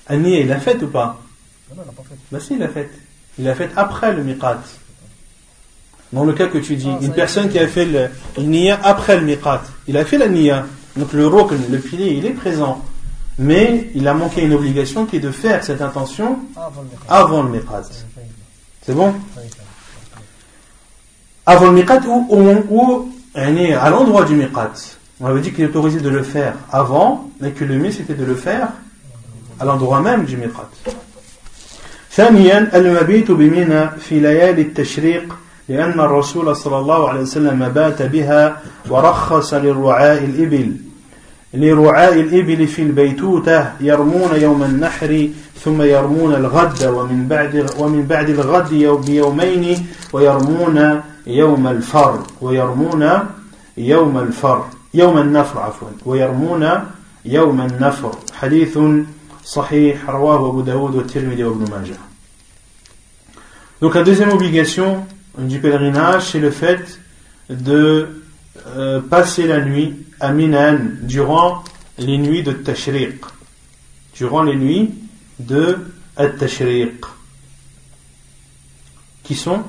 Un 0.08 0.18
niya 0.18 0.40
il 0.40 0.48
l'a 0.48 0.60
fait 0.60 0.82
ou 0.82 0.88
pas? 0.88 1.22
Non, 1.70 1.84
il 1.84 1.86
l'a 1.86 1.92
pas 1.92 2.04
fait. 2.04 2.16
Bah 2.32 2.40
si, 2.40 2.54
il 2.54 2.60
l'a 2.60 2.70
fait. 2.70 2.90
Il 3.38 3.46
l'a 3.46 3.56
fait 3.56 3.70
après 3.76 4.14
le 4.14 4.24
miqat. 4.24 4.62
Dans 6.12 6.26
le 6.26 6.34
cas 6.34 6.48
que 6.48 6.60
tu 6.60 6.76
dis, 6.76 6.90
ah, 6.90 7.00
une 7.02 7.14
personne 7.14 7.50
qui 7.50 7.58
a 7.58 7.68
fait 7.68 7.86
le, 7.86 8.10
niya 8.38 8.80
après 8.84 9.20
le 9.20 9.26
miqat, 9.26 9.64
il 9.88 9.98
a 9.98 10.06
fait 10.06 10.20
la 10.20 10.28
niya, 10.28 10.68
donc 10.96 11.12
le 11.12 11.26
rukn, 11.26 11.58
le 11.72 11.80
pilier, 11.80 12.14
il 12.14 12.26
est 12.28 12.34
présent, 12.34 12.86
mais 13.39 13.91
il 13.95 14.07
a 14.09 14.15
manqué 14.15 14.43
une 14.43 14.53
obligation 14.53 15.07
qui 15.07 15.17
est 15.17 15.21
de 15.21 15.31
faire 15.31 15.63
cette 15.63 15.81
intention 15.81 16.39
avant 17.09 17.43
le 17.43 17.51
miqat. 17.51 17.83
C'est 18.83 18.95
bon 18.95 19.15
Avant 21.47 21.67
le 21.67 21.73
miqat 21.73 22.01
ou, 22.07 22.27
ou, 22.71 23.13
à 23.35 23.91
l'endroit 23.91 24.25
du 24.25 24.35
miqat. 24.35 24.73
On 25.21 25.27
avait 25.27 25.41
dit 25.41 25.53
qu'il 25.53 25.65
est 25.65 25.69
autorisé 25.69 26.01
de 26.01 26.09
le 26.09 26.23
faire 26.23 26.55
avant, 26.73 27.31
mais 27.41 27.53
que 27.53 27.65
le 27.65 27.77
mieux 27.77 27.93
c'était 27.93 28.15
de 28.15 28.25
le 28.25 28.35
faire 28.35 28.69
à 29.61 29.65
l'endroit 29.65 30.01
même 30.01 30.25
du 30.25 30.37
miqat. 30.37 30.69
ثانيا 32.19 32.71
المبيت 32.75 33.31
بمنى 33.31 33.91
في 33.91 34.21
ليالي 34.21 34.63
التشريق 34.63 35.37
لأن 35.69 36.01
الرسول 36.01 36.57
صلى 36.57 36.79
الله 36.79 37.09
عليه 37.09 37.21
وسلم 37.21 37.69
بات 37.69 38.03
بها 38.03 38.63
ورخص 38.91 39.55
للرعاء 39.55 40.25
الإبل 40.25 40.77
لرعاء 41.54 42.20
الإبل 42.20 42.68
في 42.68 42.82
البيتوتة 42.82 43.72
يرمون 43.82 44.30
يوم 44.36 44.64
النحر 44.64 45.30
ثم 45.64 45.82
يرمون 45.82 46.36
الغد 46.36 46.84
ومن 46.84 47.28
بعد 47.28 47.72
ومن 47.80 48.06
بعد 48.06 48.30
الغد 48.30 48.70
بيومين 49.06 49.88
ويرمون 50.14 51.02
يوم 51.28 51.68
الفر 51.68 52.20
ويرمون 52.42 53.10
يوم 53.78 54.18
الفر 54.18 54.66
يوم 54.94 55.18
النفر 55.18 55.60
عفوا 55.60 55.88
ويرمون 56.06 56.70
يوم 57.26 57.62
النفر 57.62 58.12
حديث 58.34 58.80
صحيح 59.46 60.10
رواه 60.10 60.50
أبو 60.50 60.62
داود 60.62 60.96
والترمذي 60.96 61.44
وابن 61.44 61.72
ماجه. 61.72 61.98
Donc 63.82 63.96
la 63.96 64.04
deuxième 64.04 64.30
obligation 64.30 65.06
du 65.38 65.60
pèlerinage, 65.60 66.32
c'est 66.32 66.40
le 66.40 66.52
fait 66.52 67.00
de 67.50 68.23
euh, 68.68 69.02
passer 69.02 69.48
la 69.48 69.62
nuit 69.62 69.94
à 70.20 70.32
Minan 70.32 70.78
durant 71.02 71.64
les 71.98 72.18
nuits 72.18 72.44
de 72.44 72.52
Tashriq. 72.52 73.20
Durant 74.16 74.44
les 74.44 74.56
nuits 74.56 74.94
de 75.40 75.78
Tashriq. 76.16 77.04
Qui 79.24 79.36
sont? 79.36 79.64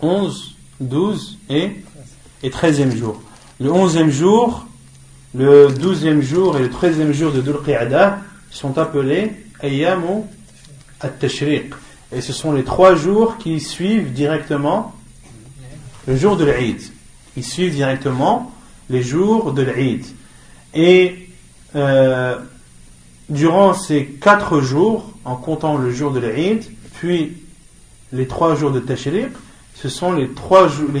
11, 0.00 0.56
12 0.80 1.38
et, 1.50 1.70
et 2.42 2.50
13e 2.50 2.96
jour. 2.96 3.22
Le 3.60 3.70
11e 3.70 4.10
jour, 4.10 4.66
le 5.34 5.68
12e 5.68 6.20
jour 6.20 6.58
et 6.58 6.62
le 6.62 6.68
13e 6.68 7.12
jour 7.12 7.32
de 7.32 7.40
Dhul 7.40 7.58
sont 8.50 8.76
appelés 8.78 9.32
Ayyamu 9.60 10.22
at-Tashriq. 11.00 11.74
Et 12.12 12.20
ce 12.20 12.32
sont 12.32 12.52
les 12.52 12.64
trois 12.64 12.94
jours 12.94 13.38
qui 13.38 13.60
suivent 13.60 14.12
directement 14.12 14.94
le 16.06 16.16
jour 16.16 16.36
de 16.36 16.44
l'Eid. 16.44 16.80
Ils 17.36 17.44
suivent 17.44 17.74
directement 17.74 18.52
les 18.90 19.02
jours 19.02 19.52
de 19.52 19.62
l'Eid. 19.62 20.04
Et 20.74 21.28
euh, 21.74 22.36
durant 23.28 23.74
ces 23.74 24.06
quatre 24.06 24.60
jours, 24.60 25.12
en 25.24 25.36
comptant 25.36 25.76
le 25.76 25.90
jour 25.90 26.12
de 26.12 26.20
l'Eid, 26.20 26.64
puis 26.94 27.36
les 28.12 28.26
trois 28.26 28.54
jours 28.54 28.70
de 28.70 28.80
Tashriq, 28.80 29.30
ce 29.74 29.88
sont 29.88 30.12
les, 30.12 30.28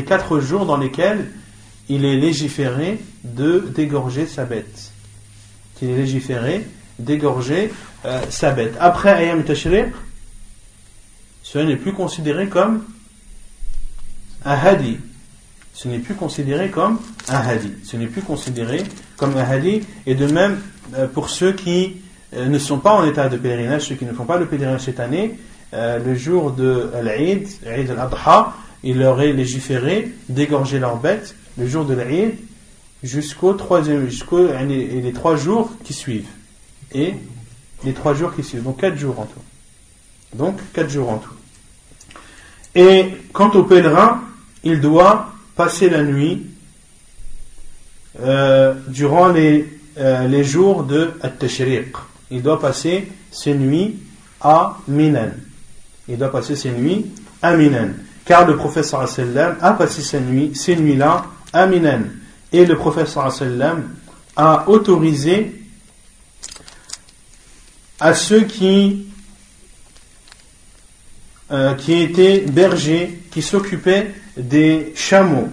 quatre 0.04 0.40
jours 0.40 0.66
dans 0.66 0.76
lesquels 0.76 1.30
il 1.88 2.04
est 2.04 2.16
légiféré 2.16 2.98
de 3.22 3.70
dégorger 3.74 4.26
sa 4.26 4.44
bête. 4.44 4.92
Il 5.80 5.90
est 5.90 5.96
légiféré 5.96 6.66
d'égorger 6.98 7.72
euh, 8.04 8.20
sa 8.30 8.50
bête. 8.52 8.74
Après 8.80 9.10
Ayam 9.10 9.44
Tashriq, 9.44 9.92
ce 11.42 11.58
n'est 11.58 11.76
plus 11.76 11.92
considéré 11.92 12.48
comme 12.48 12.84
un 14.44 14.54
hadi. 14.54 14.98
Ce 15.72 15.88
n'est 15.88 15.98
plus 15.98 16.14
considéré 16.14 16.70
comme 16.70 16.98
un 17.28 17.40
hadi. 17.40 17.72
Ce 17.84 17.96
n'est 17.96 18.06
plus 18.06 18.22
considéré 18.22 18.82
comme 19.16 19.36
un. 19.36 19.60
Et 20.06 20.14
de 20.14 20.26
même, 20.26 20.60
euh, 20.94 21.06
pour 21.06 21.30
ceux 21.30 21.52
qui 21.52 21.96
euh, 22.34 22.46
ne 22.46 22.58
sont 22.58 22.78
pas 22.78 22.92
en 22.92 23.04
état 23.04 23.28
de 23.28 23.36
pèlerinage, 23.36 23.82
ceux 23.82 23.94
qui 23.94 24.04
ne 24.04 24.12
font 24.12 24.24
pas 24.24 24.38
le 24.38 24.46
pèlerinage 24.46 24.82
cette 24.82 25.00
année, 25.00 25.38
le 25.72 26.14
jour 26.14 26.52
de 26.52 26.92
l'Aïd, 27.02 27.48
l'Aïd 27.64 27.90
al-Adha, 27.90 28.54
il 28.84 28.98
leur 28.98 29.20
est 29.20 29.32
légiféré 29.32 30.12
d'égorger 30.28 30.78
leur 30.78 30.98
bête 30.98 31.34
le 31.58 31.66
jour 31.66 31.84
de 31.84 31.94
l'Aïd 31.94 32.36
jusqu'au 33.02 33.54
troisième, 33.54 34.08
jusqu'au 34.08 34.46
les 34.46 35.12
trois 35.12 35.34
jours 35.34 35.72
qui 35.82 35.92
suivent. 35.92 36.28
Et 36.92 37.14
les 37.84 37.92
trois 37.92 38.14
jours 38.14 38.34
qui 38.34 38.42
suivent. 38.42 38.62
Donc 38.62 38.80
quatre 38.80 38.96
jours 38.96 39.18
en 39.20 39.26
tout. 39.26 39.40
Donc 40.34 40.58
quatre 40.72 40.90
jours 40.90 41.10
en 41.10 41.18
tout. 41.18 41.34
Et 42.74 43.06
quant 43.32 43.50
au 43.50 43.62
pèlerin, 43.62 44.22
il 44.64 44.80
doit 44.80 45.32
passer 45.54 45.88
la 45.88 46.02
nuit 46.02 46.46
euh, 48.20 48.74
durant 48.88 49.28
les, 49.28 49.68
euh, 49.98 50.26
les 50.26 50.44
jours 50.44 50.84
de 50.84 51.12
At-Tashriq. 51.22 51.94
Il 52.30 52.42
doit 52.42 52.60
passer 52.60 53.08
ses 53.30 53.54
nuits 53.54 53.98
à 54.40 54.78
Minan. 54.88 55.30
Il 56.08 56.18
doit 56.18 56.32
passer 56.32 56.56
ses 56.56 56.70
nuits 56.70 57.06
à 57.42 57.56
Minan. 57.56 57.90
Car 58.24 58.46
le 58.46 58.56
professeur 58.56 59.06
a 59.60 59.72
passé 59.72 60.02
ses 60.02 60.20
nuits, 60.20 60.52
ces 60.54 60.76
nuits-là 60.76 61.26
à 61.52 61.66
Minan. 61.66 62.00
Et 62.52 62.64
le 62.64 62.76
professeur 62.76 63.32
a 64.36 64.68
autorisé 64.68 65.60
à 68.00 68.14
ceux 68.14 68.42
qui 68.42 69.06
euh, 71.50 71.74
qui 71.74 71.92
étaient 71.92 72.40
bergers, 72.40 73.20
qui 73.30 73.42
s'occupaient 73.42 74.14
des 74.37 74.93
chameaux. 74.95 75.49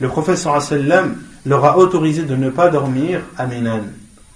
Le 0.00 0.08
professeur 0.08 0.60
sallam 0.62 1.18
leur 1.44 1.64
a 1.64 1.78
autorisé 1.78 2.22
de 2.22 2.36
ne 2.36 2.50
pas 2.50 2.68
dormir 2.68 3.20
à 3.36 3.46
Minan. 3.46 3.82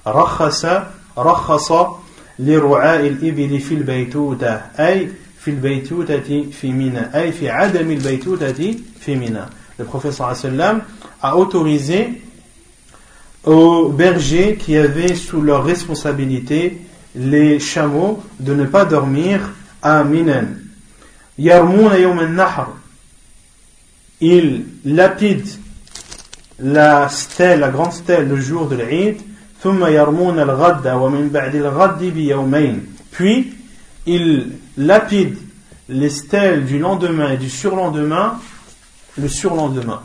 Rakhasa, 0.05 0.93
rakhasa 1.17 2.03
لرعاء 2.39 3.07
الإبل 3.07 3.61
في 3.61 3.75
البيتوتة 3.75 4.55
أي 4.79 5.09
في 5.41 5.51
البيتوتة 5.51 6.45
في 6.53 6.73
منى 6.73 7.01
أي 7.15 7.33
في 7.33 7.51
عدم 7.51 7.91
البيتوتة 7.91 8.75
في 9.01 9.17
منى 9.17 9.47
Le 9.79 9.85
professeur 9.85 10.37
sallam 10.37 10.83
a 11.23 11.37
autorisé 11.37 12.23
aux 13.45 13.89
bergers 13.89 14.57
qui 14.57 14.77
avaient 14.77 15.15
sous 15.15 15.41
leur 15.41 15.65
responsabilité 15.65 16.79
les 17.17 17.59
chameaux 17.59 18.23
de 18.39 18.55
ne 18.55 18.67
pas 18.67 18.85
dormir 18.85 19.41
Aminan. 19.83 20.45
Yarmouna 21.39 21.99
yawm 21.99 22.19
al-nahr. 22.19 22.69
il 24.22 24.66
lapide 24.86 25.48
la 26.60 27.08
stèle, 27.10 27.60
la 27.60 27.70
grande 27.70 27.94
stèle, 27.94 28.28
le 28.28 28.38
jour 28.38 28.68
de 28.68 28.76
l'Eid, 28.76 29.22
puis 33.12 33.54
il 34.06 34.52
lapide 34.78 35.38
les 35.90 36.10
stèles 36.10 36.66
du 36.66 36.80
lendemain 36.80 37.32
et 37.32 37.38
du 37.38 37.50
surlendemain, 37.50 38.40
le 39.18 39.28
surlendemain. 39.28 40.02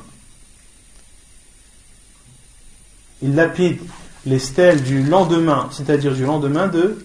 Il 3.22 3.34
lapide 3.34 3.78
les 4.26 4.38
stèles 4.38 4.82
du 4.82 5.02
lendemain, 5.02 5.68
c'est-à-dire 5.72 6.14
du 6.14 6.24
lendemain 6.24 6.68
de, 6.68 7.04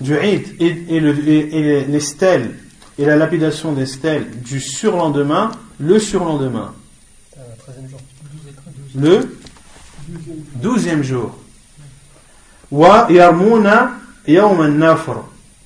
du 0.00 0.16
Eid, 0.16 0.56
et, 0.60 0.66
et 0.88 1.84
les 1.86 2.00
stèles 2.00 2.54
et 2.98 3.04
la 3.04 3.16
lapidation 3.16 3.72
des 3.72 3.86
stèles 3.86 4.28
du 4.42 4.60
surlendemain, 4.60 5.52
le 5.78 5.98
surlendemain. 5.98 6.74
Le 8.96 9.38
douzième 10.56 11.02
jour. 11.02 11.38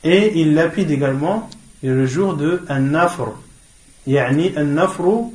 Et 0.04 0.40
il 0.40 0.54
lapide 0.54 0.90
également 0.90 1.48
le 1.82 2.06
jour 2.06 2.34
de 2.34 2.62
an-nafr. 2.68 3.32
Yani 4.06 4.52
an-nafru 4.56 5.32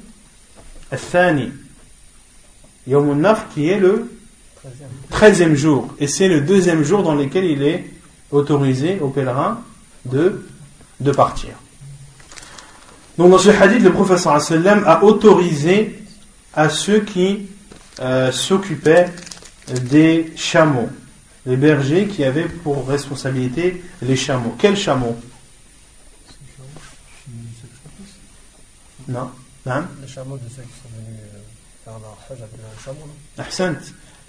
al-thani. 0.92 1.52
Yawm 2.86 3.20
nafr 3.20 3.48
qui 3.54 3.70
est 3.70 3.80
le 3.80 4.10
treizième 5.10 5.56
jour. 5.56 5.94
Et 6.00 6.08
c'est 6.08 6.28
le 6.28 6.42
deuxième 6.42 6.84
jour 6.84 7.02
dans 7.02 7.16
lequel 7.16 7.46
il 7.46 7.64
est 7.64 7.86
autorisé 8.32 9.00
aux 9.00 9.10
pèlerins 9.10 9.62
de, 10.06 10.46
de 11.00 11.12
partir. 11.12 11.52
Donc 13.18 13.32
dans 13.32 13.40
ce 13.40 13.50
hadith, 13.50 13.82
le 13.82 13.92
professeur 13.92 14.34
a 14.34 15.04
autorisé 15.04 16.00
à 16.54 16.70
ceux 16.70 17.00
qui 17.00 17.48
euh, 18.00 18.32
s'occupaient 18.32 19.10
des 19.90 20.34
chameaux, 20.36 20.90
les 21.46 21.58
bergers 21.58 22.08
qui 22.08 22.24
avaient 22.24 22.48
pour 22.48 22.88
responsabilité 22.88 23.84
les 24.02 24.16
chameaux. 24.16 24.56
Quels 24.60 24.78
chameaux? 24.78 25.18
Non 29.08 29.32
Les 29.66 30.08
chameaux 30.08 30.38
de 30.38 30.44
ceux 30.44 30.62
qui 30.62 30.80
sont 30.80 30.90
venus 30.96 31.20
euh, 31.20 31.40
faire 31.84 31.94
leur 32.00 32.18
hajj 32.30 32.42
avec 32.42 33.56
chameau. 33.58 33.80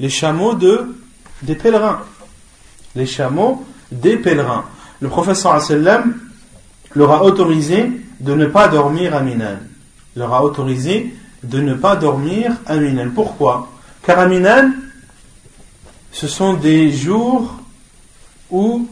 Les 0.01 0.09
chameaux 0.09 0.55
de, 0.55 0.97
des 1.43 1.56
pèlerins. 1.56 2.02
Les 2.94 3.06
chameaux 3.06 3.66
des 3.93 4.16
pèlerins. 4.16 4.65
Le 5.01 5.09
professeur 5.09 5.60
sallam 5.60 6.19
leur 6.94 7.10
a 7.12 7.23
autorisé 7.23 7.90
de 8.20 8.35
ne 8.35 8.47
pas 8.47 8.69
dormir 8.69 9.15
à 9.15 9.20
Minan. 9.20 9.59
Leur 10.16 10.35
a 10.35 10.45
autorisé 10.45 11.15
de 11.43 11.61
ne 11.61 11.74
pas 11.74 11.97
dormir 11.97 12.53
à 12.66 12.77
Minan. 12.77 13.11
Pourquoi? 13.15 13.70
Car 14.03 14.19
à 14.19 14.27
Minan, 14.27 14.70
ce 16.12 16.27
sont 16.27 16.55
des 16.55 16.90
jours 16.90 17.61
où 18.51 18.89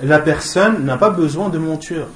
la 0.00 0.18
personne 0.18 0.84
n'a 0.84 0.96
pas 0.96 1.10
besoin 1.10 1.48
de 1.48 1.58
monture. 1.58 2.08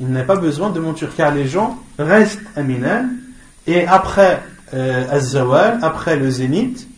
Il 0.00 0.08
n'a 0.08 0.24
pas 0.24 0.36
besoin 0.36 0.70
de 0.70 0.80
monture 0.80 1.14
car 1.14 1.34
les 1.34 1.46
gens 1.46 1.78
restent 1.98 2.40
à 2.56 2.62
Minan 2.62 3.06
et 3.66 3.86
après 3.86 4.42
euh, 4.72 5.78
après 5.82 6.16
le 6.16 6.30
zénith, 6.30 6.88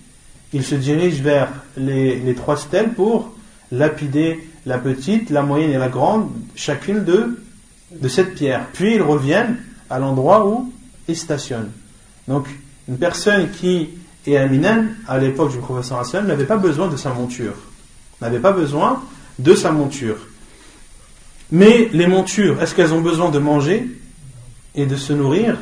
ils 0.52 0.64
se 0.64 0.74
dirigent 0.74 1.22
vers 1.22 1.48
les, 1.76 2.16
les 2.18 2.34
trois 2.34 2.56
stèles 2.56 2.90
pour 2.90 3.32
lapider 3.70 4.48
la 4.64 4.78
petite, 4.78 5.30
la 5.30 5.42
moyenne 5.42 5.72
et 5.72 5.78
la 5.78 5.88
grande, 5.88 6.30
chacune 6.54 7.04
de, 7.04 7.38
de 7.90 8.08
cette 8.08 8.34
pierre. 8.34 8.66
Puis 8.72 8.96
ils 8.96 9.02
reviennent 9.02 9.56
à 9.88 9.98
l'endroit 9.98 10.46
où 10.46 10.72
ils 11.08 11.16
stationnent. 11.16 11.70
Donc, 12.28 12.46
une 12.88 12.98
personne 12.98 13.50
qui 13.50 13.90
est 14.26 14.36
à 14.36 14.46
Minan, 14.46 14.86
à 15.06 15.18
l'époque 15.18 15.52
du 15.52 15.58
professeur 15.58 15.98
Hassan, 15.98 16.26
n'avait 16.26 16.44
pas 16.44 16.56
besoin 16.56 16.88
de 16.88 16.96
sa 16.96 17.12
monture. 17.12 17.54
N'avait 18.20 18.40
pas 18.40 18.52
besoin 18.52 19.02
de 19.38 19.54
sa 19.54 19.70
monture. 19.70 20.16
Mais 21.52 21.88
les 21.92 22.06
montures, 22.06 22.60
est-ce 22.60 22.74
qu'elles 22.74 22.92
ont 22.92 23.00
besoin 23.00 23.30
de 23.30 23.38
manger 23.38 23.88
et 24.74 24.86
de 24.86 24.96
se 24.96 25.12
nourrir? 25.12 25.56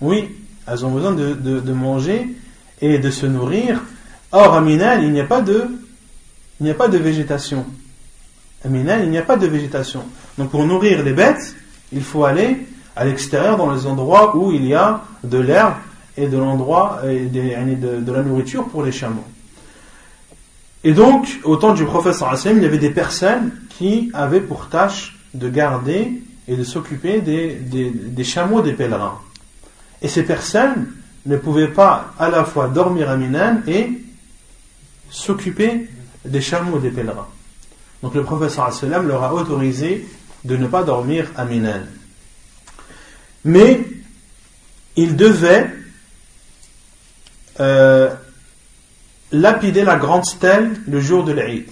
Oui, 0.00 0.30
elles 0.66 0.84
ont 0.86 0.90
besoin 0.90 1.12
de, 1.12 1.72
manger 1.72 2.34
et 2.80 2.98
de 2.98 3.10
se 3.10 3.26
nourrir. 3.26 3.82
Or, 4.32 4.54
à 4.54 4.60
Minan, 4.60 5.00
il 5.02 5.12
n'y 5.12 5.20
a 5.20 5.24
pas 5.24 5.42
de, 5.42 5.66
il 6.60 6.64
n'y 6.64 6.70
a 6.70 6.74
pas 6.74 6.88
de 6.88 6.98
végétation. 6.98 7.66
À 8.64 8.68
Minan, 8.68 9.00
il 9.02 9.10
n'y 9.10 9.18
a 9.18 9.22
pas 9.22 9.36
de 9.36 9.46
végétation. 9.46 10.04
Donc, 10.38 10.50
pour 10.50 10.64
nourrir 10.64 11.02
les 11.02 11.12
bêtes, 11.12 11.54
il 11.92 12.02
faut 12.02 12.24
aller 12.24 12.66
à 12.96 13.04
l'extérieur 13.04 13.56
dans 13.56 13.72
les 13.72 13.86
endroits 13.86 14.36
où 14.36 14.52
il 14.52 14.64
y 14.66 14.74
a 14.74 15.02
de 15.22 15.38
l'herbe 15.38 15.74
et 16.16 16.26
de 16.26 16.36
l'endroit 16.36 17.00
de, 17.04 18.12
la 18.12 18.22
nourriture 18.22 18.66
pour 18.68 18.82
les 18.82 18.92
chameaux. 18.92 19.24
Et 20.84 20.92
donc, 20.92 21.40
au 21.44 21.56
temps 21.56 21.74
du 21.74 21.84
prophète 21.84 22.16
il 22.44 22.62
y 22.62 22.66
avait 22.66 22.78
des 22.78 22.90
personnes 22.90 23.52
qui 23.70 24.10
avaient 24.12 24.40
pour 24.40 24.68
tâche 24.68 25.16
de 25.32 25.48
garder 25.48 26.22
et 26.46 26.56
de 26.56 26.64
s'occuper 26.64 27.20
des, 27.20 27.54
des, 27.54 27.90
des, 27.90 28.24
chameaux 28.24 28.60
des 28.60 28.74
pèlerins. 28.74 29.18
Et 30.02 30.08
ces 30.08 30.24
personnes 30.24 30.92
ne 31.26 31.36
pouvaient 31.36 31.68
pas 31.68 32.12
à 32.18 32.28
la 32.28 32.44
fois 32.44 32.68
dormir 32.68 33.08
à 33.08 33.16
Minan 33.16 33.60
et 33.66 33.90
s'occuper 35.10 35.88
des 36.24 36.40
chameaux 36.40 36.78
des 36.78 36.90
pèlerins. 36.90 37.28
Donc 38.02 38.14
le 38.14 38.22
prophète 38.22 38.58
leur 38.82 39.22
a 39.24 39.32
autorisé 39.32 40.06
de 40.44 40.56
ne 40.56 40.66
pas 40.66 40.82
dormir 40.82 41.30
à 41.36 41.44
Minan. 41.44 41.82
Mais 43.44 43.80
il 44.96 45.16
devait 45.16 45.70
euh, 47.60 48.14
lapider 49.32 49.84
la 49.84 49.96
grande 49.96 50.24
stèle 50.24 50.72
le 50.86 51.00
jour 51.00 51.24
de 51.24 51.32
l'Aïd. 51.32 51.68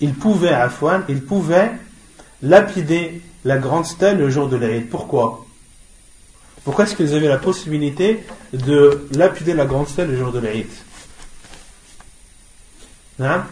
Il 0.00 0.14
pouvait, 0.14 0.50
à 0.50 0.64
Afouane, 0.64 1.04
il 1.08 1.22
pouvait 1.22 1.72
lapider 2.42 3.22
la 3.44 3.58
grande 3.58 3.86
stèle 3.86 4.18
le 4.18 4.28
jour 4.28 4.48
de 4.48 4.56
l'Aïd. 4.56 4.88
Pourquoi? 4.88 5.46
Pourquoi 6.64 6.84
est-ce 6.84 6.96
qu'ils 6.96 7.14
avaient 7.14 7.28
la 7.28 7.38
possibilité 7.38 8.24
de 8.52 9.06
lapider 9.12 9.54
la 9.54 9.66
grande 9.66 9.88
stèle 9.88 10.10
le 10.10 10.18
jour 10.18 10.32
de 10.32 10.40
l'Aïd 10.40 10.66
hein? 13.20 13.46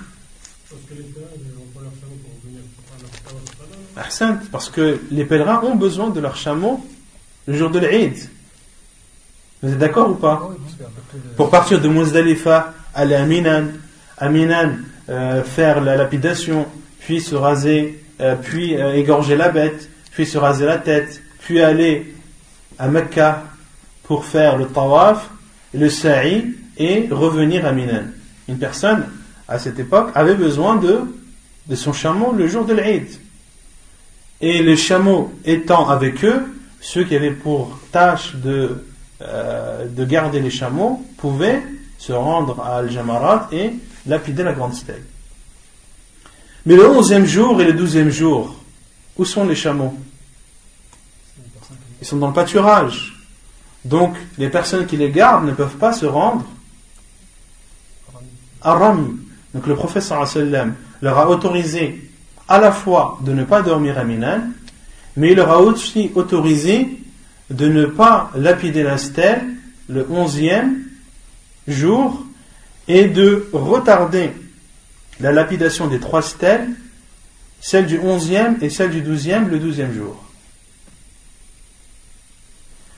Parce 4.51 4.71
que 4.71 5.01
les 5.11 5.25
pèlerins 5.25 5.61
ont 5.63 5.77
besoin 5.77 6.11
de 6.11 6.21
leur 6.21 6.37
chameau 6.37 6.85
le 7.47 7.57
jour 7.57 7.71
de 7.71 7.79
l'Aïd. 7.79 8.17
Vous 9.63 9.73
êtes 9.73 9.79
d'accord 9.79 10.11
ou 10.11 10.15
pas? 10.15 10.51
Pour 11.37 11.51
partir 11.51 11.81
de 11.81 11.89
Muzdalifa, 11.89 12.75
aller 12.95 13.15
à 13.15 13.25
Minan, 13.25 13.69
à 14.19 14.29
Minan, 14.29 14.73
euh, 15.09 15.43
faire 15.43 15.81
la 15.81 15.97
lapidation, 15.97 16.67
puis 17.01 17.21
se 17.21 17.35
raser, 17.35 18.03
euh, 18.21 18.35
puis 18.37 18.77
euh, 18.77 18.95
égorger 18.95 19.37
la 19.37 19.49
bête, 19.49 19.89
puis 20.11 20.27
se 20.27 20.39
raser 20.39 20.67
la 20.67 20.79
tête, 20.79 21.23
puis 21.41 21.61
aller 21.61 22.15
à 22.79 22.89
Mecca 22.89 23.45
pour 24.03 24.25
faire 24.25 24.57
le 24.57 24.67
tawaf, 24.67 25.31
le 25.73 25.89
sa'i 25.89 26.55
et 26.77 27.09
revenir 27.11 27.65
à 27.67 27.73
Minan. 27.73 28.05
Une 28.49 28.59
personne, 28.59 29.07
à 29.49 29.59
cette 29.59 29.79
époque, 29.79 30.11
avait 30.15 30.35
besoin 30.35 30.77
de, 30.77 31.01
de 31.67 31.75
son 31.75 31.93
chameau 31.93 32.33
le 32.33 32.47
jour 32.49 32.65
de 32.65 32.75
l'Aïd. 32.75 33.09
Et 34.45 34.63
les 34.63 34.77
chameaux 34.77 35.33
étant 35.47 35.89
avec 35.89 36.23
eux, 36.23 36.43
ceux 36.83 37.05
qui 37.05 37.17
avaient 37.17 37.31
pour 37.31 37.79
tâche 37.91 38.35
de 38.35 38.85
euh, 39.23 39.87
de 39.87 40.05
garder 40.05 40.39
les 40.41 40.51
chameaux 40.51 41.03
pouvaient 41.17 41.63
se 41.97 42.13
rendre 42.13 42.61
à 42.61 42.79
Al-Jamarat 42.79 43.49
et 43.53 43.71
lapider 44.07 44.43
la 44.43 44.53
grande 44.53 44.75
stèle. 44.75 45.03
Mais 46.67 46.77
le 46.77 46.87
onzième 46.91 47.25
jour 47.25 47.59
et 47.63 47.65
le 47.65 47.73
douzième 47.73 48.11
jour, 48.11 48.55
où 49.17 49.25
sont 49.25 49.47
les 49.47 49.55
chameaux? 49.55 49.97
Ils 52.03 52.07
sont 52.07 52.19
dans 52.19 52.27
le 52.27 52.35
pâturage. 52.35 53.15
Donc, 53.83 54.15
les 54.37 54.51
personnes 54.51 54.85
qui 54.85 54.99
les 54.99 55.11
gardent 55.11 55.47
ne 55.47 55.53
peuvent 55.53 55.79
pas 55.79 55.95
se 55.95 56.05
rendre 56.05 56.45
à 58.61 58.75
Rami. 58.75 59.17
Donc, 59.55 59.67
le 59.67 59.75
professeur 59.75 60.29
leur 61.01 61.19
a 61.19 61.31
autorisé 61.31 62.11
à 62.49 62.59
la 62.59 62.73
fois 62.73 63.19
de 63.23 63.33
ne 63.33 63.45
pas 63.45 63.63
dormir 63.63 63.99
à 63.99 64.05
Minan, 64.05 64.41
mais 65.17 65.31
il 65.31 65.37
leur 65.37 65.51
a 65.51 65.61
aussi 65.61 66.11
autorisé 66.15 66.89
de 67.51 67.69
ne 67.69 67.87
pas 67.87 68.31
lapider 68.35 68.83
la 68.83 68.99
stèle 68.99 69.43
le 69.89 70.07
onzième 70.11 70.83
jour 71.69 72.25
et 72.89 73.07
de 73.07 73.49
retarder 73.53 74.31
la 75.21 75.33
lapidation 75.33 75.87
des 75.87 76.01
trois 76.01 76.23
stèles, 76.23 76.69
celle 77.61 77.87
du 77.87 77.99
onzième 77.99 78.59
et 78.61 78.71
celle 78.71 78.91
du 78.91 79.01
douzième, 79.01 79.49
le 79.49 79.59
douzième 79.59 79.95
jour. 79.95 80.23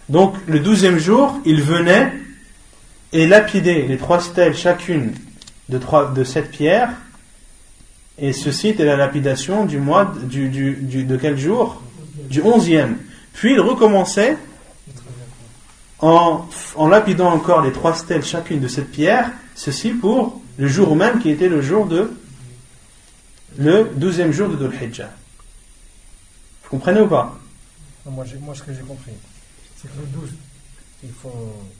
Donc 0.08 0.34
le 0.46 0.60
douzième 0.60 0.98
jour, 0.98 1.38
il 1.44 1.62
venait 1.62 2.12
et 3.12 3.26
lapidait 3.26 3.86
les 3.88 3.96
trois 3.96 4.20
stèles 4.20 4.56
chacune 4.56 5.12
de, 5.68 5.78
trois, 5.78 6.12
de 6.12 6.24
sept 6.24 6.50
pierres, 6.50 6.90
et 8.18 8.32
ceci 8.32 8.68
était 8.68 8.84
la 8.84 8.96
lapidation 8.96 9.66
du 9.66 9.78
mois 9.78 10.14
du, 10.22 10.48
du, 10.48 11.04
de 11.04 11.16
quel 11.16 11.38
jour? 11.38 11.82
Du 12.30 12.40
onzième. 12.40 12.96
Puis 13.32 13.52
il 13.52 13.60
recommençait 13.60 14.38
en, 15.98 16.46
lapidant 16.88 17.30
encore 17.30 17.62
les 17.62 17.72
trois 17.72 17.94
stèles 17.94 18.24
chacune 18.24 18.60
de 18.60 18.68
cette 18.68 18.90
pierre, 18.90 19.30
ceci 19.54 19.90
pour 19.90 20.40
le 20.56 20.66
jour 20.66 20.96
même 20.96 21.20
qui 21.20 21.30
était 21.30 21.48
le 21.48 21.60
jour 21.60 21.86
de 21.86 22.12
le 23.58 23.90
douzième 23.96 24.32
jour 24.32 24.48
de 24.48 24.56
Dhul 24.56 24.74
Hijjah. 24.82 25.10
Vous 26.64 26.70
comprenez 26.70 27.00
ou 27.00 27.08
pas? 27.08 27.38
Moi, 28.04 28.24
moi, 28.40 28.54
ce 28.54 28.62
que 28.62 28.72
j'ai 28.72 28.80
compris, 28.80 29.12
c'est 29.76 29.88
que 29.88 29.98
le 29.98 30.06
12, 30.06 30.30
ils 31.04 31.10
font, 31.10 31.30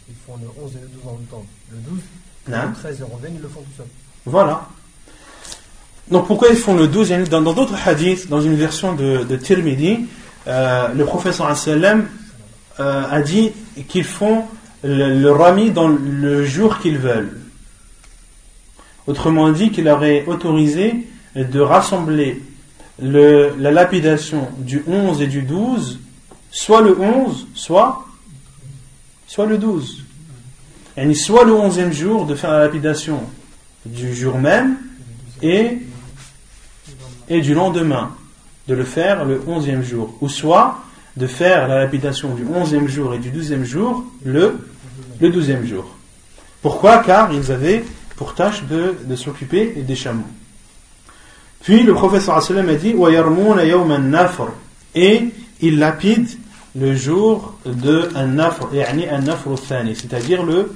ils 0.09 0.15
font 0.15 0.37
le 0.41 0.49
11 0.63 0.77
et 0.77 0.81
le 0.81 0.89
12 0.89 1.07
en 1.07 1.13
même 1.13 1.27
temps. 1.27 1.47
Le 1.71 1.79
12, 1.79 2.01
le 2.49 2.73
13 2.75 2.97
et 2.97 3.01
le 3.01 3.31
ils 3.31 3.43
le 3.43 3.49
font 3.49 3.61
tout 3.61 3.77
seul. 3.77 3.87
Voilà. 4.25 4.69
Donc 6.11 6.27
pourquoi 6.27 6.49
ils 6.49 6.57
font 6.57 6.75
le 6.75 6.87
12 6.87 7.29
Dans 7.29 7.41
d'autres 7.41 7.77
hadiths, 7.87 8.29
dans 8.29 8.41
une 8.41 8.55
version 8.55 8.95
de, 8.95 9.25
de 9.25 9.37
Tirmidhi, 9.37 10.07
euh, 10.47 10.89
le 10.95 11.05
professeur 11.05 11.53
euh, 12.79 13.03
a 13.11 13.23
dit 13.23 13.53
qu'ils 13.89 14.05
font 14.05 14.45
le, 14.85 15.31
rami 15.31 15.71
dans 15.71 15.89
le 15.89 16.45
jour 16.45 16.79
qu'ils 16.79 16.99
veulent. 16.99 17.41
Autrement 19.07 19.51
dit, 19.51 19.71
qu'il 19.71 19.89
aurait 19.89 20.25
autorisé 20.27 21.07
de 21.35 21.61
rassembler 21.61 22.43
la 22.99 23.71
lapidation 23.71 24.49
du 24.59 24.83
11 24.87 25.23
et 25.23 25.27
du 25.27 25.43
12, 25.43 25.99
soit 26.51 26.83
le 26.83 26.99
11, 26.99 27.49
soit, 27.55 28.07
soit 29.27 29.47
le 29.47 29.59
12. 29.59 30.05
Et 30.97 31.15
soit 31.15 31.45
le 31.45 31.53
11e 31.53 31.93
jour 31.93 32.27
de 32.27 32.35
faire 32.35 32.51
la 32.51 32.61
lapidation 32.61 33.21
du 33.85 34.15
jour 34.15 34.39
même 34.39 34.77
et, 35.43 35.79
et 37.29 37.41
du 37.41 37.55
lendemain 37.55 38.11
de 38.69 38.75
le 38.75 38.85
faire 38.85 39.25
le 39.25 39.41
onzième 39.47 39.83
jour, 39.83 40.17
ou 40.21 40.29
soit 40.29 40.79
de 41.17 41.27
faire 41.27 41.69
la 41.69 41.79
lapidation 41.79 42.35
du 42.35 42.45
onzième 42.47 42.89
jour 42.89 43.15
et 43.15 43.19
du 43.19 43.31
douzième 43.31 43.65
jour 43.65 44.05
le, 44.25 44.59
le 45.21 45.31
douzième 45.31 45.67
jour. 45.67 45.87
Pourquoi? 46.63 46.99
Car 46.99 47.33
ils 47.33 47.53
avaient 47.53 47.85
pour 48.17 48.35
tâche 48.35 48.65
de, 48.65 48.95
de 49.05 49.17
s'occuper 49.17 49.67
des 49.87 49.95
chameaux. 49.95 50.25
Puis 51.63 51.83
le 51.83 51.95
professeur 51.95 52.37
a 52.37 52.75
dit 52.75 52.95
et 54.95 55.25
il 55.61 55.79
lapide 55.79 56.29
le 56.79 56.95
jour 56.95 57.55
de 57.65 58.09
un 58.15 58.27
nafr, 58.27 58.69
c'est-à-dire 59.95 60.43
le, 60.43 60.73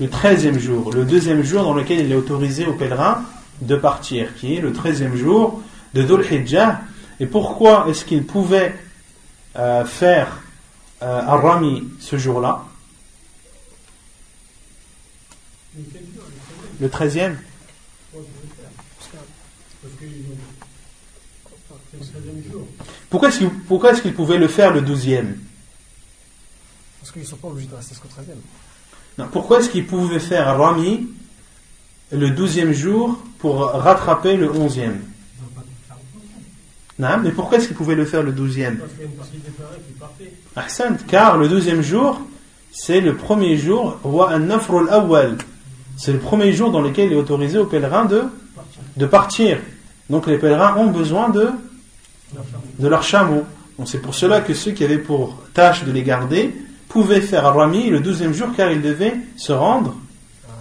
le 0.00 0.06
13e 0.06 0.58
jour, 0.58 0.92
le 0.92 1.04
deuxième 1.04 1.42
jour 1.42 1.62
dans 1.62 1.74
lequel 1.74 2.00
il 2.00 2.12
est 2.12 2.16
autorisé 2.16 2.66
aux 2.66 2.72
pèlerins 2.72 3.22
de 3.60 3.76
partir, 3.76 4.34
qui 4.36 4.54
est 4.54 4.60
le 4.60 4.72
13e 4.72 5.16
jour 5.16 5.60
de 5.94 6.02
Dhul 6.02 6.24
Hijjah 6.24 6.80
et 7.20 7.26
pourquoi 7.26 7.86
est-ce 7.88 8.04
qu'il 8.04 8.24
pouvait 8.24 8.74
euh, 9.56 9.84
faire 9.84 10.42
euh, 11.02 11.20
Rami 11.20 11.84
ce 12.00 12.16
jour-là? 12.16 12.64
Le 16.80 16.88
13e 16.88 17.36
Pourquoi 23.10 23.28
est-ce 23.92 24.02
qu'il 24.02 24.14
pouvait 24.14 24.38
le 24.38 24.48
faire 24.48 24.72
le 24.72 24.80
12e 24.80 25.34
Parce 27.00 27.12
qu'ils 27.12 27.22
ne 27.22 27.26
sont 27.26 27.36
pas 27.36 27.48
obligés 27.48 27.68
de 27.68 27.74
rester 27.76 27.94
jusqu'au 27.94 28.08
13e. 28.08 29.26
Pourquoi 29.30 29.60
est-ce 29.60 29.68
qu'il 29.68 29.86
pouvait 29.86 30.18
faire 30.18 30.58
Rami 30.58 31.08
le 32.10 32.30
12e 32.30 32.72
jour 32.72 33.22
pour 33.38 33.66
rattraper 33.66 34.36
le 34.36 34.48
11e 34.48 34.94
mais 37.22 37.30
pourquoi 37.30 37.58
est-ce 37.58 37.66
qu'il 37.66 37.76
pouvait 37.76 37.94
le 37.94 38.04
faire 38.04 38.22
le 38.22 38.32
douzième? 38.32 38.80
Car 41.08 41.36
le 41.36 41.48
douzième 41.48 41.82
jour, 41.82 42.20
c'est 42.70 43.00
le 43.00 43.14
premier 43.14 43.56
jour, 43.56 43.98
c'est 45.96 46.12
le 46.12 46.18
premier 46.18 46.52
jour 46.52 46.70
dans 46.70 46.80
lequel 46.80 47.06
il 47.06 47.12
est 47.12 47.16
autorisé 47.16 47.58
aux 47.58 47.66
pèlerins 47.66 48.04
de, 48.04 48.22
de 48.96 49.06
partir. 49.06 49.58
Donc 50.10 50.26
les 50.26 50.38
pèlerins 50.38 50.76
ont 50.76 50.90
besoin 50.90 51.28
de, 51.28 51.48
de 52.78 52.88
leur 52.88 53.02
chameau. 53.02 53.44
C'est 53.84 54.00
pour 54.00 54.14
cela 54.14 54.40
que 54.40 54.54
ceux 54.54 54.72
qui 54.72 54.84
avaient 54.84 54.98
pour 54.98 55.42
tâche 55.54 55.84
de 55.84 55.92
les 55.92 56.02
garder 56.02 56.54
pouvaient 56.88 57.20
faire 57.20 57.44
Rami 57.54 57.90
le 57.90 58.00
douzième 58.00 58.32
jour 58.32 58.48
car 58.56 58.70
ils 58.70 58.82
devaient 58.82 59.14
se 59.36 59.52
rendre 59.52 59.96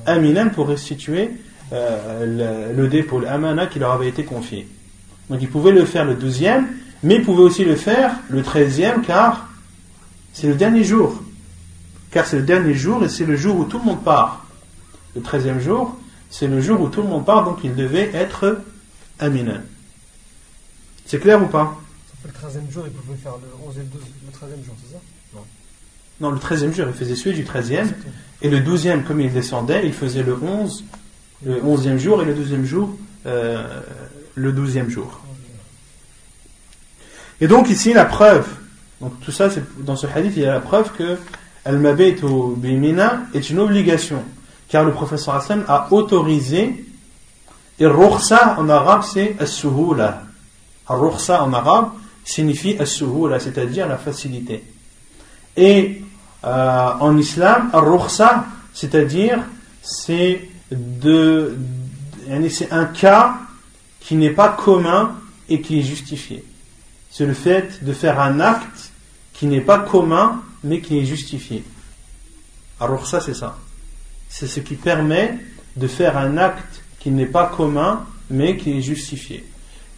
à 0.05 0.17
Minan 0.17 0.49
pour 0.49 0.67
restituer 0.67 1.31
euh, 1.73 2.73
le, 2.75 2.87
dépôt, 2.87 3.19
l'amana 3.19 3.67
qui 3.67 3.79
leur 3.79 3.91
avait 3.91 4.09
été 4.09 4.23
confié. 4.23 4.67
Donc 5.29 5.41
ils 5.41 5.49
pouvaient 5.49 5.71
le 5.71 5.85
faire 5.85 6.05
le 6.05 6.15
douzième, 6.15 6.67
mais 7.03 7.15
ils 7.15 7.23
pouvaient 7.23 7.43
aussi 7.43 7.65
le 7.65 7.75
faire 7.75 8.15
le 8.29 8.43
treizième 8.43 9.01
car 9.01 9.47
c'est 10.33 10.47
le 10.47 10.55
dernier 10.55 10.83
jour. 10.83 11.21
Car 12.11 12.25
c'est 12.25 12.37
le 12.37 12.43
dernier 12.43 12.73
jour 12.73 13.03
et 13.03 13.09
c'est 13.09 13.25
le 13.25 13.35
jour 13.35 13.57
où 13.57 13.65
tout 13.65 13.79
le 13.79 13.85
monde 13.85 14.03
part. 14.03 14.45
Le 15.15 15.21
treizième 15.21 15.59
jour, 15.59 15.97
c'est 16.29 16.47
le 16.47 16.61
jour 16.61 16.81
où 16.81 16.89
tout 16.89 17.01
le 17.01 17.07
monde 17.07 17.25
part, 17.25 17.43
donc 17.43 17.59
il 17.63 17.75
devait 17.75 18.11
être 18.13 18.61
à 19.19 19.29
Minan. 19.29 19.61
C'est 21.05 21.19
clair 21.19 21.41
ou 21.41 21.47
pas? 21.47 21.77
Le 22.25 22.31
treizième 22.31 22.69
jour, 22.71 22.83
il 22.85 22.93
pouvait 22.93 23.17
faire 23.17 23.33
le 23.33 23.67
11 23.67 23.77
et 23.77 23.79
le 23.79 23.85
12, 23.85 24.01
le 24.25 24.31
treizième 24.31 24.63
jour, 24.63 24.75
c'est 24.85 24.93
ça? 24.93 24.99
Non. 26.19 26.31
le 26.31 26.39
treizième 26.39 26.73
jour, 26.73 26.85
il 26.87 26.93
faisait 26.93 27.15
celui 27.15 27.35
du 27.35 27.43
treizième. 27.43 27.91
Et 28.41 28.49
le 28.49 28.59
douzième, 28.59 29.03
comme 29.03 29.19
il 29.19 29.33
descendait, 29.33 29.85
il 29.85 29.93
faisait 29.93 30.23
le 30.23 30.37
11 30.41 30.83
le 31.45 31.63
onzième 31.63 31.97
jour 31.97 32.21
et 32.21 32.25
le 32.25 32.33
douzième 32.33 32.65
jour, 32.65 32.95
euh, 33.25 33.81
le 34.35 34.51
douzième 34.51 34.89
jour. 34.89 35.21
Et 37.39 37.47
donc 37.47 37.69
ici 37.69 37.93
la 37.93 38.05
preuve, 38.05 38.47
donc 38.99 39.19
tout 39.21 39.31
ça 39.31 39.49
c'est 39.49 39.63
dans 39.83 39.95
ce 39.95 40.07
hadith 40.07 40.33
il 40.35 40.43
y 40.43 40.45
a 40.45 40.53
la 40.53 40.59
preuve 40.59 40.91
que 40.91 41.17
al-mabitu 41.65 42.25
bimina 42.55 43.23
est 43.33 43.49
une 43.49 43.59
obligation, 43.59 44.23
car 44.69 44.83
le 44.83 44.91
professeur 44.91 45.35
Hassan 45.35 45.63
a 45.67 45.87
autorisé 45.91 46.85
et 47.79 47.85
rukhsa 47.85 48.55
en 48.59 48.69
arabe 48.69 49.01
c'est 49.03 49.35
as-suhula. 49.39 50.23
En 50.87 51.53
arabe 51.53 51.89
signifie 52.25 52.75
as-suhula, 52.77 53.39
c'est-à-dire 53.39 53.87
la 53.87 53.97
facilité. 53.97 54.63
Et 55.55 56.01
euh, 56.43 56.89
en 56.99 57.17
islam, 57.17 57.69
al-rukhsa, 57.73 58.45
c'est-à-dire 58.73 59.39
c'est 59.81 60.49
de, 60.71 61.57
c'est 62.49 62.71
un 62.71 62.85
cas 62.85 63.35
qui 64.11 64.17
n'est 64.17 64.31
pas 64.31 64.49
commun 64.49 65.15
et 65.47 65.61
qui 65.61 65.79
est 65.79 65.83
justifié. 65.83 66.43
C'est 67.09 67.25
le 67.25 67.33
fait 67.33 67.81
de 67.81 67.93
faire 67.93 68.19
un 68.19 68.41
acte 68.41 68.91
qui 69.31 69.45
n'est 69.45 69.61
pas 69.61 69.79
commun 69.79 70.41
mais 70.65 70.81
qui 70.81 70.99
est 70.99 71.05
justifié. 71.05 71.63
Alors 72.81 73.07
ça 73.07 73.21
c'est 73.21 73.33
ça. 73.33 73.57
C'est 74.27 74.47
ce 74.47 74.59
qui 74.59 74.75
permet 74.75 75.37
de 75.77 75.87
faire 75.87 76.17
un 76.17 76.35
acte 76.35 76.83
qui 76.99 77.09
n'est 77.09 77.25
pas 77.25 77.45
commun 77.45 78.05
mais 78.29 78.57
qui 78.57 78.77
est 78.77 78.81
justifié. 78.81 79.45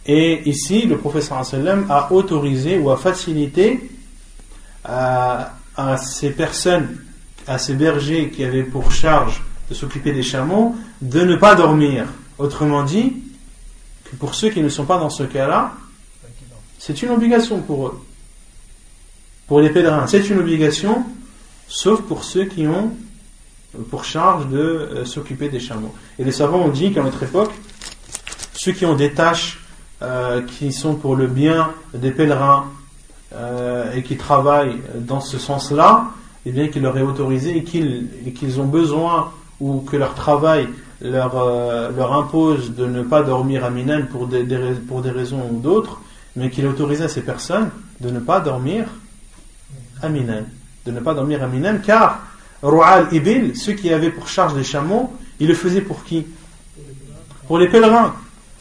Et 0.06 0.48
ici, 0.48 0.86
le 0.86 0.96
professeur 0.96 1.42
a 1.88 2.12
autorisé 2.12 2.78
ou 2.78 2.92
a 2.92 2.96
facilité 2.96 3.90
à, 4.84 5.56
à 5.76 5.96
ces 5.96 6.30
personnes, 6.30 6.98
à 7.48 7.58
ces 7.58 7.74
bergers 7.74 8.30
qui 8.30 8.44
avaient 8.44 8.62
pour 8.62 8.92
charge 8.92 9.42
de 9.68 9.74
s'occuper 9.74 10.12
des 10.12 10.22
chameaux, 10.22 10.76
de 11.02 11.22
ne 11.22 11.34
pas 11.34 11.56
dormir. 11.56 12.06
Autrement 12.38 12.84
dit, 12.84 13.23
que 14.04 14.16
pour 14.16 14.34
ceux 14.34 14.50
qui 14.50 14.62
ne 14.62 14.68
sont 14.68 14.84
pas 14.84 14.98
dans 14.98 15.10
ce 15.10 15.22
cas-là, 15.22 15.72
c'est 16.78 17.02
une 17.02 17.10
obligation 17.10 17.60
pour 17.60 17.88
eux. 17.88 18.00
Pour 19.46 19.60
les 19.60 19.70
pèlerins, 19.70 20.06
c'est 20.06 20.28
une 20.28 20.38
obligation, 20.38 21.04
sauf 21.68 22.02
pour 22.02 22.24
ceux 22.24 22.44
qui 22.44 22.66
ont 22.66 22.92
pour 23.90 24.04
charge 24.04 24.48
de 24.48 24.58
euh, 24.58 25.04
s'occuper 25.04 25.48
des 25.48 25.60
chameaux. 25.60 25.94
Et 26.18 26.24
les 26.24 26.32
savants 26.32 26.60
ont 26.60 26.68
dit 26.68 26.92
qu'à 26.92 27.02
notre 27.02 27.22
époque, 27.22 27.52
ceux 28.52 28.72
qui 28.72 28.86
ont 28.86 28.94
des 28.94 29.12
tâches 29.12 29.60
euh, 30.02 30.42
qui 30.42 30.72
sont 30.72 30.94
pour 30.94 31.16
le 31.16 31.26
bien 31.26 31.72
des 31.92 32.10
pèlerins 32.10 32.66
euh, 33.34 33.92
et 33.92 34.02
qui 34.02 34.16
travaillent 34.16 34.80
dans 34.96 35.20
ce 35.20 35.38
sens-là, 35.38 36.10
eh 36.46 36.52
bien 36.52 36.68
qu'il 36.68 36.82
leur 36.82 36.96
est 36.98 37.02
autorisé 37.02 37.56
et 37.56 37.64
qu'ils 37.64 38.60
ont 38.60 38.66
besoin 38.66 39.32
ou 39.60 39.80
que 39.80 39.96
leur 39.96 40.14
travail 40.14 40.68
leur, 41.04 41.36
euh, 41.36 41.90
leur 41.94 42.12
impose 42.14 42.74
de 42.74 42.86
ne 42.86 43.02
pas 43.02 43.22
dormir 43.22 43.64
à 43.64 43.70
Minan 43.70 44.06
pour 44.10 44.26
des, 44.26 44.44
pour 44.88 45.02
des 45.02 45.10
raisons 45.10 45.48
ou 45.50 45.60
d'autres, 45.60 46.00
mais 46.34 46.50
qu'il 46.50 46.66
autorise 46.66 47.02
à 47.02 47.08
ces 47.08 47.20
personnes 47.20 47.70
de 48.00 48.10
ne 48.10 48.18
pas 48.18 48.40
dormir 48.40 48.86
à 50.02 50.08
Minan. 50.08 50.42
De 50.86 50.90
ne 50.90 51.00
pas 51.00 51.14
dormir 51.14 51.42
à 51.42 51.46
Minan, 51.46 51.76
car 51.84 52.20
Ru'al 52.62 53.08
Ibil, 53.12 53.54
ceux 53.54 53.74
qui 53.74 53.92
avaient 53.92 54.10
pour 54.10 54.28
charge 54.28 54.54
des 54.54 54.64
chameaux, 54.64 55.12
ils 55.38 55.46
le 55.46 55.54
faisaient 55.54 55.82
pour 55.82 56.04
qui? 56.04 56.26
Pour 57.46 57.58
les 57.58 57.68
pèlerins. 57.68 58.14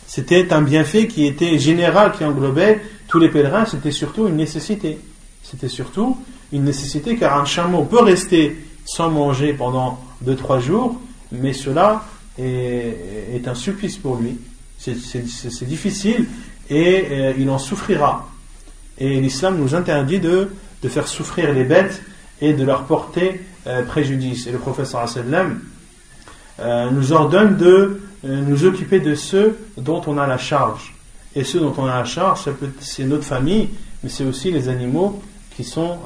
C'était 0.05 0.53
un 0.53 0.61
bienfait 0.61 1.07
qui 1.07 1.25
était 1.25 1.57
général, 1.57 2.11
qui 2.11 2.25
englobait 2.25 2.81
tous 3.07 3.19
les 3.19 3.29
pèlerins, 3.29 3.65
c'était 3.65 3.91
surtout 3.91 4.27
une 4.27 4.35
nécessité. 4.35 4.99
C'était 5.43 5.69
surtout 5.69 6.17
une 6.51 6.65
nécessité 6.65 7.15
car 7.15 7.39
un 7.39 7.45
chameau 7.45 7.83
peut 7.83 8.01
rester 8.01 8.65
sans 8.85 9.09
manger 9.09 9.53
pendant 9.53 9.99
2-3 10.25 10.59
jours, 10.59 10.99
mais 11.31 11.53
cela 11.53 12.03
est, 12.37 13.47
un 13.47 13.55
supplice 13.55 13.97
pour 13.97 14.17
lui. 14.17 14.37
C'est 14.77 15.67
difficile 15.67 16.25
et 16.69 17.05
euh, 17.09 17.33
il 17.37 17.49
en 17.49 17.57
souffrira. 17.57 18.29
Et 18.97 19.19
l'islam 19.19 19.57
nous 19.57 19.75
interdit 19.75 20.19
de, 20.19 20.49
de, 20.81 20.89
faire 20.89 21.07
souffrir 21.07 21.53
les 21.53 21.63
bêtes 21.63 22.01
et 22.41 22.53
de 22.53 22.63
leur 22.63 22.83
porter 22.83 23.41
euh, 23.67 23.83
préjudice. 23.83 24.47
Et 24.47 24.51
le 24.51 24.59
professeur 24.59 25.05
euh, 26.59 26.91
nous 26.91 27.11
ordonne 27.11 27.57
de 27.57 28.01
nous 28.23 28.63
occuper 28.63 29.01
de 29.01 29.15
ceux 29.15 29.57
dont 29.75 30.01
on 30.07 30.17
a 30.17 30.25
la 30.25 30.37
charge. 30.37 30.95
Et 31.35 31.43
ceux 31.43 31.59
dont 31.59 31.73
on 31.77 31.85
a 31.85 31.97
la 31.97 32.05
charge, 32.05 32.47
c'est 32.79 33.03
notre 33.03 33.25
famille, 33.25 33.69
mais 34.01 34.09
c'est 34.09 34.23
aussi 34.23 34.49
les 34.49 34.69
animaux 34.69 35.21
qui 35.57 35.65
sont 35.65 35.97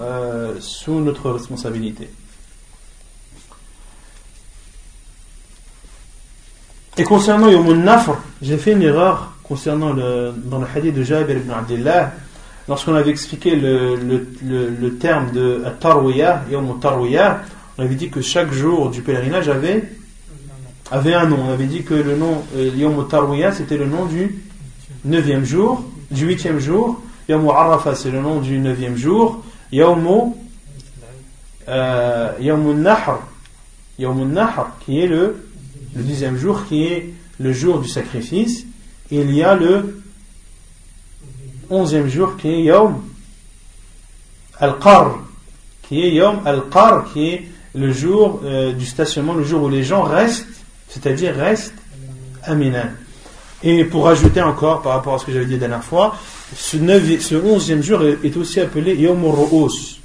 sous 0.60 1.00
notre 1.00 1.30
responsabilité. 1.30 2.10
Et 7.00 7.04
concernant 7.04 7.48
Yom 7.48 7.84
Nafr, 7.84 8.18
j'ai 8.42 8.58
fait 8.58 8.72
une 8.72 8.82
erreur 8.82 9.34
concernant 9.44 9.94
le, 9.94 10.34
dans 10.36 10.58
le 10.58 10.66
hadith 10.76 10.96
de 10.96 11.04
Jabir 11.04 11.38
ibn 11.38 11.52
Abdullah, 11.52 12.12
lorsqu'on 12.68 12.96
avait 12.96 13.12
expliqué 13.12 13.56
le, 13.56 13.96
le, 13.96 14.70
le, 14.70 14.98
terme 14.98 15.32
de 15.32 15.64
Tarwiyah, 15.80 16.46
Yom 16.52 16.80
Tarwiyah, 16.80 17.42
on 17.78 17.84
avait 17.84 17.94
dit 17.94 18.10
que 18.10 18.22
chaque 18.22 18.52
jour 18.52 18.90
du 18.90 19.04
pèlerinage 19.04 19.48
avait, 19.48 19.84
avait 20.90 21.14
un 21.14 21.28
nom. 21.28 21.38
On 21.48 21.54
avait 21.54 21.68
dit 21.68 21.84
que 21.84 21.94
le 21.94 22.16
nom 22.16 22.44
euh, 22.56 22.72
Yom 22.76 23.08
Tarwiyah 23.08 23.52
c'était 23.52 23.78
le 23.78 23.86
nom 23.86 24.06
du 24.06 24.36
neuvième 25.06 25.46
jour, 25.46 25.84
du 26.10 26.26
huitième 26.26 26.58
jour. 26.58 27.00
Yom 27.30 27.48
Arafah 27.48 27.94
c'est 27.94 28.10
le 28.10 28.22
nom 28.22 28.40
du 28.40 28.58
neuvième 28.58 28.98
jour. 28.98 29.44
Yom 29.72 30.34
euh, 31.70 32.32
Nahr, 32.40 33.22
Nahr 34.00 34.78
qui 34.84 35.00
est 35.00 35.08
le 35.08 35.47
le 35.98 36.04
dixième 36.04 36.38
jour 36.38 36.66
qui 36.68 36.84
est 36.84 37.14
le 37.40 37.52
jour 37.52 37.80
du 37.80 37.90
sacrifice. 37.90 38.66
Il 39.10 39.34
y 39.34 39.44
a 39.44 39.56
le 39.56 40.02
onzième 41.70 42.08
jour 42.08 42.38
qui 42.38 42.50
est 42.50 42.64
Yom 42.64 43.02
Al-Qar, 44.60 45.20
qui 45.82 46.04
est 46.04 46.14
Yom 46.14 46.40
Al-Qar, 46.46 47.12
qui 47.12 47.30
est 47.30 47.48
le 47.74 47.92
jour 47.92 48.42
euh, 48.44 48.74
du 48.74 48.86
stationnement, 48.86 49.34
le 49.34 49.44
jour 49.44 49.64
où 49.64 49.70
les 49.70 49.84
gens 49.84 50.04
restent, 50.04 50.48
c'est-à-dire 50.90 51.36
restent 51.36 51.74
à 52.44 52.54
Et 53.64 53.84
pour 53.84 54.08
ajouter 54.08 54.42
encore 54.42 54.82
par 54.82 54.94
rapport 54.94 55.16
à 55.16 55.20
ce 55.20 55.26
que 55.26 55.32
j'avais 55.32 55.46
dit 55.46 55.54
la 55.54 55.60
dernière 55.60 55.84
fois, 55.84 56.16
ce, 56.56 56.78
ce 57.20 57.36
onzième 57.36 57.82
jour 57.82 58.02
est 58.04 58.38
aussi 58.38 58.60
appelé 58.60 58.96
Yom 58.96 59.24
Al-Ru'us. 59.24 60.00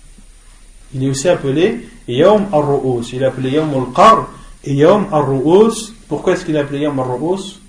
Il 0.94 1.04
est 1.04 1.08
aussi 1.08 1.28
appelé 1.28 1.86
Yom 2.08 2.46
Al-Ru'us. 2.52 3.12
Il 3.12 3.22
est 3.22 3.26
appelé 3.26 3.50
Yom 3.50 3.70
Al-Qar 3.74 4.28
et 4.64 4.74
Yom 4.74 5.06
Ar-Ru'us, 5.10 5.92
pourquoi 6.08 6.34
est-ce 6.34 6.44
qu'il 6.44 6.56
a 6.56 6.60
appelé 6.60 6.80
Yom 6.80 6.98
Ar-Ru'us 6.98 7.60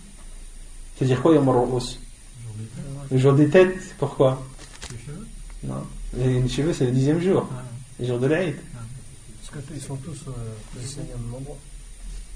C'est-à-dire 0.96 1.22
quoi 1.22 1.34
Yom 1.36 1.48
Ar-Ru'us 1.50 2.00
Le 3.12 3.18
jour 3.18 3.34
des 3.34 3.50
têtes, 3.50 3.96
pourquoi? 3.98 4.42
Les 4.92 4.98
cheveux 4.98 5.28
Non, 5.64 5.88
les 6.18 6.48
cheveux 6.48 6.74
c'est 6.74 6.86
le 6.86 6.92
dixième 6.92 7.22
jour, 7.22 7.48
ah. 7.52 7.64
le 8.00 8.06
jour 8.06 8.20
de 8.20 8.28
l'Aïd. 8.28 8.56
Parce 9.52 9.66
qu'ils 9.66 9.82
sont 9.82 9.96
tous 9.98 10.26
positionnés 10.74 11.10
au 11.16 11.18
même 11.18 11.36
endroit. 11.36 11.58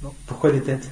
Non 0.02 0.14
pourquoi 0.26 0.52
les 0.52 0.62
têtes? 0.62 0.90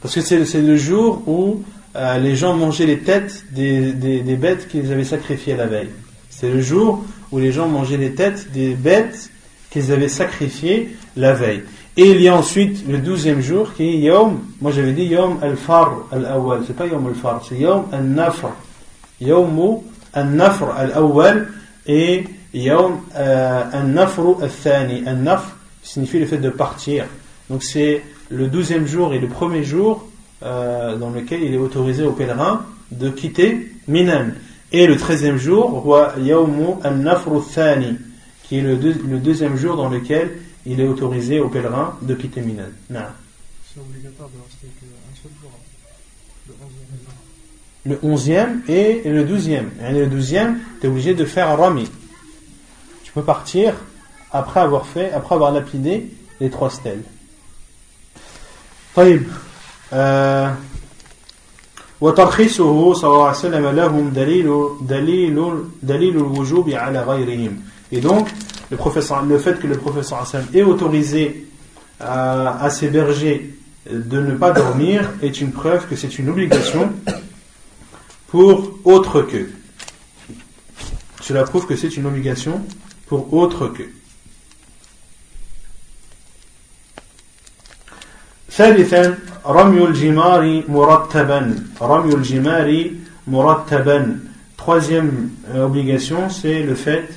Parce 0.00 0.14
que 0.14 0.20
c'est 0.20 0.60
le 0.60 0.76
jour 0.76 1.26
où 1.26 1.64
euh, 1.96 2.18
les 2.18 2.36
gens 2.36 2.54
mangeaient 2.54 2.86
les 2.86 3.00
têtes 3.00 3.44
des, 3.52 3.92
des, 3.92 4.20
des 4.20 4.36
bêtes 4.36 4.68
qu'ils 4.68 4.92
avaient 4.92 5.04
sacrifiées 5.04 5.56
la 5.56 5.66
veille. 5.66 5.90
C'est 6.30 6.50
le 6.50 6.60
jour 6.60 7.04
où 7.32 7.38
les 7.38 7.50
gens 7.50 7.68
mangeaient 7.68 7.96
les 7.96 8.14
têtes 8.14 8.52
des 8.52 8.74
bêtes 8.74 9.30
qu'ils 9.70 9.90
avaient 9.92 10.08
sacrifiées 10.08 10.96
la 11.16 11.32
veille. 11.32 11.62
Et 11.98 12.10
il 12.10 12.20
y 12.20 12.28
a 12.28 12.36
ensuite 12.36 12.86
le 12.86 12.98
douzième 12.98 13.40
jour 13.40 13.72
qui 13.72 13.84
est 13.84 13.98
Yom, 14.00 14.40
moi 14.60 14.70
j'avais 14.70 14.92
dit 14.92 15.04
Yom 15.04 15.38
al-Far 15.40 15.96
al-Awwal, 16.12 16.60
c'est 16.66 16.76
pas 16.76 16.86
Yom 16.86 17.06
al-Far, 17.06 17.42
c'est 17.48 17.56
Yom 17.56 17.86
al-Nafr. 17.90 18.48
Yom 19.22 19.80
al-Nafr 20.12 20.74
al-Awwal 20.76 21.48
et 21.86 22.24
Yom 22.52 22.98
euh, 23.16 23.62
al-Nafr 23.72 24.42
al-Thani. 24.42 25.04
Al-Nafr 25.06 25.56
signifie 25.82 26.18
le 26.18 26.26
fait 26.26 26.36
de 26.36 26.50
partir. 26.50 27.06
Donc 27.48 27.62
c'est 27.62 28.02
le 28.28 28.48
douzième 28.48 28.86
jour 28.86 29.14
et 29.14 29.18
le 29.18 29.28
premier 29.28 29.64
jour 29.64 30.06
euh, 30.42 30.96
dans 30.96 31.08
lequel 31.08 31.42
il 31.44 31.54
est 31.54 31.58
autorisé 31.58 32.04
aux 32.04 32.12
pèlerins 32.12 32.66
de 32.90 33.08
quitter 33.08 33.72
Minan. 33.88 34.32
Et 34.70 34.86
le 34.86 34.98
treizième 34.98 35.38
jour, 35.38 35.96
Yom 36.20 36.76
al-Nafr 36.84 37.32
al-Thani, 37.32 37.96
qui 38.42 38.58
est 38.58 38.62
le, 38.62 38.74
le 38.74 39.18
deuxième 39.18 39.56
jour 39.56 39.76
dans 39.76 39.88
lequel 39.88 40.30
il 40.65 40.79
est 40.79 40.87
autorisé 40.87 41.39
aux 41.39 41.49
pèlerins 41.49 41.97
de 42.01 42.13
quitter 42.15 42.41
Minan. 42.41 42.63
C'est 42.89 43.79
obligatoire 43.79 44.29
de 44.29 44.39
rester 44.43 44.67
qu'un 44.79 45.21
seul 45.21 45.31
jour. 45.41 45.51
Le 47.85 47.99
onzième 48.03 48.61
et 48.67 49.01
le 49.05 49.23
douzième. 49.23 49.71
Et 49.81 49.93
le 49.93 50.07
douzième, 50.07 50.59
tu 50.79 50.87
es 50.87 50.89
obligé 50.89 51.13
de 51.13 51.25
faire 51.25 51.49
un 51.49 51.55
rami. 51.55 51.89
Tu 53.03 53.11
peux 53.11 53.23
partir 53.23 53.73
après 54.31 54.59
avoir 54.59 54.85
fait, 54.85 55.11
après 55.11 55.35
avoir 55.35 55.51
lapidé 55.51 56.09
les 56.39 56.49
trois 56.49 56.69
stèles. 56.69 57.03
طيب 58.95 59.23
وترخيصه 62.01 62.93
صلى 62.93 63.09
الله 63.09 63.27
عليه 63.27 63.37
وسلم 63.37 63.67
لهم 63.67 64.09
دليل 64.09 64.69
دليل 64.81 65.63
دليل 65.83 66.15
الوجوب 66.15 66.69
على 66.69 67.01
غيرهم 67.03 67.63
et 67.91 68.01
donc 68.01 68.27
le, 68.69 68.77
professeur, 68.77 69.23
le 69.23 69.37
fait 69.37 69.59
que 69.59 69.67
le 69.67 69.77
professeur 69.77 70.25
ait 70.53 70.63
autorisé 70.63 71.47
à, 71.99 72.63
à, 72.63 72.69
ses 72.69 72.89
bergers 72.89 73.53
de 73.89 74.19
ne 74.19 74.35
pas 74.35 74.51
dormir 74.51 75.09
est 75.21 75.41
une 75.41 75.51
preuve 75.51 75.87
que 75.87 75.95
c'est 75.95 76.19
une 76.19 76.29
obligation 76.29 76.91
pour 78.27 78.79
autre 78.85 79.21
que. 79.21 79.49
Cela 81.21 81.43
prouve 81.43 81.67
que 81.67 81.75
c'est 81.75 81.95
une 81.97 82.05
obligation 82.05 82.61
pour 83.07 83.33
autre 83.33 83.67
que. 83.67 83.83
ثالثا 88.51 89.17
رمي 89.45 89.85
الجمار 89.85 90.63
مرتبا 90.67 91.55
رمي 91.81 92.13
الجمار 92.13 92.89
مرتبا 93.27 94.19
troisième 94.57 95.29
obligation 95.55 96.29
c'est 96.29 96.61
le 96.61 96.75
fait 96.75 97.07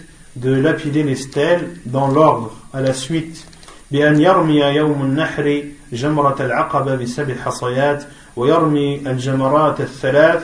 de 0.42 0.54
lapider 0.54 1.04
les 1.04 1.16
stèles 1.16 1.70
dans 1.86 2.08
l'ordre. 2.08 2.52
À 2.74 2.82
la 2.82 2.94
suite 2.94 3.46
بأن 3.92 4.22
يرمي 4.22 4.60
يوم 4.60 5.02
النحر 5.02 5.64
جمرة 5.94 6.36
العقبة 6.40 6.96
بسبع 6.96 7.36
حصيات 7.36 8.04
ويرمي 8.36 8.96
الجمرات 8.96 9.82
الثلاث 9.82 10.44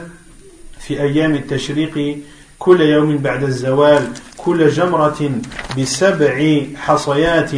في 0.79 1.01
أيام 1.01 1.35
التشريق 1.35 2.17
كل 2.59 2.81
يوم 2.81 3.17
بعد 3.17 3.43
الزوال. 3.43 4.07
كل 4.37 4.69
جمرة 4.69 5.31
بسبع 5.77 6.61
حصيات 6.75 7.51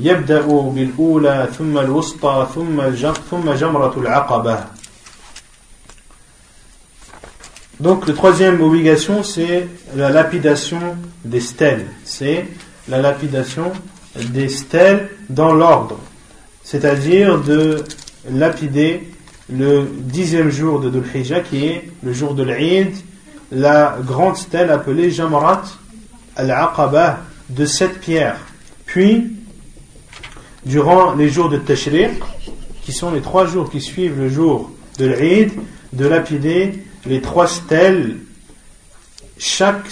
يبدأ 0.00 0.46
بالأولى 0.46 1.48
ثم 1.58 1.78
الوسطى 1.78 2.48
ثم 2.54 2.90
ثم 3.30 3.52
جمرة 3.52 3.94
العقبة. 3.96 4.79
Donc, 7.80 8.06
la 8.06 8.12
troisième 8.12 8.60
obligation, 8.60 9.22
c'est 9.22 9.66
la 9.96 10.10
lapidation 10.10 10.98
des 11.24 11.40
stèles. 11.40 11.86
C'est 12.04 12.46
la 12.88 13.00
lapidation 13.00 13.72
des 14.16 14.50
stèles 14.50 15.08
dans 15.30 15.54
l'ordre. 15.54 15.98
C'est-à-dire 16.62 17.40
de 17.40 17.82
lapider 18.30 19.08
le 19.50 19.88
dixième 19.98 20.50
jour 20.50 20.80
de 20.80 20.90
Dhul 20.90 21.04
qui 21.48 21.64
est 21.64 21.90
le 22.02 22.12
jour 22.12 22.34
de 22.34 22.42
l'Eid, 22.42 22.94
la 23.50 23.96
grande 24.04 24.36
stèle 24.36 24.70
appelée 24.70 25.10
Jamrat 25.10 25.62
al-Aqaba 26.36 27.20
de 27.48 27.64
sept 27.64 27.98
pierres. 27.98 28.40
Puis, 28.84 29.32
durant 30.66 31.14
les 31.14 31.30
jours 31.30 31.48
de 31.48 31.56
Tashriq, 31.56 32.10
qui 32.82 32.92
sont 32.92 33.10
les 33.10 33.22
trois 33.22 33.46
jours 33.46 33.70
qui 33.70 33.80
suivent 33.80 34.18
le 34.18 34.28
jour 34.28 34.70
de 34.98 35.06
l'Eid, 35.06 35.52
de 35.94 36.06
lapider 36.06 36.84
les 37.06 37.20
trois 37.20 37.46
stèles, 37.46 38.16
chaque, 39.38 39.86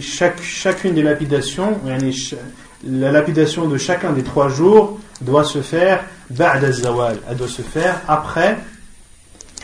chaque, 0.00 0.42
chacune 0.42 0.94
des 0.94 1.02
lapidations, 1.02 1.78
la 2.86 3.12
lapidation 3.12 3.68
de 3.68 3.76
chacun 3.76 4.12
des 4.12 4.22
trois 4.22 4.48
jours 4.48 4.98
doit 5.20 5.44
se 5.44 5.60
faire 5.62 6.04
elle 6.30 7.36
doit 7.36 7.48
se 7.48 7.62
faire 7.62 8.00
après 8.08 8.56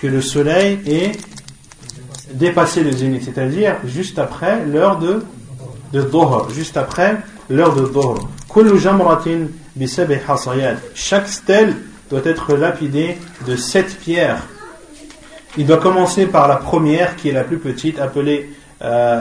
que 0.00 0.06
le 0.06 0.20
soleil 0.20 0.78
ait 0.86 1.12
dépassé 2.34 2.82
le 2.82 2.92
zénith, 2.92 3.24
c'est-à-dire 3.24 3.76
juste 3.84 4.18
après 4.18 4.64
l'heure 4.64 4.98
de, 4.98 5.24
de 5.92 6.06
juste 6.54 6.76
après 6.76 7.16
l'heure 7.48 7.74
de 7.74 7.86
Dhuhr. 7.86 8.28
Chaque 10.94 11.28
stèle 11.28 11.76
doit 12.10 12.20
être 12.24 12.54
lapidée 12.54 13.18
de 13.46 13.56
sept 13.56 13.96
pierres 13.98 14.42
il 15.56 15.66
doit 15.66 15.78
commencer 15.78 16.26
par 16.26 16.46
la 16.46 16.56
première 16.56 17.16
qui 17.16 17.28
est 17.28 17.32
la 17.32 17.44
plus 17.44 17.58
petite, 17.58 17.98
appelée 17.98 18.50
euh, 18.82 19.20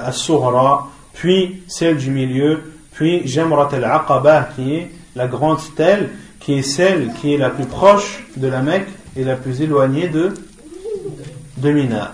puis 1.14 1.64
celle 1.68 1.97
du 1.97 2.11
milieu, 2.11 2.61
puis 2.93 3.27
Jamrat 3.27 3.69
al-Aqaba 3.72 4.49
qui 4.56 4.76
est 4.76 4.91
la 5.15 5.27
grande 5.27 5.60
stèle, 5.60 6.10
qui 6.39 6.53
est 6.53 6.61
celle 6.61 7.11
qui 7.14 7.34
est 7.34 7.38
la 7.38 7.49
plus 7.49 7.65
proche 7.65 8.26
de 8.38 8.47
la 8.47 8.61
Mecque 8.61 8.88
et 9.18 9.23
la 9.23 9.35
plus 9.35 9.61
éloignée 9.61 10.07
de, 10.07 10.34
de 11.57 11.72
Mina. 11.72 12.14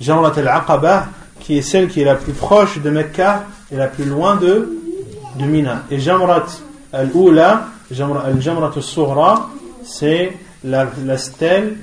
Jamrat 0.00 0.32
al-Aqaba 0.36 1.08
qui 1.40 1.58
est 1.58 1.62
celle 1.62 1.88
qui 1.88 2.02
est 2.02 2.04
la 2.04 2.14
plus 2.14 2.32
proche 2.32 2.78
de 2.78 2.90
Mecca 2.90 3.44
et 3.72 3.76
la 3.76 3.88
plus 3.88 4.04
loin 4.04 4.36
de, 4.36 4.78
de 5.38 5.44
Mina. 5.44 5.82
Et 5.90 5.98
Jamrat 5.98 6.46
al-Ula, 6.92 7.66
Jamrat 7.90 8.24
al-Sughra, 8.74 9.50
c'est 9.82 10.32
la, 10.64 10.86
la 11.04 11.18
stèle 11.18 11.76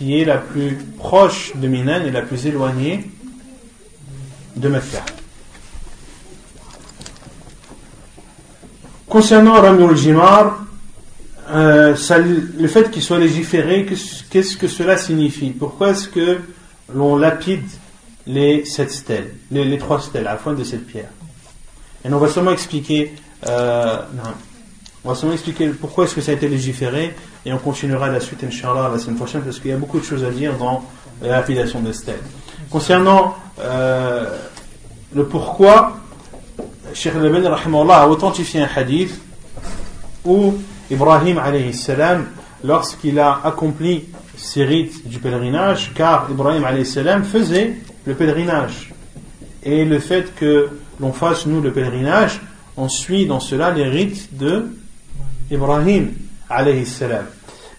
qui 0.00 0.18
est 0.18 0.24
la 0.24 0.38
plus 0.38 0.78
proche 0.96 1.52
de 1.56 1.68
Minan 1.68 2.02
et 2.06 2.10
la 2.10 2.22
plus 2.22 2.46
éloignée 2.46 3.04
de 4.56 4.66
Mecca. 4.66 5.04
Concernant 9.06 9.60
Ramul 9.60 9.94
Jimar, 9.94 10.64
euh, 11.50 11.94
le 12.58 12.68
fait 12.68 12.90
qu'il 12.90 13.02
soit 13.02 13.18
légiféré, 13.18 13.86
qu'est-ce 14.30 14.56
que 14.56 14.68
cela 14.68 14.96
signifie? 14.96 15.50
Pourquoi 15.50 15.90
est-ce 15.90 16.08
que 16.08 16.38
l'on 16.94 17.18
lapide 17.18 17.68
les 18.26 18.64
sept 18.64 18.90
stèles, 18.90 19.34
les, 19.50 19.76
trois 19.76 20.00
stèles 20.00 20.26
à 20.26 20.32
la 20.32 20.38
fin 20.38 20.54
de 20.54 20.64
cette 20.64 20.86
pierre? 20.86 21.10
Et 22.06 22.10
on 22.10 22.18
va 22.18 22.28
seulement 22.28 22.52
expliquer, 22.52 23.12
euh, 23.46 23.98
on 25.04 25.10
va 25.10 25.14
seulement 25.14 25.34
expliquer 25.34 25.68
pourquoi 25.68 26.04
est-ce 26.04 26.14
que 26.14 26.22
ça 26.22 26.30
a 26.30 26.34
été 26.36 26.48
légiféré 26.48 27.14
et 27.44 27.52
on 27.52 27.58
continuera 27.58 28.08
la 28.08 28.20
suite, 28.20 28.44
Inch'Allah, 28.44 28.90
la 28.92 28.98
semaine 28.98 29.16
prochaine, 29.16 29.42
parce 29.42 29.58
qu'il 29.58 29.70
y 29.70 29.74
a 29.74 29.76
beaucoup 29.76 29.98
de 29.98 30.04
choses 30.04 30.24
à 30.24 30.30
dire 30.30 30.56
dans 30.58 30.84
la 31.22 31.28
lapidation 31.28 31.80
de 31.80 31.92
stèles. 31.92 32.20
Concernant 32.70 33.34
euh, 33.60 34.26
le 35.14 35.24
pourquoi, 35.24 35.98
Cheikh 36.92 37.14
Al-Bani 37.14 37.46
a 37.46 38.08
authentifié 38.08 38.60
un 38.60 38.68
hadith 38.74 39.18
où 40.24 40.54
Ibrahim 40.90 41.38
alayhi 41.38 41.72
salam, 41.72 42.26
lorsqu'il 42.62 43.18
a 43.18 43.40
accompli 43.42 44.08
ses 44.36 44.64
rites 44.64 45.08
du 45.08 45.18
pèlerinage, 45.18 45.92
car 45.94 46.28
Ibrahim 46.30 46.64
alayhi 46.64 46.84
salam 46.84 47.24
faisait 47.24 47.76
le 48.04 48.14
pèlerinage. 48.14 48.92
Et 49.62 49.84
le 49.84 49.98
fait 49.98 50.34
que 50.34 50.68
l'on 51.00 51.12
fasse, 51.12 51.46
nous, 51.46 51.60
le 51.60 51.72
pèlerinage, 51.72 52.40
on 52.76 52.88
suit 52.88 53.26
dans 53.26 53.40
cela 53.40 53.70
les 53.70 53.84
rites 53.84 54.36
de 54.36 54.66
Ibrahim 55.50 56.12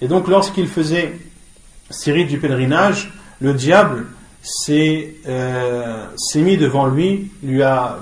Et 0.01 0.07
donc 0.07 0.27
lorsqu'il 0.27 0.67
faisait 0.67 1.19
ses 1.89 2.11
rites 2.11 2.29
du 2.29 2.39
pèlerinage, 2.39 3.11
le 3.39 3.53
diable 3.53 4.05
s'est 4.41 5.15
euh, 5.27 6.05
mis 6.35 6.57
devant 6.57 6.87
lui, 6.87 7.31
lui 7.43 7.61
a 7.61 7.99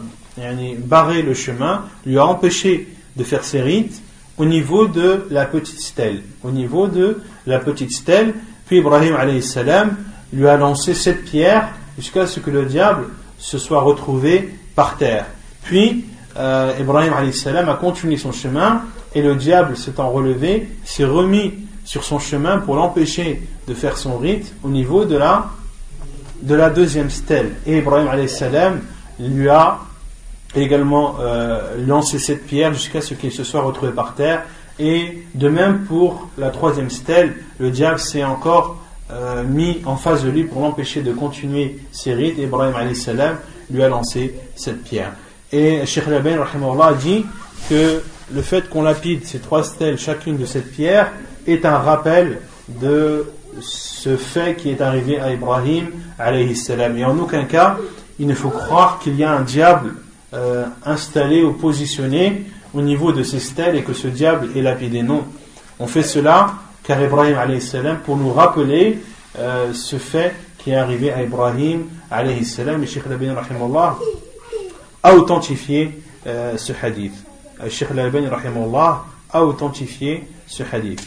barré 0.77 1.21
le 1.21 1.33
chemin, 1.33 1.85
lui 2.05 2.17
a 2.17 2.25
empêché 2.25 2.87
de 3.15 3.23
faire 3.23 3.43
ses 3.43 3.61
rites 3.61 4.01
au 4.37 4.45
niveau 4.45 4.87
de 4.87 5.25
la 5.29 5.45
petite 5.45 5.81
stèle. 5.81 6.21
Au 6.43 6.51
niveau 6.51 6.87
de 6.87 7.21
la 7.45 7.59
petite 7.59 7.91
stèle, 7.91 8.33
puis 8.65 8.77
Ibrahim 8.77 9.41
salam 9.41 9.97
lui 10.31 10.47
a 10.47 10.55
lancé 10.55 10.93
cette 10.93 11.25
pierre 11.25 11.69
jusqu'à 11.97 12.27
ce 12.27 12.39
que 12.39 12.51
le 12.51 12.65
diable 12.65 13.07
se 13.37 13.57
soit 13.57 13.81
retrouvé 13.81 14.53
par 14.75 14.97
terre. 14.97 15.25
Puis 15.63 16.05
euh, 16.37 16.71
Ibrahim 16.79 17.33
salam 17.33 17.67
a 17.67 17.73
continué 17.73 18.15
son 18.15 18.31
chemin 18.31 18.83
et 19.15 19.21
le 19.21 19.35
diable 19.35 19.75
s'étant 19.75 20.09
relevé, 20.11 20.69
s'est 20.83 21.05
remis 21.05 21.53
sur 21.85 22.03
son 22.03 22.19
chemin 22.19 22.59
pour 22.59 22.75
l'empêcher 22.75 23.41
de 23.67 23.73
faire 23.73 23.97
son 23.97 24.17
rite 24.17 24.53
au 24.63 24.69
niveau 24.69 25.05
de 25.05 25.17
la, 25.17 25.49
de 26.41 26.55
la 26.55 26.69
deuxième 26.69 27.09
stèle. 27.09 27.55
Et 27.65 27.79
Ibrahim 27.79 28.27
salam 28.27 28.81
lui 29.19 29.49
a 29.49 29.79
également 30.55 31.15
euh, 31.19 31.85
lancé 31.85 32.19
cette 32.19 32.45
pierre 32.45 32.73
jusqu'à 32.73 33.01
ce 33.01 33.13
qu'il 33.13 33.31
se 33.31 33.43
soit 33.43 33.61
retrouvé 33.61 33.91
par 33.91 34.15
terre 34.15 34.43
Et 34.79 35.23
de 35.35 35.49
même 35.49 35.83
pour 35.85 36.29
la 36.37 36.49
troisième 36.49 36.89
stèle, 36.89 37.35
le 37.59 37.69
diable 37.69 37.99
s'est 37.99 38.23
encore 38.23 38.77
euh, 39.11 39.43
mis 39.43 39.81
en 39.85 39.97
face 39.97 40.23
de 40.23 40.29
lui 40.29 40.45
pour 40.45 40.61
l'empêcher 40.61 41.01
de 41.01 41.11
continuer 41.11 41.79
ses 41.91 42.13
rites. 42.13 42.37
Ibrahim 42.37 42.95
salam 42.95 43.37
lui 43.69 43.83
a 43.83 43.89
lancé 43.89 44.35
cette 44.55 44.83
pierre. 44.83 45.13
Et 45.51 45.85
Sheikh 45.85 46.07
Laben 46.07 46.39
a 46.39 46.93
dit 46.93 47.25
que 47.69 48.01
le 48.33 48.41
fait 48.41 48.69
qu'on 48.69 48.83
lapide 48.83 49.25
ces 49.25 49.39
trois 49.39 49.63
stèles, 49.63 49.97
chacune 49.97 50.37
de 50.37 50.45
cette 50.45 50.71
pierre, 50.71 51.11
est 51.47 51.65
un 51.65 51.77
rappel 51.77 52.41
de 52.67 53.25
ce 53.61 54.15
fait 54.15 54.55
qui 54.55 54.69
est 54.69 54.81
arrivé 54.81 55.19
à 55.19 55.31
Ibrahim 55.33 55.87
salam. 56.55 56.97
Et 56.97 57.05
en 57.05 57.17
aucun 57.17 57.45
cas, 57.45 57.77
il 58.19 58.27
ne 58.27 58.33
faut 58.33 58.49
croire 58.49 58.99
qu'il 58.99 59.15
y 59.15 59.23
a 59.23 59.31
un 59.31 59.41
diable 59.41 59.95
euh, 60.33 60.65
installé 60.85 61.43
ou 61.43 61.53
positionné 61.53 62.45
au 62.73 62.81
niveau 62.81 63.11
de 63.11 63.23
ces 63.23 63.39
stèles 63.39 63.75
et 63.75 63.83
que 63.83 63.93
ce 63.93 64.07
diable 64.07 64.49
est 64.55 64.61
lapidé. 64.61 65.01
Non. 65.01 65.23
On 65.79 65.87
fait 65.87 66.03
cela 66.03 66.53
car 66.83 67.01
Ibrahim 67.01 67.59
salam 67.59 67.99
pour 67.99 68.17
nous 68.17 68.31
rappeler 68.31 68.99
euh, 69.37 69.73
ce 69.73 69.97
fait 69.97 70.35
qui 70.57 70.71
est 70.71 70.75
arrivé 70.75 71.11
à 71.11 71.23
Ibrahim 71.23 71.85
salam 72.43 72.83
et 72.83 72.87
Sheikh 72.87 73.05
Labin 73.07 73.35
a 75.01 75.15
authentifié 75.15 76.01
euh, 76.27 76.57
ce 76.57 76.73
hadith. 76.81 77.28
Sheikh 77.67 77.89
Labin 77.91 78.29
a 79.31 79.43
authentifié 79.43 80.23
ce 80.47 80.63
hadith. 80.63 81.01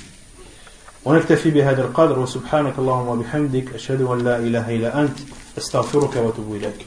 ونكتفي 1.05 1.51
بهذا 1.51 1.83
القدر 1.83 2.19
وسبحانك 2.19 2.79
اللهم 2.79 3.09
وبحمدك 3.09 3.75
أشهد 3.75 4.03
أن 4.03 4.19
لا 4.19 4.39
إله 4.39 4.77
إلا 4.77 5.03
أنت 5.03 5.19
أستغفرك 5.59 6.17
وأتوب 6.17 6.55
إليك 6.55 6.87